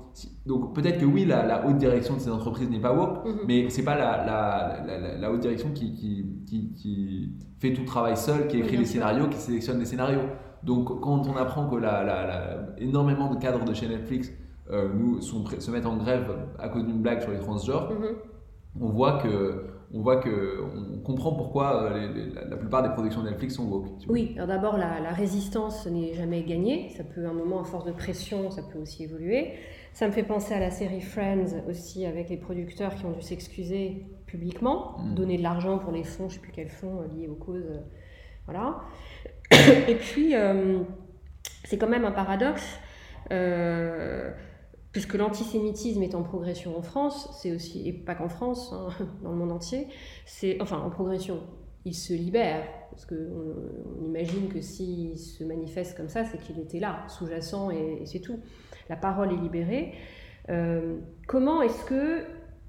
donc 0.45 0.75
peut-être 0.75 0.99
que 0.99 1.05
oui, 1.05 1.25
la, 1.25 1.65
haute 1.65 1.77
direction 1.77 2.15
de 2.15 2.19
ces 2.19 2.31
entreprises 2.31 2.69
n'est 2.69 2.79
pas 2.79 2.93
woke, 2.93 3.25
mhm. 3.25 3.39
mais 3.47 3.69
c'est 3.69 3.83
pas 3.83 3.95
la, 3.95 5.17
la, 5.17 5.31
haute 5.31 5.41
direction 5.41 5.69
qui, 5.73 5.93
qui, 5.93 6.73
qui, 6.73 7.33
fait 7.59 7.73
tout 7.73 7.81
le 7.81 7.87
travail 7.87 8.17
seul, 8.17 8.47
qui 8.47 8.57
écrit 8.57 8.77
les 8.77 8.85
scénarios, 8.85 9.27
qui 9.27 9.37
sélectionne 9.37 9.79
les 9.79 9.85
scénarios. 9.85 10.21
Donc 10.63 10.99
quand 11.01 11.27
on 11.27 11.35
apprend 11.37 11.67
que 11.67 11.77
énormément 12.81 13.33
de 13.33 13.39
cadres 13.39 13.65
de 13.65 13.73
chez 13.73 13.87
Netflix 13.87 14.31
euh, 14.71 14.89
nous, 14.93 15.21
sont, 15.21 15.43
se 15.45 15.71
mettent 15.71 15.85
en 15.85 15.97
grève 15.97 16.25
à 16.59 16.69
cause 16.69 16.85
d'une 16.85 17.01
blague 17.01 17.21
sur 17.21 17.31
les 17.31 17.39
transgenres, 17.39 17.91
mhm 17.91 18.30
on 18.79 18.89
voit 18.89 19.21
que 19.21 19.71
on 19.93 20.01
voit 20.01 20.17
que 20.17 20.61
on 20.95 20.99
comprend 20.99 21.33
pourquoi 21.33 21.83
euh, 21.83 22.29
la, 22.49 22.55
plupart 22.55 22.83
des 22.83 22.89
productions 22.89 23.23
Netflix 23.23 23.55
sont 23.55 23.65
woke. 23.65 23.87
Oui, 24.07 24.33
alors 24.35 24.47
d'abord 24.47 24.77
la, 24.77 25.11
résistance 25.11 25.85
n'est 25.87 26.13
jamais 26.13 26.43
gagnée, 26.43 26.89
ça 26.95 27.03
peut 27.03 27.25
un 27.25 27.33
moment 27.33 27.61
à 27.61 27.63
force 27.65 27.85
de 27.85 27.91
pression, 27.91 28.51
ça 28.51 28.61
peut 28.63 28.79
aussi 28.79 29.03
évoluer. 29.03 29.53
Ça 29.93 30.07
me 30.07 30.13
fait 30.13 30.23
penser 30.23 30.53
à 30.53 30.59
la 30.59 30.71
série 30.71 31.01
Friends 31.01 31.63
aussi 31.69 32.05
avec 32.05 32.29
les 32.29 32.37
producteurs 32.37 32.95
qui 32.95 33.05
ont 33.05 33.11
dû 33.11 33.21
s'excuser 33.21 34.05
publiquement, 34.25 34.97
mm. 34.99 35.15
donner 35.15 35.37
de 35.37 35.43
l'argent 35.43 35.77
pour 35.77 35.91
les 35.91 36.05
fonds, 36.05 36.29
je 36.29 36.35
ne 36.35 36.39
sais 36.39 36.39
plus 36.39 36.53
quels 36.53 36.69
fonds 36.69 37.01
euh, 37.01 37.07
liés 37.13 37.27
aux 37.27 37.35
causes, 37.35 37.65
euh, 37.69 37.81
voilà. 38.45 38.79
Et 39.89 39.95
puis 39.95 40.33
c'est 41.65 41.77
quand 41.77 41.89
même 41.89 42.05
un 42.05 42.11
paradoxe 42.11 42.79
puisque 44.91 45.13
l'antisémitisme 45.13 46.03
est 46.03 46.15
en 46.15 46.23
progression 46.23 46.77
en 46.77 46.81
France, 46.81 47.29
c'est 47.41 47.51
aussi, 47.51 47.87
et 47.87 47.93
pas 47.93 48.15
qu'en 48.15 48.29
France, 48.29 48.73
hein, 48.73 48.89
dans 49.23 49.31
le 49.31 49.37
monde 49.37 49.51
entier, 49.51 49.87
c'est, 50.25 50.61
enfin 50.61 50.79
en 50.79 50.89
progression, 50.89 51.39
il 51.85 51.95
se 51.95 52.13
libère, 52.13 52.63
parce 52.91 53.05
qu'on 53.05 53.15
on 53.15 54.05
imagine 54.05 54.49
que 54.49 54.61
s'il 54.61 55.17
se 55.17 55.43
manifeste 55.43 55.97
comme 55.97 56.09
ça, 56.09 56.25
c'est 56.25 56.39
qu'il 56.39 56.59
était 56.59 56.79
là, 56.79 57.05
sous-jacent, 57.07 57.71
et, 57.71 58.03
c'est 58.05 58.19
tout. 58.19 58.39
La 58.89 58.95
parole 58.95 59.31
est 59.31 59.37
libérée. 59.37 59.93
Euh, 60.49 60.97
comment 61.27 61.61
est-ce 61.61 61.85
que 61.85 62.23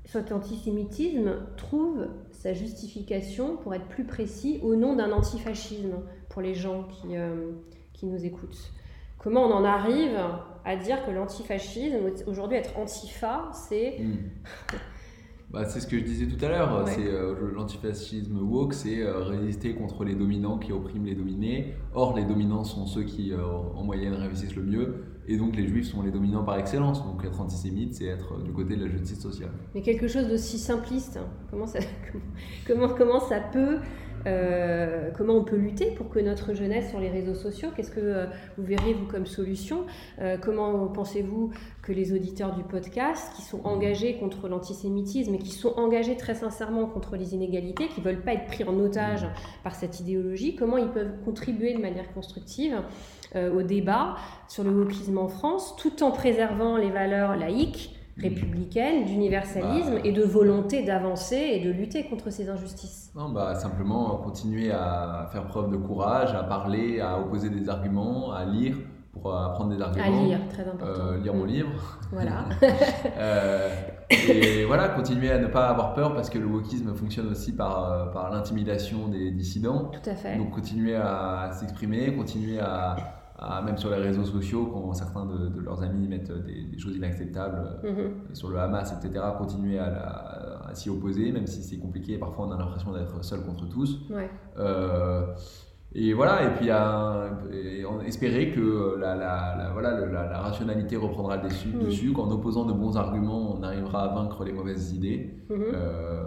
cet 0.04 0.32
antisémitisme 0.32 1.34
trouve 1.56 2.06
sa 2.30 2.54
justification, 2.54 3.56
pour 3.56 3.74
être 3.74 3.86
plus 3.86 4.04
précis, 4.04 4.60
au 4.62 4.76
nom 4.76 4.96
d'un 4.96 5.12
antifascisme 5.12 5.94
pour 6.28 6.40
les 6.40 6.54
gens 6.54 6.84
qui, 6.84 7.16
euh, 7.16 7.50
qui 7.92 8.06
nous 8.06 8.24
écoutent? 8.24 8.72
Comment 9.18 9.44
on 9.44 9.52
en 9.52 9.64
arrive 9.64 10.18
à 10.64 10.76
dire 10.76 11.04
que 11.04 11.10
l'antifascisme, 11.10 11.96
aujourd'hui 12.26 12.58
être 12.58 12.78
antifa, 12.78 13.50
c'est... 13.52 13.98
Hmm. 13.98 14.76
bah, 15.50 15.64
c'est 15.64 15.80
ce 15.80 15.86
que 15.86 15.98
je 15.98 16.04
disais 16.04 16.26
tout 16.26 16.42
à 16.44 16.48
l'heure, 16.48 16.84
c'est 16.88 17.06
euh, 17.06 17.50
l'antifascisme 17.52 18.38
woke, 18.38 18.74
c'est 18.74 19.02
euh, 19.02 19.24
résister 19.24 19.74
contre 19.74 20.04
les 20.04 20.14
dominants 20.14 20.58
qui 20.58 20.72
oppriment 20.72 21.06
les 21.06 21.14
dominés. 21.14 21.74
Or, 21.94 22.16
les 22.16 22.24
dominants 22.24 22.64
sont 22.64 22.86
ceux 22.86 23.02
qui, 23.02 23.32
euh, 23.32 23.44
en 23.44 23.82
moyenne, 23.82 24.14
réussissent 24.14 24.56
le 24.56 24.62
mieux, 24.62 25.04
et 25.26 25.36
donc 25.36 25.56
les 25.56 25.66
juifs 25.66 25.86
sont 25.86 26.02
les 26.02 26.10
dominants 26.10 26.44
par 26.44 26.58
excellence. 26.58 27.04
Donc 27.04 27.24
être 27.24 27.40
antisémite, 27.40 27.94
c'est 27.94 28.06
être 28.06 28.42
du 28.42 28.52
côté 28.52 28.76
de 28.76 28.84
la 28.84 28.90
justice 28.90 29.20
sociale. 29.20 29.50
Mais 29.74 29.82
quelque 29.82 30.08
chose 30.08 30.28
d'aussi 30.28 30.58
simpliste, 30.58 31.16
hein. 31.16 31.28
comment 31.50 31.66
ça, 31.66 31.80
comment, 32.66 32.88
comment 32.88 33.20
ça 33.20 33.40
peut 33.40 33.78
euh, 34.26 35.10
comment 35.16 35.34
on 35.34 35.44
peut 35.44 35.56
lutter 35.56 35.90
pour 35.90 36.08
que 36.08 36.18
notre 36.18 36.54
jeunesse 36.54 36.90
sur 36.90 37.00
les 37.00 37.10
réseaux 37.10 37.34
sociaux, 37.34 37.70
qu'est-ce 37.74 37.90
que 37.90 38.00
euh, 38.00 38.26
vous 38.56 38.64
verriez 38.64 38.94
vous 38.94 39.06
comme 39.06 39.26
solution 39.26 39.86
euh, 40.20 40.36
Comment 40.40 40.86
pensez-vous 40.88 41.50
que 41.82 41.92
les 41.92 42.12
auditeurs 42.12 42.54
du 42.54 42.62
podcast, 42.62 43.32
qui 43.34 43.42
sont 43.42 43.64
engagés 43.64 44.18
contre 44.18 44.48
l'antisémitisme 44.48 45.34
et 45.34 45.38
qui 45.38 45.50
sont 45.50 45.74
engagés 45.76 46.16
très 46.16 46.34
sincèrement 46.34 46.86
contre 46.86 47.16
les 47.16 47.34
inégalités, 47.34 47.88
qui 47.88 48.00
ne 48.00 48.04
veulent 48.04 48.22
pas 48.22 48.34
être 48.34 48.46
pris 48.46 48.64
en 48.64 48.78
otage 48.78 49.26
par 49.64 49.74
cette 49.74 50.00
idéologie, 50.00 50.54
comment 50.54 50.76
ils 50.76 50.90
peuvent 50.90 51.12
contribuer 51.24 51.74
de 51.74 51.80
manière 51.80 52.12
constructive 52.12 52.76
au 53.34 53.62
débat 53.62 54.16
sur 54.46 54.62
le 54.62 54.70
wokisme 54.70 55.16
en 55.16 55.28
France, 55.28 55.74
tout 55.76 56.02
en 56.02 56.10
préservant 56.10 56.76
les 56.76 56.90
valeurs 56.90 57.34
laïques 57.34 58.01
républicaine, 58.18 59.04
d'universalisme 59.04 59.94
bah, 59.94 60.00
et 60.04 60.12
de 60.12 60.22
volonté 60.22 60.84
d'avancer 60.84 61.36
et 61.36 61.64
de 61.64 61.70
lutter 61.70 62.04
contre 62.04 62.30
ces 62.30 62.48
injustices 62.48 63.10
Non, 63.14 63.30
bah, 63.30 63.54
simplement 63.54 64.16
continuer 64.16 64.70
à 64.70 65.28
faire 65.32 65.46
preuve 65.46 65.70
de 65.70 65.76
courage, 65.76 66.34
à 66.34 66.42
parler, 66.42 67.00
à 67.00 67.18
opposer 67.18 67.50
des 67.50 67.68
arguments, 67.68 68.32
à 68.32 68.44
lire 68.44 68.76
pour 69.12 69.34
apprendre 69.34 69.74
des 69.74 69.82
arguments. 69.82 70.04
À 70.04 70.24
lire, 70.24 70.38
très 70.48 70.62
important. 70.62 70.86
Euh, 70.86 71.18
lire 71.18 71.34
mon 71.34 71.44
mm. 71.44 71.48
livre. 71.48 71.98
Voilà. 72.12 72.44
euh, 73.18 73.68
et 74.10 74.64
voilà, 74.64 74.88
continuer 74.88 75.30
à 75.30 75.38
ne 75.38 75.46
pas 75.46 75.68
avoir 75.68 75.94
peur 75.94 76.14
parce 76.14 76.30
que 76.30 76.38
le 76.38 76.46
wokisme 76.46 76.94
fonctionne 76.94 77.30
aussi 77.30 77.52
par, 77.52 77.92
euh, 77.92 78.06
par 78.06 78.30
l'intimidation 78.30 79.08
des 79.08 79.30
dissidents. 79.30 79.90
Tout 79.92 80.10
à 80.10 80.14
fait. 80.14 80.36
Donc 80.36 80.50
continuer 80.50 80.96
à 80.96 81.50
s'exprimer, 81.52 82.14
continuer 82.14 82.58
à 82.58 82.96
même 83.64 83.76
sur 83.76 83.90
les 83.90 83.96
réseaux 83.96 84.24
sociaux, 84.24 84.66
quand 84.72 84.92
certains 84.94 85.26
de, 85.26 85.60
leurs 85.60 85.82
amis 85.82 86.06
mettent 86.06 86.32
des, 86.32 86.78
choses 86.78 86.96
inacceptables 86.96 87.80
euh, 87.84 87.92
mhm. 87.92 88.34
sur 88.34 88.50
le 88.50 88.58
Hamas, 88.58 88.92
etc., 88.92 89.24
continuer 89.38 89.78
à, 89.78 90.70
s'y 90.74 90.88
opposer, 90.88 91.32
même 91.32 91.46
si 91.46 91.62
c'est 91.62 91.76
compliqué. 91.76 92.16
Parfois, 92.16 92.46
on 92.46 92.52
a 92.52 92.56
l'impression 92.56 92.92
d'être 92.92 93.22
seul 93.22 93.42
contre 93.42 93.68
tous. 93.68 93.98
Euh, 94.58 95.26
et 95.94 96.14
voilà, 96.14 96.44
et 96.44 96.54
puis 96.54 96.70
à, 96.70 97.30
espérer 98.06 98.52
que 98.52 98.96
la, 98.98 99.70
voilà, 99.72 100.06
la, 100.06 100.40
rationalité 100.40 100.96
reprendra 100.96 101.36
le 101.36 101.42
dessus, 101.42 101.68
dessus 101.68 102.12
qu'en 102.12 102.30
opposant 102.30 102.64
de 102.64 102.72
bons 102.72 102.96
arguments, 102.96 103.54
on 103.54 103.62
arrivera 103.62 104.04
à 104.04 104.14
vaincre 104.14 104.44
les 104.44 104.52
mauvaises 104.52 104.92
idées. 104.92 105.34
Mhm. 105.50 105.62
Euh, 105.74 106.22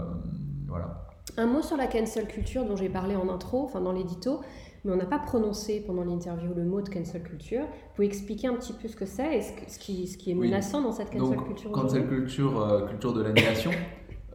voilà. 0.68 1.06
Un 1.38 1.48
mot 1.48 1.62
sur 1.62 1.76
la 1.76 1.88
cancel 1.88 2.28
culture 2.28 2.66
dont 2.66 2.76
j'ai 2.76 2.90
parlé 2.90 3.16
en 3.16 3.28
intro, 3.30 3.64
enfin 3.64 3.82
dans 3.82 3.92
l'édito 3.92 4.42
mais 4.86 4.94
on 4.94 4.98
n'a 4.98 5.06
pas 5.06 5.20
prononcé 5.20 5.84
pendant 5.86 6.04
l'interview 6.04 6.54
le 6.56 6.64
mot 6.64 6.82
de 6.82 6.90
cancel 6.90 7.24
culture. 7.24 7.64
Vous 7.64 7.96
pouvez 7.96 8.08
expliquer 8.08 8.48
un 8.48 8.54
petit 8.54 8.74
peu 8.74 8.88
ce 8.88 8.96
que 8.96 9.06
c'est 9.06 9.38
et 9.38 9.42
ce, 9.42 9.80
qui, 9.80 10.08
ce 10.08 10.18
qui, 10.18 10.32
est 10.32 10.36
menaçant 10.36 10.82
dans 10.82 10.92
cette 10.92 11.12
cancel 11.12 11.38
Donc, 11.38 11.46
culture 11.48 11.72
Cancel 11.72 12.08
culture, 12.08 12.62
euh, 12.62 12.88
culture 12.88 13.14
de 13.14 13.24
l'annulation. 13.24 13.72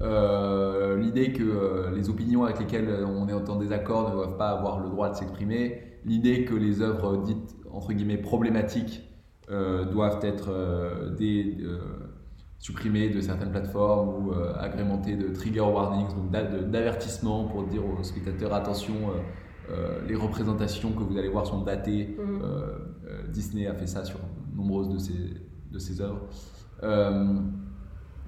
euh, 0.02 0.98
L'idée 0.98 1.32
que 1.32 1.44
euh, 1.44 1.94
les 1.94 2.10
opinions 2.10 2.44
avec 2.44 2.58
lesquelles 2.58 3.04
on 3.04 3.28
est 3.28 3.32
en 3.32 3.56
désaccord 3.56 4.10
ne 4.10 4.14
doivent 4.14 4.36
pas 4.36 4.50
avoir 4.50 4.80
le 4.80 4.90
droit 4.90 5.08
de 5.08 5.14
s'exprimer. 5.14 5.82
L'idée 6.04 6.44
que 6.44 6.54
les 6.54 6.82
œuvres 6.82 7.18
dites 7.18 7.56
entre 7.70 7.92
guillemets 7.92 8.18
problématiques 8.18 9.02
euh, 9.50 9.84
doivent 9.84 10.18
être 10.24 10.50
des, 11.16 11.58
supprimées 12.58 13.08
de 13.08 13.20
certaines 13.20 13.52
plateformes 13.52 14.26
ou 14.26 14.32
agrémentées 14.58 15.16
de 15.16 15.28
trigger 15.28 15.60
warnings, 15.60 16.08
donc 16.08 16.30
d'avertissements 16.70 17.44
pour 17.44 17.62
dire 17.62 17.82
aux 17.86 18.02
spectateurs 18.02 18.52
attention 18.52 18.94
les 20.08 20.14
représentations 20.14 20.92
que 20.92 21.02
vous 21.02 21.16
allez 21.16 21.28
voir 21.28 21.46
sont 21.46 21.62
datées. 21.62 22.16
Mhm. 22.18 22.40
Euh, 22.42 22.66
euh, 23.06 23.22
Disney 23.28 23.66
a 23.66 23.74
fait 23.74 23.86
ça 23.86 24.04
sur 24.04 24.18
nombreuses 24.56 24.88
de 24.88 24.98
ses, 24.98 25.34
de 25.70 25.78
ses 25.78 26.00
œuvres. 26.00 26.26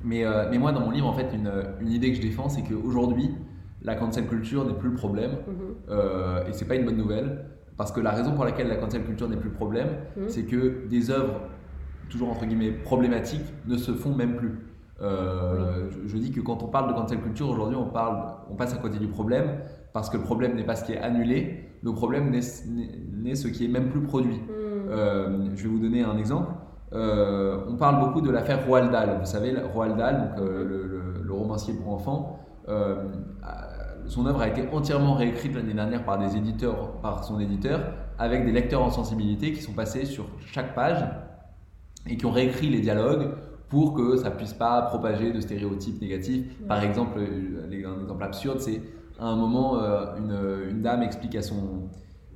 mais, 0.05 0.24
mais 0.51 0.59
moi, 0.59 0.72
dans 0.72 0.80
mon 0.80 0.90
livre, 0.90 1.07
en 1.07 1.12
fait, 1.12 1.32
une, 1.34 1.51
une 1.80 1.90
idée 1.90 2.11
que 2.11 2.16
je 2.16 2.22
défends, 2.22 2.49
c'est 2.49 2.62
qu'aujourd'hui, 2.62 3.30
la 3.82 3.97
cancel 3.97 4.26
culture 4.26 4.64
n'est 4.64 4.74
plus 4.74 4.90
le 4.90 4.95
problème. 4.95 5.32
Mhm. 5.47 6.49
et 6.49 6.53
c'est 6.53 6.66
pas 6.66 6.76
une 6.76 6.84
bonne 6.84 6.97
nouvelle. 6.97 7.47
Parce 7.76 7.90
que 7.90 8.01
la 8.01 8.11
raison 8.11 8.34
pour 8.34 8.45
laquelle 8.45 8.68
la 8.68 8.76
cancel 8.76 9.03
culture 9.03 9.28
n'est 9.28 9.36
plus 9.36 9.49
le 9.49 9.55
problème, 9.55 9.88
mhm. 10.16 10.28
c'est 10.28 10.45
que 10.45 10.86
des 10.88 11.11
œuvres, 11.11 11.40
toujours 12.11 12.30
entre 12.30 12.45
guillemets, 12.45 12.70
problématiques, 12.70 13.47
ne 13.66 13.76
se 13.76 13.93
font 13.93 14.14
même 14.14 14.36
plus. 14.36 14.59
je, 15.01 16.16
dis 16.16 16.30
que 16.30 16.40
quand 16.40 16.62
on 16.62 16.68
parle 16.68 16.88
de 16.88 16.95
cancel 16.95 17.20
culture, 17.20 17.49
aujourd'hui, 17.49 17.76
on, 17.76 17.86
parle, 17.86 18.36
on 18.51 18.55
passe 18.55 18.74
à 18.74 18.76
côté 18.76 18.99
du 18.99 19.09
problème 19.09 19.47
parce 19.93 20.09
que 20.11 20.16
le 20.16 20.22
problème 20.22 20.55
n'est 20.55 20.64
pas 20.64 20.76
ce 20.76 20.84
qui 20.84 20.93
est 20.93 20.99
annulé, 20.99 21.68
le 21.82 21.93
problème 21.93 22.30
n'est 22.30 22.43
ce 22.43 23.49
qui 23.49 23.64
est 23.64 23.68
même 23.68 23.90
plus 23.90 24.03
produit. 24.03 24.36
Hmm. 24.36 24.72
Euh, 24.90 25.51
je 25.55 25.62
vais 25.64 25.68
vous 25.68 25.78
donner 25.78 26.03
un 26.03 26.16
exemple. 26.16 26.53
Euh, 26.93 27.64
on 27.68 27.76
parle 27.76 28.01
beaucoup 28.01 28.20
de 28.20 28.30
l'affaire 28.30 28.66
Roald 28.66 28.90
Dahl. 28.90 29.18
Vous 29.18 29.26
savez, 29.26 29.55
Roald 29.74 29.97
Dahl, 29.97 30.30
donc, 30.36 30.49
euh, 30.49 31.22
le, 31.24 31.32
romancier 31.32 31.72
pour 31.72 31.95
enfants, 31.95 32.38
son 34.07 34.26
œuvre 34.26 34.43
a 34.43 34.49
été 34.49 34.68
entièrement 34.70 35.14
réécrite 35.14 35.55
l'année 35.55 35.72
dernière 35.72 36.05
par 36.05 36.18
des 36.18 36.36
éditeurs, 36.36 37.01
par 37.01 37.24
son 37.24 37.40
éditeur, 37.40 37.80
avec 38.18 38.45
des 38.45 38.53
lecteurs 38.53 38.82
en 38.82 38.90
sensibilité 38.90 39.53
qui 39.53 39.62
sont 39.62 39.72
passés 39.72 40.05
sur 40.05 40.26
chaque 40.45 40.74
page 40.74 41.03
et 42.07 42.18
qui 42.18 42.26
ont 42.26 42.30
réécrit 42.30 42.68
les 42.68 42.80
dialogues 42.80 43.30
pour 43.70 43.95
que 43.95 44.16
ça 44.16 44.30
puisse 44.30 44.53
pas 44.53 44.82
propager 44.82 45.32
de 45.32 45.40
stéréotypes 45.40 46.03
négatifs. 46.03 46.45
Par 46.68 46.84
exemple, 46.84 47.18
un 47.18 47.70
exemple 47.70 48.22
absurde, 48.22 48.61
c'est 48.61 48.82
à 49.22 49.26
un 49.26 49.36
moment, 49.36 49.78
euh, 49.78 50.16
une, 50.18 50.70
une, 50.70 50.82
dame 50.82 51.02
explique 51.02 51.36
à 51.36 51.42
son, 51.42 51.88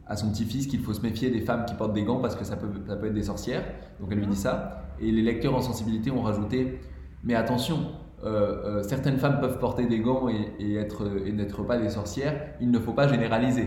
à 0.07 0.17
son 0.17 0.31
petit-fils 0.31 0.69
qu'il 0.69 0.81
faut 0.81 0.95
se 0.95 1.01
méfier 1.01 1.31
des 1.31 1.41
femmes 1.41 1.65
qui 1.67 1.75
portent 1.75 1.93
des 1.93 2.05
gants 2.05 2.21
parce 2.21 2.37
que 2.37 2.45
ça 2.45 2.57
peut, 2.57 2.69
ça 2.87 2.97
peut 2.97 3.07
être 3.07 3.15
des 3.15 3.25
sorcières. 3.25 3.65
Donc 4.01 4.11
elle 4.13 4.19
lui 4.19 4.27
dit 4.29 4.37
ça. 4.37 4.83
Et 5.01 5.11
les 5.11 5.23
lecteurs 5.23 5.55
en 5.55 5.61
sensibilité 5.61 6.11
ont 6.13 6.23
rajouté 6.23 6.79
Mais 7.25 7.35
attention, 7.35 7.79
euh, 8.25 8.79
euh, 8.79 8.83
certaines 8.85 9.19
femmes 9.19 9.41
peuvent 9.41 9.59
porter 9.59 9.87
des 9.87 9.99
gants 9.99 10.29
et, 10.29 10.53
et 10.61 10.77
être, 10.77 11.03
et 11.27 11.33
n'être 11.33 11.65
pas 11.65 11.77
des 11.77 11.91
sorcières, 11.91 12.55
il 12.61 12.71
ne 12.71 12.79
faut 12.79 12.93
pas 12.93 13.09
généraliser. 13.09 13.67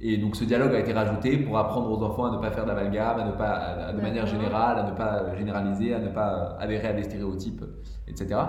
Et 0.00 0.16
donc 0.16 0.36
ce 0.36 0.44
dialogue 0.44 0.74
a 0.74 0.78
été 0.78 0.92
rajouté 0.92 1.38
pour 1.38 1.58
apprendre 1.58 1.90
aux 1.90 2.02
enfants 2.04 2.26
à 2.26 2.36
ne 2.36 2.40
pas 2.40 2.52
faire 2.52 2.64
d'amalgame, 2.64 3.18
à 3.18 3.24
ne 3.24 3.32
pas, 3.32 3.92
de 3.92 4.00
manière 4.00 4.26
générale, 4.26 4.78
à 4.78 4.90
ne 4.90 4.96
pas 4.96 5.36
généraliser, 5.36 5.94
à 5.94 5.98
ne 5.98 6.08
pas 6.08 6.56
adhérer 6.60 6.88
à 6.88 6.92
des 6.92 7.04
stéréotypes, 7.04 7.64
etc. 8.06 8.40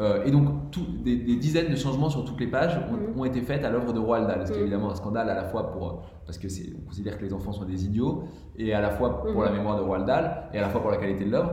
Euh, 0.00 0.24
et 0.24 0.30
donc, 0.30 0.46
des, 1.04 1.36
dizaines 1.36 1.70
de 1.70 1.76
changements 1.76 2.08
sur 2.08 2.24
toutes 2.24 2.40
les 2.40 2.46
pages 2.46 2.80
ont, 3.16 3.22
mm. 3.22 3.26
été 3.26 3.42
faits 3.42 3.64
à 3.64 3.70
l'œuvre 3.70 3.92
de 3.92 3.98
Roald 3.98 4.26
Dahl, 4.26 4.46
ce 4.46 4.52
qui 4.52 4.58
est 4.58 4.60
mm. 4.60 4.66
évidemment 4.66 4.90
un 4.90 4.94
scandale 4.94 5.28
à 5.28 5.34
la 5.34 5.44
fois 5.44 5.70
pour, 5.70 6.02
parce 6.24 6.38
que 6.38 6.48
on 6.74 6.86
considère 6.86 7.18
que 7.18 7.24
les 7.24 7.34
enfants 7.34 7.52
sont 7.52 7.66
des 7.66 7.84
idiots, 7.84 8.24
et 8.56 8.72
à 8.72 8.80
la 8.80 8.90
fois 8.90 9.22
pour 9.22 9.42
la 9.42 9.50
mm. 9.50 9.56
mémoire 9.56 9.76
de 9.76 9.82
Roald 9.82 10.06
Dahl, 10.06 10.48
et 10.54 10.58
à 10.58 10.62
la 10.62 10.70
fois 10.70 10.80
pour 10.80 10.90
la 10.90 10.96
qualité 10.96 11.26
de 11.26 11.30
l'œuvre. 11.30 11.52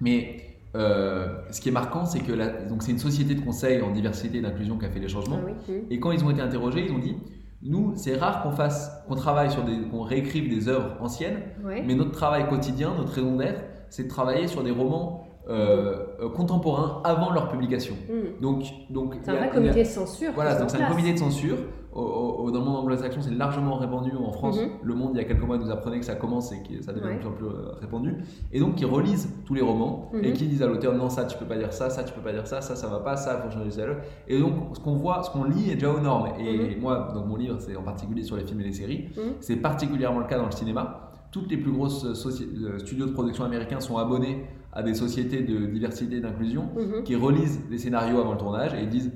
Mais 0.00 0.36
euh, 0.74 1.26
ce 1.50 1.60
qui 1.60 1.68
est 1.68 1.72
marquant, 1.72 2.06
c'est 2.06 2.20
que 2.20 2.32
c'est 2.80 2.92
une 2.92 2.98
société 2.98 3.34
de 3.34 3.42
conseil 3.42 3.82
en 3.82 3.90
diversité 3.90 4.38
et 4.38 4.40
d'inclusion 4.40 4.78
qui 4.78 4.86
a 4.86 4.90
fait 4.90 5.00
les 5.00 5.08
changements. 5.08 5.40
Ah 5.46 5.72
et 5.90 6.00
quand 6.00 6.10
ils 6.10 6.24
ont 6.24 6.30
été 6.30 6.40
interrogés, 6.40 6.86
ils 6.88 6.92
ont 6.92 6.98
dit 6.98 7.16
nous, 7.64 7.92
c'est 7.96 8.16
rare 8.16 8.42
qu'on 8.42 8.50
fasse, 8.50 8.90
qu'on 9.06 9.14
travaille 9.14 9.50
sur 9.50 9.62
des, 9.62 9.82
qu'on 9.90 10.02
réécrive 10.02 10.48
des 10.48 10.68
œuvres 10.68 10.96
anciennes, 11.00 11.40
mais 11.62 11.94
notre 11.94 12.12
travail 12.12 12.48
quotidien, 12.48 12.94
notre 12.96 13.12
raison 13.12 13.36
d'être, 13.36 13.62
c'est 13.90 14.04
de 14.04 14.08
travailler 14.08 14.48
sur 14.48 14.64
des 14.64 14.70
romans 14.70 15.26
euh, 15.48 16.06
euh, 16.20 16.28
contemporains 16.28 17.00
avant 17.02 17.32
leur 17.32 17.48
publication. 17.48 17.96
Hmm. 18.08 18.40
Donc, 18.40 18.62
donc 18.90 19.16
c'est 19.22 19.32
un 19.32 19.34
vrai 19.34 19.50
comité 19.50 19.82
de 19.82 19.88
censure. 19.88 20.30
Voilà, 20.36 20.54
donc 20.54 20.70
c'est 20.70 20.80
un 20.80 20.88
comité 20.88 21.14
de 21.14 21.18
censure. 21.18 21.56
dans 21.92 22.46
le 22.46 22.60
monde 22.60 22.76
anglo-saxon, 22.76 23.22
c'est 23.22 23.34
largement 23.34 23.74
répandu. 23.74 24.12
En 24.16 24.30
France, 24.30 24.60
mhm. 24.60 24.68
Le 24.84 24.94
Monde, 24.94 25.10
il 25.14 25.18
y 25.18 25.20
a 25.20 25.24
quelques 25.24 25.42
mois, 25.42 25.58
nous 25.58 25.72
apprenait 25.72 25.98
que 25.98 26.04
ça 26.04 26.14
commence 26.14 26.52
et 26.52 26.62
que 26.62 26.80
ça 26.80 26.92
devient 26.92 27.14
de 27.14 27.18
plus 27.18 27.26
en 27.26 27.32
plus 27.32 27.46
euh, 27.46 27.72
répandu. 27.80 28.14
Et 28.52 28.60
donc, 28.60 28.76
qui 28.76 28.84
relisent 28.84 29.30
tous 29.44 29.54
les 29.54 29.62
romans 29.62 30.12
et 30.14 30.28
mhm. 30.28 30.32
qui 30.32 30.46
disent 30.46 30.62
à 30.62 30.68
l'auteur 30.68 30.94
non, 30.94 31.08
ça, 31.10 31.24
tu 31.24 31.36
peux 31.36 31.44
pas 31.44 31.58
dire 31.58 31.72
ça, 31.72 31.90
ça, 31.90 32.04
tu 32.04 32.12
peux 32.12 32.20
pas 32.20 32.32
dire 32.32 32.46
ça, 32.46 32.60
ça, 32.60 32.76
ça 32.76 32.86
va 32.86 33.00
pas, 33.00 33.16
ça, 33.16 33.38
faut 33.38 33.50
changer 33.50 33.72
ça. 33.72 33.82
Et 34.28 34.38
donc, 34.38 34.52
ce 34.74 34.78
qu'on 34.80 34.94
voit, 34.94 35.24
ce 35.24 35.30
qu'on 35.30 35.42
lit 35.42 35.72
est 35.72 35.74
déjà 35.74 35.90
aux 35.90 36.00
normes. 36.00 36.28
Et 36.38 36.76
mhm. 36.76 36.80
moi, 36.80 37.10
dans 37.12 37.26
mon 37.26 37.34
livre, 37.34 37.56
c'est 37.58 37.74
en 37.74 37.82
particulier 37.82 38.22
sur 38.22 38.36
les 38.36 38.44
films 38.44 38.60
et 38.60 38.64
les 38.64 38.72
séries. 38.72 39.08
C'est 39.40 39.56
particulièrement 39.56 40.20
le 40.20 40.26
cas 40.26 40.38
dans 40.38 40.46
le 40.46 40.52
cinéma. 40.52 41.08
Toutes 41.32 41.50
les 41.50 41.56
plus 41.56 41.72
grosses 41.72 42.06
studios 42.78 43.06
de 43.06 43.12
production 43.12 43.44
américains 43.44 43.80
sont 43.80 43.96
abonnés 43.96 44.46
à 44.72 44.82
des 44.82 44.94
sociétés 44.94 45.42
de 45.42 45.66
diversité 45.66 46.16
et 46.16 46.20
d'inclusion 46.20 46.68
mhm. 46.76 47.04
qui 47.04 47.14
relisent 47.14 47.60
les 47.70 47.78
scénarios 47.78 48.20
avant 48.20 48.32
le 48.32 48.38
tournage 48.38 48.74
et 48.74 48.86
disent 48.86 49.12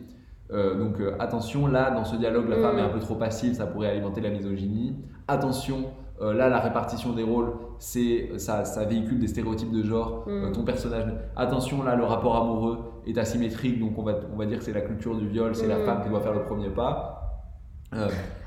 euh, 0.52 0.78
donc 0.78 1.00
euh, 1.00 1.16
attention 1.18 1.66
là 1.66 1.90
dans 1.90 2.04
ce 2.04 2.16
dialogue 2.16 2.48
la 2.48 2.58
femme 2.58 2.78
est 2.78 2.82
un 2.82 2.88
mhm. 2.88 2.92
peu 2.92 3.00
trop 3.00 3.14
passive 3.14 3.54
ça 3.54 3.66
pourrait 3.66 3.88
alimenter 3.88 4.20
la 4.20 4.30
misogynie 4.30 4.94
attention 5.26 5.86
euh, 6.20 6.34
là 6.34 6.48
la 6.48 6.60
répartition 6.60 7.12
des 7.14 7.22
rôles 7.22 7.52
c'est 7.78 8.30
ça, 8.36 8.64
ça, 8.64 8.84
véhicule 8.84 9.18
des 9.18 9.28
stéréotypes 9.28 9.72
de 9.72 9.82
genre 9.82 10.24
mhm. 10.28 10.52
ton 10.52 10.62
personnage 10.62 11.06
attention 11.36 11.82
là 11.82 11.96
le 11.96 12.04
rapport 12.04 12.36
amoureux 12.36 12.78
est 13.06 13.16
asymétrique 13.16 13.80
donc 13.80 13.98
on 13.98 14.02
va, 14.02 14.14
on 14.32 14.36
va 14.36 14.46
dire 14.46 14.58
que 14.58 14.64
c'est 14.64 14.74
la 14.74 14.82
culture 14.82 15.16
du 15.16 15.26
viol 15.26 15.54
c'est 15.54 15.66
la 15.66 15.78
femme 15.80 16.02
qui 16.02 16.10
doit 16.10 16.20
faire 16.20 16.34
le 16.34 16.42
premier 16.42 16.68
pas 16.68 17.22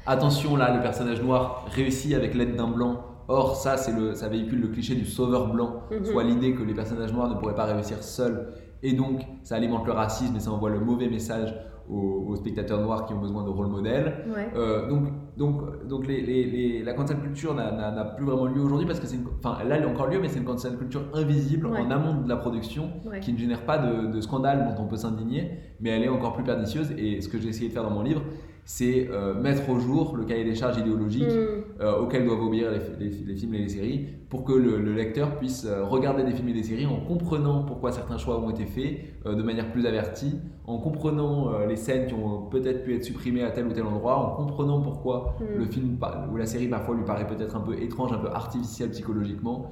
attention 0.05 0.55
là 0.55 0.76
le 0.76 0.82
personnage 0.82 1.22
noir 1.22 1.66
réussit 1.72 2.14
avec 2.14 2.36
l'aide 2.36 2.55
d'un 2.55 2.68
blanc 2.68 3.09
Or, 3.30 3.55
ça, 3.55 3.77
c'est 3.77 3.93
le, 3.93 4.15
ça 4.15 4.27
véhicule 4.27 4.59
le 4.59 4.67
cliché 4.69 4.95
du 4.95 5.05
sauveur 5.05 5.53
blanc, 5.53 5.84
mhm. 5.91 6.03
soit 6.03 6.23
l'idée 6.23 6.55
que 6.55 6.63
les 6.63 6.73
personnages 6.73 7.13
noirs 7.13 7.30
ne 7.30 7.36
pourraient 7.36 7.55
pas 7.55 7.65
réussir 7.65 8.03
seuls 8.03 8.47
et 8.82 8.93
donc 8.93 9.21
ça 9.43 9.55
alimente 9.55 9.86
le 9.86 9.91
racisme 9.91 10.36
et 10.36 10.39
ça 10.39 10.51
envoie 10.51 10.69
le 10.69 10.80
mauvais 10.80 11.09
message 11.09 11.53
aux, 11.89 12.36
spectateurs 12.36 12.82
noirs 12.82 13.05
qui 13.05 13.13
ont 13.13 13.19
besoin 13.19 13.43
de 13.43 13.49
rôle 13.49 13.67
modèle. 13.67 14.23
Euh, 14.55 14.88
donc, 14.88 15.07
donc, 15.38 15.88
donc 15.88 16.07
les, 16.07 16.21
les, 16.21 16.84
la 16.84 16.93
cancel 16.93 17.17
culture 17.17 17.55
n'a 17.55 18.05
plus 18.15 18.25
vraiment 18.25 18.45
lieu 18.45 18.61
aujourd'hui 18.61 18.86
parce 18.86 18.99
que 18.99 19.07
c'est 19.07 19.17
enfin 19.39 19.63
là 19.63 19.77
elle 19.77 19.84
a 19.84 19.88
encore 19.88 20.07
lieu, 20.07 20.19
mais 20.21 20.27
c'est 20.27 20.38
une 20.38 20.45
cancel 20.45 20.77
culture 20.77 21.01
invisible 21.15 21.65
en 21.65 21.89
amont 21.89 22.21
de 22.21 22.30
la 22.30 22.38
production 22.38 22.91
qui 23.21 23.34
ne 23.34 23.38
génère 23.38 23.65
pas 23.65 23.80
de, 23.80 24.05
de 24.05 24.21
scandale 24.21 24.67
dont 24.75 24.84
on 24.84 24.88
peut 24.88 24.97
s'indigner, 24.97 25.49
mais 25.80 25.89
elle 25.89 26.03
est 26.03 26.09
encore 26.09 26.34
plus 26.34 26.43
pernicieuse. 26.43 26.91
Et 26.97 27.21
ce 27.21 27.27
que 27.27 27.39
j'ai 27.39 27.49
essayé 27.49 27.69
de 27.69 27.73
faire 27.73 27.84
dans 27.84 27.89
mon 27.89 28.03
livre, 28.03 28.21
c'est 28.66 29.07
euh, 29.10 29.34
mettre 29.34 29.70
au 29.70 29.80
jour 29.80 30.16
le 30.16 30.26
cahier 30.26 30.43
des 30.43 30.55
charges 30.55 30.78
idéologiques 30.78 31.24
mm. 31.24 31.82
euh, 31.82 31.99
auxquelles 31.99 32.26
doivent 32.26 32.41
obéir 32.41 32.70
les, 32.72 33.10
films 33.36 33.53
et 33.55 33.60
les 33.60 33.70
séries 33.70 34.07
pour 34.30 34.43
que 34.43 34.53
le, 34.53 34.93
lecteur 34.93 35.38
puisse 35.38 35.66
euh, 35.66 35.84
regarder 35.84 36.24
des 36.24 36.34
films 36.34 36.49
et 36.49 36.53
des 36.53 36.64
séries 36.64 36.86
en 36.86 36.99
comprenant 36.99 37.64
pourquoi 37.64 37.91
certains 37.91 38.18
choix 38.18 38.39
ont 38.39 38.49
été 38.49 38.66
faits 38.66 39.26
de 39.26 39.43
manière 39.43 39.72
plus 39.72 39.86
avertie, 39.86 40.39
en 40.66 40.78
comprenant 40.78 41.66
les 41.68 41.76
scènes 41.76 42.07
qui 42.07 42.14
ont 42.14 42.43
peut-être 42.43 42.84
pu 42.84 42.95
être 42.95 43.03
supprimées 43.03 43.43
à 43.43 43.51
tel 43.51 43.66
ou 43.66 43.74
tel 43.74 43.84
endroit, 43.84 44.18
en 44.18 44.36
comprenant 44.36 44.82
pourquoi 44.82 45.36
mm. 45.39 45.57
le 45.57 45.66
film 45.66 45.97
ou 46.32 46.38
la 46.38 46.45
série 46.45 46.68
parfois 46.68 46.95
lui 46.95 47.03
paraît 47.03 47.28
peut-être 47.28 47.55
un 47.55 47.62
peu 47.62 47.82
étrange, 47.82 48.14
un 48.14 48.20
peu 48.20 48.30
artificiel 48.30 48.91
psychologiquement, 48.91 49.72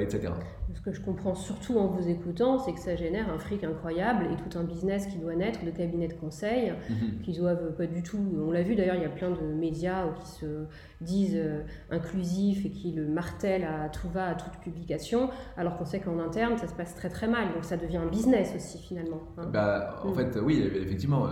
etc. 0.00 0.32
Ce 0.74 0.80
que 0.80 0.92
je 0.92 1.00
comprends 1.00 1.34
surtout 1.34 1.78
en 1.78 1.86
vous 1.88 2.08
écoutant, 2.08 2.58
c'est 2.58 2.72
que 2.72 2.80
ça 2.80 2.96
génère 2.96 3.30
un 3.30 3.38
fric 3.38 3.64
incroyable 3.64 4.26
et 4.32 4.36
tout 4.36 4.58
un 4.58 4.64
business 4.64 5.06
qui 5.06 5.18
doit 5.18 5.34
naître 5.34 5.64
de 5.64 5.70
cabinets 5.70 6.08
de 6.08 6.14
conseil, 6.14 6.70
mm-hmm. 6.72 7.22
qui 7.22 7.32
doivent 7.32 7.74
pas 7.76 7.86
du 7.86 8.02
tout 8.02 8.18
on 8.40 8.50
l'a 8.50 8.62
vu 8.62 8.74
d'ailleurs, 8.74 8.96
il 8.96 9.02
y 9.02 9.06
a 9.06 9.10
plein 9.10 9.30
de 9.30 9.40
médias 9.40 10.06
qui 10.20 10.26
se 10.28 10.64
disent 11.00 11.36
euh, 11.36 11.62
inclusifs 11.90 12.64
et 12.64 12.70
qui 12.70 12.92
le 12.92 13.06
martèlent 13.06 13.64
à 13.64 13.88
tout 13.88 14.08
va, 14.08 14.28
à 14.28 14.34
toute 14.34 14.58
publication, 14.60 15.30
alors 15.56 15.76
qu'on 15.76 15.84
sait 15.84 16.00
qu'en 16.00 16.18
interne, 16.18 16.56
ça 16.58 16.66
se 16.66 16.74
passe 16.74 16.94
très 16.94 17.08
très 17.08 17.28
mal. 17.28 17.52
Donc 17.54 17.64
ça 17.64 17.76
devient 17.76 17.98
un 17.98 18.08
business 18.08 18.52
aussi 18.54 18.78
finalement. 18.78 19.22
Hein. 19.38 19.48
Bah, 19.52 20.00
en 20.04 20.10
mm. 20.10 20.14
fait, 20.14 20.38
oui, 20.40 20.70
effectivement. 20.74 21.26
Euh, 21.26 21.30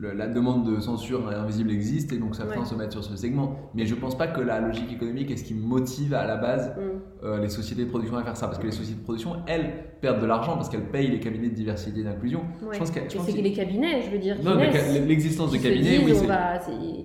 la 0.00 0.28
demande 0.28 0.70
de 0.70 0.80
censure 0.80 1.28
invisible 1.28 1.70
existe 1.70 2.12
et 2.12 2.18
donc 2.18 2.36
ça 2.36 2.44
ouais. 2.46 2.64
se 2.64 2.74
mettre 2.74 2.92
sur 2.92 3.04
ce 3.04 3.16
segment. 3.16 3.56
Mais 3.74 3.86
je 3.86 3.94
pense 3.94 4.16
pas 4.16 4.28
que 4.28 4.40
la 4.40 4.60
logique 4.60 4.92
économique 4.92 5.30
est 5.30 5.36
ce 5.36 5.44
qui 5.44 5.54
motive 5.54 6.14
à 6.14 6.26
la 6.26 6.36
base 6.36 6.72
mm. 6.76 7.24
euh, 7.24 7.40
les 7.40 7.48
sociétés 7.48 7.84
de 7.84 7.90
production 7.90 8.16
à 8.16 8.22
faire 8.22 8.36
ça. 8.36 8.46
Parce 8.46 8.58
que 8.58 8.66
les 8.66 8.72
sociétés 8.72 9.00
de 9.00 9.04
production, 9.04 9.36
elles, 9.46 9.88
perdent 10.00 10.20
de 10.20 10.26
l'argent 10.26 10.54
parce 10.54 10.68
qu'elles 10.68 10.88
payent 10.90 11.10
les 11.10 11.18
cabinets 11.18 11.48
de 11.48 11.54
diversité 11.54 12.00
et 12.00 12.04
d'inclusion. 12.04 12.42
Je 12.72 12.78
pense 12.78 12.90
que, 12.90 13.00
c'est 13.08 13.32
les 13.32 13.52
cabinets, 13.52 14.02
je 14.02 14.10
veux 14.10 14.18
dire. 14.18 14.36
Non, 14.44 14.56
l'existence 15.06 15.50
de 15.50 15.58
cabinets, 15.58 15.98
oui. 16.04 16.12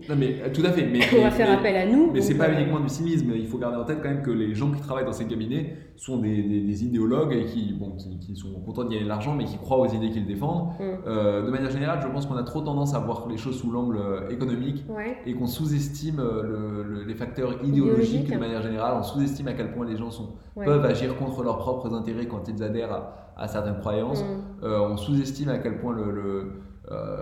non, 0.10 0.16
mais 0.16 0.36
euh, 0.42 0.50
tout 0.54 0.62
à 0.64 0.72
fait. 0.72 0.86
Mais, 0.86 1.00
on 1.18 1.24
va 1.24 1.32
faire 1.32 1.52
appel 1.52 1.76
à 1.76 1.86
nous. 1.86 2.12
Mais 2.12 2.22
c'est 2.22 2.38
pas 2.38 2.50
euh, 2.50 2.54
uniquement 2.54 2.80
du 2.80 2.90
cynisme. 2.90 3.32
Il 3.36 3.48
faut 3.48 3.58
garder 3.58 3.78
en 3.78 3.86
tête 3.86 4.00
quand 4.02 4.10
même 4.10 4.22
que 4.22 4.32
les 4.32 4.54
gens 4.54 4.72
qui 4.72 4.82
travaillent 4.82 5.06
dans 5.06 5.12
ces 5.12 5.26
cabinets 5.26 5.76
sont 5.96 6.18
des, 6.18 6.44
des, 6.44 6.84
idéologues 6.84 7.34
et 7.34 7.46
qui, 7.46 7.74
bon, 7.74 7.96
qui, 8.20 8.36
sont 8.36 8.52
contents 8.66 8.84
d'y 8.84 8.92
gagner 8.92 9.04
de 9.04 9.10
l'argent 9.10 9.36
mais 9.36 9.46
qui 9.46 9.58
croient 9.58 9.80
aux 9.80 9.88
idées 9.88 10.10
qu'ils 10.10 10.26
défendent. 10.26 10.70
Mm. 10.80 11.46
de 11.46 11.50
manière 11.50 11.72
générale, 11.72 12.00
je 12.02 12.08
pense 12.08 12.26
qu'on 12.26 12.36
a 12.36 12.44
trop 12.44 12.62
tendance 12.62 12.83
à 12.94 13.00
voir 13.00 13.28
les 13.30 13.38
choses 13.38 13.60
sous 13.60 13.72
l'angle 13.72 13.98
euh, 13.98 14.30
économique 14.30 14.84
et 15.26 15.34
qu'on 15.34 15.48
sous-estime 15.48 16.20
euh, 16.20 17.04
les 17.08 17.16
facteurs 17.16 17.64
idéologiques 17.64 18.32
de 18.32 18.38
manière 18.38 18.62
générale. 18.62 18.96
On 19.00 19.04
sous-estime 19.04 19.48
à 19.48 19.54
quel 19.54 19.72
point 19.72 19.86
les 19.86 19.96
gens 19.96 20.12
sont, 20.12 20.34
peuvent 20.56 20.86
agir 20.86 21.16
contre 21.18 21.44
leurs 21.44 21.58
propres 21.58 21.94
intérêts 21.94 22.28
quand 22.28 22.48
ils 22.50 22.62
adhèrent 22.62 23.14
à, 23.38 23.48
certaines 23.48 23.80
croyances. 23.80 24.22
Mm. 24.24 24.66
Euh, 24.66 24.90
on 24.90 24.98
sous-estime 24.98 25.50
à 25.50 25.60
quel 25.60 25.80
point 25.80 25.94
le, 25.94 26.52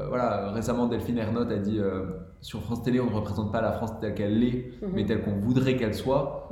voilà, 0.10 0.52
récemment 0.52 0.88
Delphine 0.88 1.20
Ernotte 1.20 1.52
a 1.52 1.58
dit 1.58 1.80
sur 2.42 2.62
France 2.64 2.82
Télé, 2.82 3.00
on 3.00 3.06
ne 3.06 3.16
représente 3.16 3.52
pas 3.52 3.62
la 3.62 3.72
France 3.72 3.92
telle 4.02 4.16
qu'elle 4.16 4.44
est, 4.44 4.50
mm-hmm. 4.50 4.90
mais 4.94 5.06
telle 5.06 5.22
qu'on 5.22 5.36
voudrait 5.36 5.78
qu'elle 5.78 5.94
soit. 5.94 6.50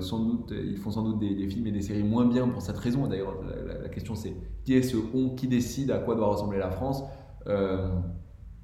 sans 0.00 0.18
doute, 0.18 0.52
ils 0.52 0.76
font 0.76 0.90
sans 0.90 1.02
doute 1.02 1.20
des, 1.20 1.48
films 1.48 1.68
et 1.68 1.72
des 1.72 1.82
séries 1.82 2.02
moins 2.02 2.26
bien 2.26 2.48
pour 2.48 2.60
cette 2.60 2.78
raison. 2.78 3.06
D'ailleurs, 3.06 3.36
la, 3.82 3.88
question 3.88 4.16
c'est 4.16 4.34
qui 4.64 4.74
est 4.74 4.82
ce 4.82 4.96
on 5.14 5.30
qui 5.36 5.46
décide 5.46 5.92
à 5.92 5.98
quoi 5.98 6.16
doit 6.16 6.26
ressembler 6.26 6.58
la 6.58 6.70
France? 6.70 7.04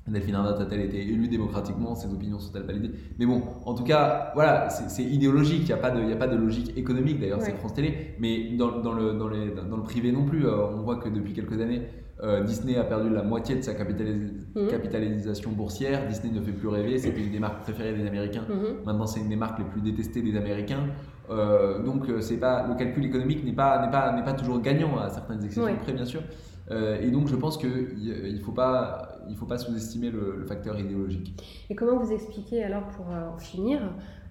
Delphine 0.08 0.34
Arnaud 0.34 0.60
a-t-elle 0.60 0.80
été 0.80 1.00
élue 1.00 1.28
démocratiquement 1.28 1.94
Ses 1.94 2.12
opinions 2.12 2.40
sont-elles 2.40 2.64
validées? 2.64 2.90
Mais 3.18 3.26
bon, 3.26 3.42
en 3.64 3.74
tout 3.74 3.84
cas, 3.84 4.32
voilà, 4.34 4.68
c'est 4.70 5.04
idéologique. 5.04 5.62
Il 5.62 5.66
n'y 5.66 5.72
a, 5.72 5.76
pas 5.76 5.90
de, 5.90 6.12
a 6.12 6.16
pas 6.16 6.26
de 6.26 6.36
logique 6.36 6.76
économique, 6.76 7.20
d'ailleurs, 7.20 7.40
c'est 7.42 7.52
France 7.52 7.74
Télé. 7.74 8.14
Mais 8.18 8.56
dans, 8.56 8.80
dans, 8.80 8.92
le, 8.92 9.12
dans, 9.12 9.28
les, 9.28 9.50
dans, 9.50 9.76
le 9.76 9.82
privé 9.82 10.10
non 10.10 10.24
plus, 10.24 10.46
euh, 10.46 10.66
on 10.74 10.82
voit 10.82 10.96
que 10.96 11.08
depuis 11.08 11.32
quelques 11.32 11.60
années, 11.60 11.82
euh, 12.22 12.42
Disney 12.42 12.76
a 12.76 12.84
perdu 12.84 13.08
la 13.08 13.22
moitié 13.22 13.56
de 13.56 13.62
sa 13.62 13.72
mmh. 13.72 14.66
capitalisation 14.68 15.52
boursière. 15.52 16.06
Disney 16.08 16.32
ne 16.34 16.40
fait 16.40 16.52
plus 16.52 16.68
rêver. 16.68 16.98
C'était 16.98 17.20
une 17.20 17.32
des 17.32 17.38
marques 17.38 17.62
préférées 17.62 17.94
des 17.94 18.06
Américains. 18.06 18.46
Mmh. 18.48 18.84
Maintenant, 18.86 19.06
c'est 19.06 19.20
une 19.20 19.28
des 19.28 19.36
marques 19.36 19.58
les 19.58 19.64
plus 19.64 19.80
détestées 19.80 20.22
des 20.22 20.36
Américains. 20.36 20.86
Euh, 21.30 21.82
donc, 21.84 22.06
c'est 22.20 22.38
pas, 22.38 22.66
le 22.66 22.74
calcul 22.74 23.04
économique 23.04 23.44
n'est 23.44 23.52
pas, 23.52 23.78
pas, 23.88 24.12
pas 24.12 24.32
toujours 24.32 24.60
gagnant 24.60 24.98
à 24.98 25.08
certaines 25.08 25.44
exceptions 25.44 25.76
près, 25.76 25.92
bien 25.92 26.04
sûr. 26.04 26.22
et 26.70 27.10
donc, 27.10 27.28
je 27.28 27.36
pense 27.36 27.56
qu'il 27.56 28.34
ne 28.34 28.40
faut 28.40 28.52
pas 28.52 29.09
il 29.30 29.34
ne 29.34 29.38
faut 29.38 29.46
pas 29.46 29.58
sous-estimer 29.58 30.10
le, 30.10 30.44
facteur 30.44 30.78
idéologique. 30.78 31.40
Et 31.70 31.76
comment 31.76 31.96
vous 31.96 32.12
expliquez 32.12 32.64
alors 32.64 32.88
pour 32.88 33.10
euh, 33.10 33.28
en 33.28 33.38
finir 33.38 33.80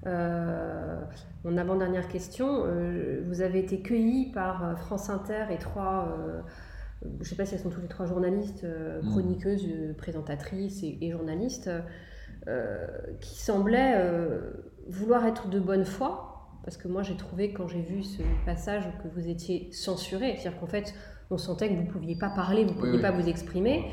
euh, 0.06 1.02
Mon 1.46 1.58
avant-dernière 1.58 2.10
question, 2.10 2.66
euh, 2.66 3.24
vous 3.26 3.42
avez 3.42 3.60
été 3.60 3.82
cueilli 3.82 4.32
par 4.34 4.78
France 4.78 5.10
Inter 5.10 5.46
et 5.52 5.58
trois, 5.58 6.18
je 7.02 7.20
ne 7.20 7.24
sais 7.24 7.36
pas 7.36 7.46
si 7.46 7.56
elles 7.56 7.62
sont 7.62 7.70
tous 7.70 7.82
les 7.82 7.88
trois 7.88 8.06
journalistes, 8.06 8.66
mm. 8.66 9.10
chroniqueuses, 9.10 9.68
présentatrices 9.98 10.84
et, 10.84 11.12
journalistes, 11.12 11.72
qui 13.22 13.40
semblaient 13.40 14.06
vouloir 14.88 15.26
être 15.26 15.48
de 15.48 15.60
bonne 15.60 15.86
foi. 15.86 16.26
Parce 16.66 16.76
que 16.76 16.90
moi 16.90 17.04
j'ai 17.04 17.16
trouvé 17.16 17.54
quand 17.54 17.70
j'ai 17.70 17.82
vu 17.82 18.04
ce 18.04 18.22
passage 18.46 18.84
que 19.02 19.08
vous 19.08 19.30
étiez 19.30 19.70
censuré, 19.72 20.36
c'est-à-dire 20.36 20.60
qu'en 20.60 20.68
fait 20.68 20.94
on 21.32 21.38
sentait 21.38 21.70
que 21.70 21.76
vous 21.76 21.84
ne 21.84 21.90
pouviez 21.90 22.18
pas 22.18 22.30
parler, 22.30 22.66
vous 22.66 22.74
ne 22.74 22.80
pouviez 22.80 23.00
pas 23.00 23.12
vous 23.12 23.30
exprimer. 23.30 23.86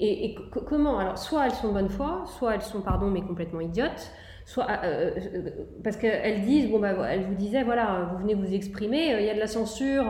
Et, 0.00 0.36
comment 0.66 0.98
Alors, 0.98 1.18
soit 1.18 1.46
elles 1.46 1.54
sont 1.54 1.72
bonne 1.72 1.88
foi, 1.88 2.22
soit 2.26 2.54
elles 2.54 2.62
sont, 2.62 2.80
pardon, 2.82 3.08
mais 3.08 3.22
complètement 3.22 3.60
idiotes. 3.60 4.12
Soit, 4.48 4.66
euh, 4.82 5.10
euh, 5.34 5.50
parce 5.84 5.98
qu'elles 5.98 6.40
disent, 6.40 6.70
bon, 6.70 6.78
bah, 6.78 6.94
elles 7.10 7.24
vous 7.24 7.34
disaient, 7.34 7.64
voilà, 7.64 8.08
vous 8.10 8.18
venez 8.18 8.32
vous 8.32 8.54
exprimer, 8.54 9.12
euh, 9.12 9.20
il 9.20 9.26
y 9.26 9.28
a 9.28 9.34
de 9.34 9.38
la 9.38 9.46
censure, 9.46 10.06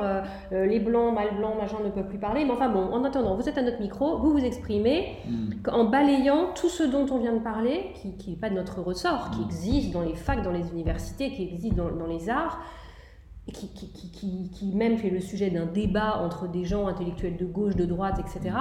les 0.52 0.78
blancs, 0.78 1.12
mal 1.12 1.36
blancs, 1.36 1.56
machin 1.60 1.78
ne 1.84 1.90
peuvent 1.90 2.06
plus 2.06 2.20
parler. 2.20 2.44
Mais 2.44 2.52
enfin, 2.52 2.68
bon, 2.68 2.84
en 2.92 3.02
attendant, 3.02 3.34
vous 3.34 3.48
êtes 3.48 3.58
à 3.58 3.62
notre 3.62 3.80
micro, 3.80 4.18
vous 4.18 4.30
vous 4.30 4.44
exprimez 4.44 5.16
hmm. 5.26 5.68
en 5.72 5.86
balayant 5.86 6.52
tout 6.54 6.68
ce 6.68 6.84
dont 6.84 7.06
on 7.10 7.18
vient 7.18 7.32
de 7.32 7.42
parler, 7.42 7.86
qui 7.94 8.30
n'est 8.30 8.36
pas 8.36 8.48
de 8.48 8.54
notre 8.54 8.80
ressort, 8.80 9.32
qui 9.32 9.40
hmm. 9.40 9.46
existe 9.46 9.92
dans 9.92 10.02
les 10.02 10.14
facs, 10.14 10.44
dans 10.44 10.52
les 10.52 10.70
universités, 10.70 11.32
qui 11.32 11.42
existe 11.42 11.74
dans, 11.74 11.90
dans 11.90 12.06
les 12.06 12.30
arts. 12.30 12.60
Qui, 13.52 13.72
qui, 13.72 13.90
qui, 13.90 14.50
qui, 14.50 14.76
même 14.76 14.98
fait 14.98 15.08
le 15.08 15.20
sujet 15.20 15.48
d'un 15.48 15.64
débat 15.64 16.18
entre 16.22 16.48
des 16.48 16.66
gens 16.66 16.86
intellectuels 16.86 17.38
de 17.38 17.46
gauche, 17.46 17.74
de 17.76 17.86
droite, 17.86 18.20
etc. 18.20 18.54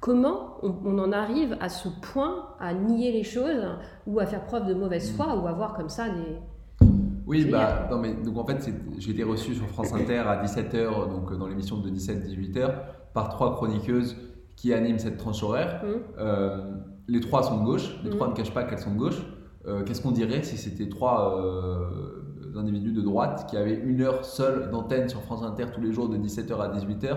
Comment 0.00 0.58
on, 0.62 0.98
en 0.98 1.10
arrive 1.12 1.56
à 1.60 1.68
ce 1.68 1.88
point 1.88 2.46
à 2.60 2.74
nier 2.74 3.12
les 3.12 3.24
choses 3.24 3.64
ou 4.06 4.20
à 4.20 4.26
faire 4.26 4.44
preuve 4.44 4.66
de 4.66 4.74
mauvaise 4.74 5.14
foi 5.16 5.36
ou 5.36 5.46
à 5.46 5.52
voir 5.52 5.74
comme 5.74 5.88
ça 5.88 6.08
des... 6.08 6.86
Oui, 7.26 7.44
bah, 7.50 7.88
non, 7.90 7.98
mais, 7.98 8.14
donc 8.14 8.36
en 8.38 8.46
fait, 8.46 8.70
j'ai 8.98 9.10
été 9.10 9.24
reçu 9.24 9.54
sur 9.54 9.66
France 9.66 9.92
Inter 9.92 10.18
à 10.18 10.44
17h, 10.44 11.10
donc 11.10 11.36
dans 11.36 11.48
l'émission 11.48 11.78
de 11.78 11.90
17-18h, 11.90 12.72
par 13.14 13.30
trois 13.30 13.54
chroniqueuses 13.54 14.16
qui 14.54 14.72
animent 14.72 14.98
cette 14.98 15.16
tranche 15.16 15.42
horaire. 15.42 15.82
Mmh. 15.82 15.88
Euh, 16.18 16.72
les 17.08 17.20
trois 17.20 17.42
sont 17.42 17.58
de 17.58 17.64
gauche, 17.64 17.98
les 18.04 18.10
trois 18.10 18.28
mmh. 18.28 18.30
ne 18.30 18.36
cachent 18.36 18.54
pas 18.54 18.62
qu'elles 18.62 18.78
sont 18.78 18.92
de 18.92 18.98
gauche. 18.98 19.22
Euh, 19.66 19.82
qu'est-ce 19.82 20.02
qu'on 20.02 20.12
dirait 20.12 20.44
si 20.44 20.56
c'était 20.56 20.88
trois 20.88 21.40
euh, 21.40 22.56
individus 22.56 22.92
de 22.92 23.00
droite 23.00 23.46
qui 23.50 23.56
avaient 23.56 23.74
une 23.74 24.02
heure 24.02 24.24
seule 24.24 24.70
d'antenne 24.70 25.08
sur 25.08 25.20
France 25.22 25.42
Inter 25.42 25.66
tous 25.74 25.80
les 25.80 25.92
jours 25.92 26.08
de 26.08 26.16
17h 26.16 26.56
à 26.60 26.68
18h 26.68 27.16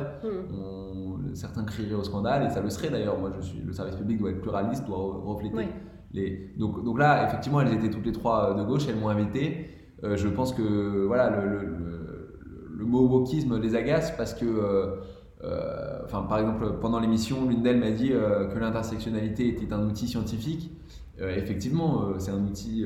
certains 1.35 1.63
crieraient 1.63 1.95
au 1.95 2.03
scandale, 2.03 2.45
et 2.45 2.49
ça 2.49 2.61
le 2.61 2.69
serait 2.69 2.89
d'ailleurs. 2.89 3.17
Moi, 3.19 3.31
je 3.39 3.45
suis, 3.45 3.59
le 3.59 3.73
service 3.73 3.95
public 3.95 4.19
doit 4.19 4.31
être 4.31 4.41
pluraliste, 4.41 4.85
doit 4.85 4.97
refléter 4.97 5.67
les. 6.11 6.53
Donc, 6.57 6.83
donc 6.83 6.99
là, 6.99 7.27
effectivement, 7.27 7.61
elles 7.61 7.73
étaient 7.73 7.89
toutes 7.89 8.05
les 8.05 8.11
trois 8.11 8.53
de 8.53 8.63
gauche, 8.63 8.87
elles 8.87 8.97
m'ont 8.97 9.09
invité. 9.09 9.67
Euh, 10.03 10.15
je 10.15 10.27
pense 10.27 10.53
que 10.53 11.05
voilà, 11.05 11.29
le, 11.29 12.37
le, 12.77 12.85
mot 12.85 13.07
wokisme 13.07 13.59
les 13.59 13.75
agace 13.75 14.11
parce 14.17 14.33
que, 14.33 14.45
euh, 14.45 14.95
euh, 15.43 15.99
enfin, 16.05 16.23
par 16.23 16.39
exemple, 16.39 16.79
pendant 16.79 16.99
l'émission, 16.99 17.47
l'une 17.47 17.61
d'elles 17.61 17.79
m'a 17.79 17.91
dit 17.91 18.09
que 18.09 18.57
l'intersectionnalité 18.57 19.47
était 19.47 19.71
un 19.73 19.85
outil 19.85 20.07
scientifique. 20.07 20.71
effectivement, 21.19 22.17
c'est 22.17 22.31
un 22.31 22.43
outil 22.43 22.85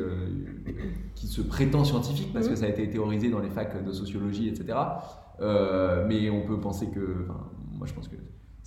qui 1.16 1.28
se 1.28 1.42
prétend 1.42 1.84
scientifique 1.84 2.34
parce 2.34 2.48
que 2.48 2.54
mmh. 2.54 2.58
ça 2.58 2.66
a 2.66 2.70
été 2.70 2.90
théorisé 2.90 3.30
dans 3.30 3.40
les 3.40 3.50
facs 3.50 3.84
de 3.84 3.92
sociologie, 3.92 4.50
etc. 4.50 4.78
mais 5.40 6.30
on 6.30 6.42
peut 6.42 6.60
penser 6.60 6.88
que, 6.88 7.28
moi 7.74 7.88
je 7.88 7.94
pense 7.94 8.08
que 8.08 8.16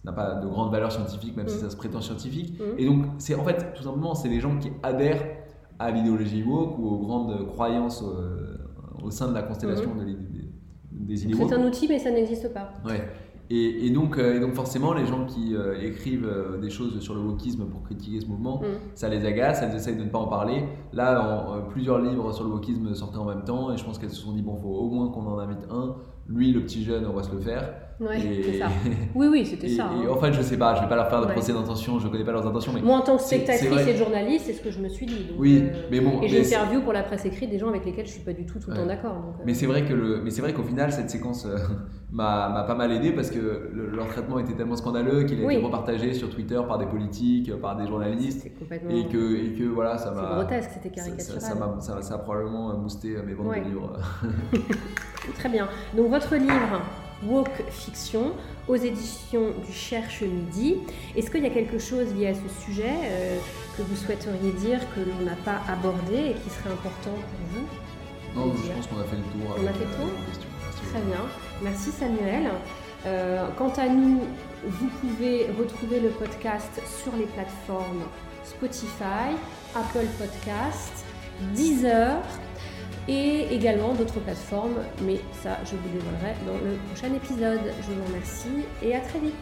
n'a 0.07 0.12
pas 0.12 0.34
de 0.34 0.46
grande 0.46 0.70
valeur 0.70 0.90
scientifique, 0.90 1.36
même 1.36 1.48
si 1.48 1.57
mm. 1.57 1.61
ça 1.61 1.70
se 1.70 1.76
prétend 1.76 2.00
scientifique. 2.00 2.59
Mm. 2.59 2.78
Et 2.78 2.86
donc, 2.86 3.04
c'est 3.18 3.34
en 3.34 3.44
fait, 3.44 3.74
tout 3.74 3.82
simplement, 3.82 4.14
c'est 4.14 4.28
des 4.28 4.40
gens 4.40 4.57
qui 4.57 4.70
adhèrent 4.82 5.22
à 5.78 5.90
l'idéologie 5.90 6.42
woke 6.42 6.78
ou 6.78 6.88
aux 6.88 6.98
grandes 6.98 7.46
croyances 7.48 8.02
euh, 8.02 8.57
au 9.02 9.11
sein 9.11 9.28
de 9.28 9.34
la 9.34 9.42
constellation 9.42 9.90
mm. 9.94 10.04
des, 10.92 11.24
idées 11.24 11.34
C'est 11.36 11.54
un 11.54 11.66
outil, 11.66 11.88
mais 11.88 11.98
ça 11.98 12.11
n'existe 12.11 12.52
pas. 12.54 12.72
Ouais. 12.84 13.02
Et, 13.48 13.90
donc, 13.90 14.18
euh, 14.18 14.36
et 14.36 14.40
donc, 14.40 14.54
forcément, 14.54 14.92
les 14.92 15.07
gens 15.07 15.24
qui 15.24 15.54
euh, 15.54 15.80
écrivent 15.80 16.28
des 16.61 16.70
choses 16.70 16.98
sur 16.98 17.14
le 17.14 17.20
wokisme 17.20 17.64
pour 17.66 17.84
critiquer 17.84 18.20
ce 18.20 18.26
mouvement, 18.26 18.61
ça 18.94 19.09
les 19.09 19.24
agace, 19.24 19.61
elles 19.62 19.74
essayent 19.74 19.96
de 19.96 20.02
ne 20.02 20.09
pas 20.09 20.18
en 20.18 20.26
parler. 20.26 20.64
Là, 20.92 21.62
plusieurs 21.70 22.00
livres 22.00 22.32
sur 22.32 22.42
le 22.42 22.50
wokisme 22.50 22.92
sortaient 22.94 23.18
en 23.18 23.24
même 23.24 23.44
temps, 23.44 23.72
et 23.72 23.76
je 23.76 23.84
pense 23.84 23.98
qu'elles 23.98 24.11
se 24.11 24.20
sont 24.20 24.32
dit, 24.32 24.42
bon, 24.42 24.57
faut 24.57 24.68
au 24.68 24.90
moins 24.90 25.09
qu'on 25.11 25.26
en 25.26 25.38
invite 25.38 25.64
un. 25.70 25.94
Lui, 26.28 26.52
le 26.52 26.62
petit 26.62 26.82
jeune, 26.82 27.07
on 27.07 27.12
va 27.12 27.22
se 27.22 27.32
le 27.32 27.38
faire. 27.38 27.86
Ouais, 27.99 28.18
c'est 28.20 28.59
ça. 28.59 28.68
Oui, 29.14 29.28
oui, 29.30 29.47
c'était 29.47 29.68
ça. 29.68 29.90
Et, 30.03 30.07
hein. 30.07 30.11
en 30.11 30.16
fait, 30.16 30.32
je 30.32 30.42
sais 30.42 30.59
pas, 30.59 30.74
je 30.74 30.82
vais 30.82 30.88
pas 30.88 30.97
leur 30.97 31.09
faire 31.09 31.22
de 31.22 31.32
procès 31.32 31.53
d'intention, 31.53 31.99
je 31.99 32.09
connais 32.09 32.24
pas 32.24 32.32
leurs 32.32 32.47
intentions. 32.47 32.72
Mais 32.74 32.82
Moi, 32.82 32.97
en 32.97 33.01
tant 33.01 33.16
que 33.16 33.22
spectatrice 33.22 33.86
et 33.86 33.97
journaliste, 33.97 34.47
c'est 34.47 34.53
ce 34.53 34.61
que 34.61 34.70
je 34.70 34.80
me 34.80 34.88
suis 34.88 35.07
dit. 35.07 35.26
oui, 35.38 35.62
euh, 35.62 35.86
mais 35.90 36.01
bon. 36.01 36.20
Et 36.22 36.28
j'interview 36.28 36.82
pour 36.82 36.92
la 36.92 37.03
presse 37.03 37.24
écrite 37.24 37.51
des 37.51 37.59
gens 37.59 37.68
avec 37.68 37.84
lesquels 37.86 38.07
je 38.07 38.12
suis 38.12 38.22
pas 38.22 38.34
du 38.34 38.44
tout 38.44 38.59
tout 38.59 38.70
le 38.70 38.76
temps 38.76 38.86
d'accord. 38.86 39.12
Euh. 39.12 39.42
Mais 39.47 39.55
c'est 39.55 39.66
vrai 39.66 39.84
que 39.84 39.94
le, 39.94 40.20
mais 40.22 40.30
c'est 40.30 40.42
vrai 40.42 40.53
qu'au 40.53 40.62
final, 40.62 40.92
cette 40.92 41.09
séquence 41.09 41.47
euh, 41.47 41.57
m'a 42.12 42.64
pas 42.66 42.74
mal 42.74 42.92
aidé 42.92 43.12
parce 43.12 43.30
que 43.30 43.70
leur 43.72 44.09
traitement 44.09 44.38
était 44.38 44.55
tellement 44.55 44.76
scandaleux 44.76 45.24
qu'il 45.24 45.42
a 45.42 45.53
été 45.53 45.62
repartagé 45.62 46.12
sur 46.12 46.28
Twitter 46.28 46.61
par 46.68 46.78
des 46.78 46.86
politiques, 46.86 47.55
par 47.61 47.76
des 47.76 47.86
journalistes, 47.86 48.47
et 48.47 49.07
que 49.07 49.36
et 49.36 49.55
que 49.55 49.64
voilà, 49.64 49.97
ça 49.97 50.11
m'a. 50.11 50.20
C'est 50.20 50.34
grotesque, 50.34 50.70
c'était 50.74 50.90
caricatural. 50.90 51.40
Ça, 51.80 52.03
ça, 52.03 52.14
a, 52.14 52.18
probablement 52.18 52.74
boosté 52.74 53.16
mes 53.26 53.32
ventes 53.32 53.57
de 53.57 53.68
livres. 53.68 53.92
Très 55.38 55.49
bien. 55.49 55.66
Donc 55.97 56.11
votre 56.11 56.34
livre. 56.34 56.80
Walk 57.25 57.51
Fiction 57.71 58.33
aux 58.69 58.77
éditions 58.77 59.53
du 59.67 59.73
Cherche 59.73 60.23
Midi. 60.23 60.79
Est-ce 61.17 61.31
qu'il 61.31 61.43
y 61.43 61.47
a 61.47 61.51
quelque 61.51 61.79
chose 61.79 62.14
lié 62.14 62.29
à 62.29 62.35
ce 62.35 62.64
sujet 62.64 62.95
euh, 63.05 63.39
que 63.77 63.83
vous 63.83 63.97
souhaiteriez 63.97 64.53
dire 64.53 64.81
que 64.95 65.01
l'on 65.01 65.25
n'a 65.25 65.37
pas 65.37 65.61
abordé 65.69 66.31
et 66.31 66.35
qui 66.35 66.51
serait 66.51 66.73
important 66.73 67.11
pour 67.11 67.47
vous 67.53 67.67
Non, 68.35 68.55
je 68.55 68.73
pense 68.73 68.87
qu'on 68.87 69.01
a 69.01 69.05
fait 69.05 69.17
le 69.17 69.23
tour. 69.23 69.57
On 69.59 69.67
a 69.67 69.73
fait 69.73 69.85
le 69.85 69.91
tour 69.91 70.11
Très 70.91 71.01
bien. 71.03 71.25
Merci 71.62 71.91
Samuel. 71.91 72.51
Euh, 73.07 73.49
quant 73.57 73.73
à 73.77 73.89
nous, 73.89 74.23
vous 74.64 74.89
pouvez 75.01 75.47
retrouver 75.59 76.01
le 76.01 76.09
podcast 76.09 76.81
sur 77.03 77.14
les 77.17 77.27
plateformes 77.27 78.03
Spotify, 78.45 79.35
Apple 79.75 80.07
Podcast, 80.19 81.05
Deezer 81.55 82.23
et 83.09 83.46
également 83.50 83.94
d'autres 83.94 84.20
plateformes, 84.20 84.78
mais 85.02 85.20
ça 85.42 85.59
je 85.64 85.76
vous 85.76 85.88
dévoilerai 85.88 86.34
dans 86.46 86.54
le 86.54 86.76
prochain 86.88 87.14
épisode. 87.14 87.72
Je 87.82 87.92
vous 87.92 88.04
remercie 88.07 88.64
et 88.82 88.94
à 88.94 89.00
très 89.00 89.20
vite 89.20 89.32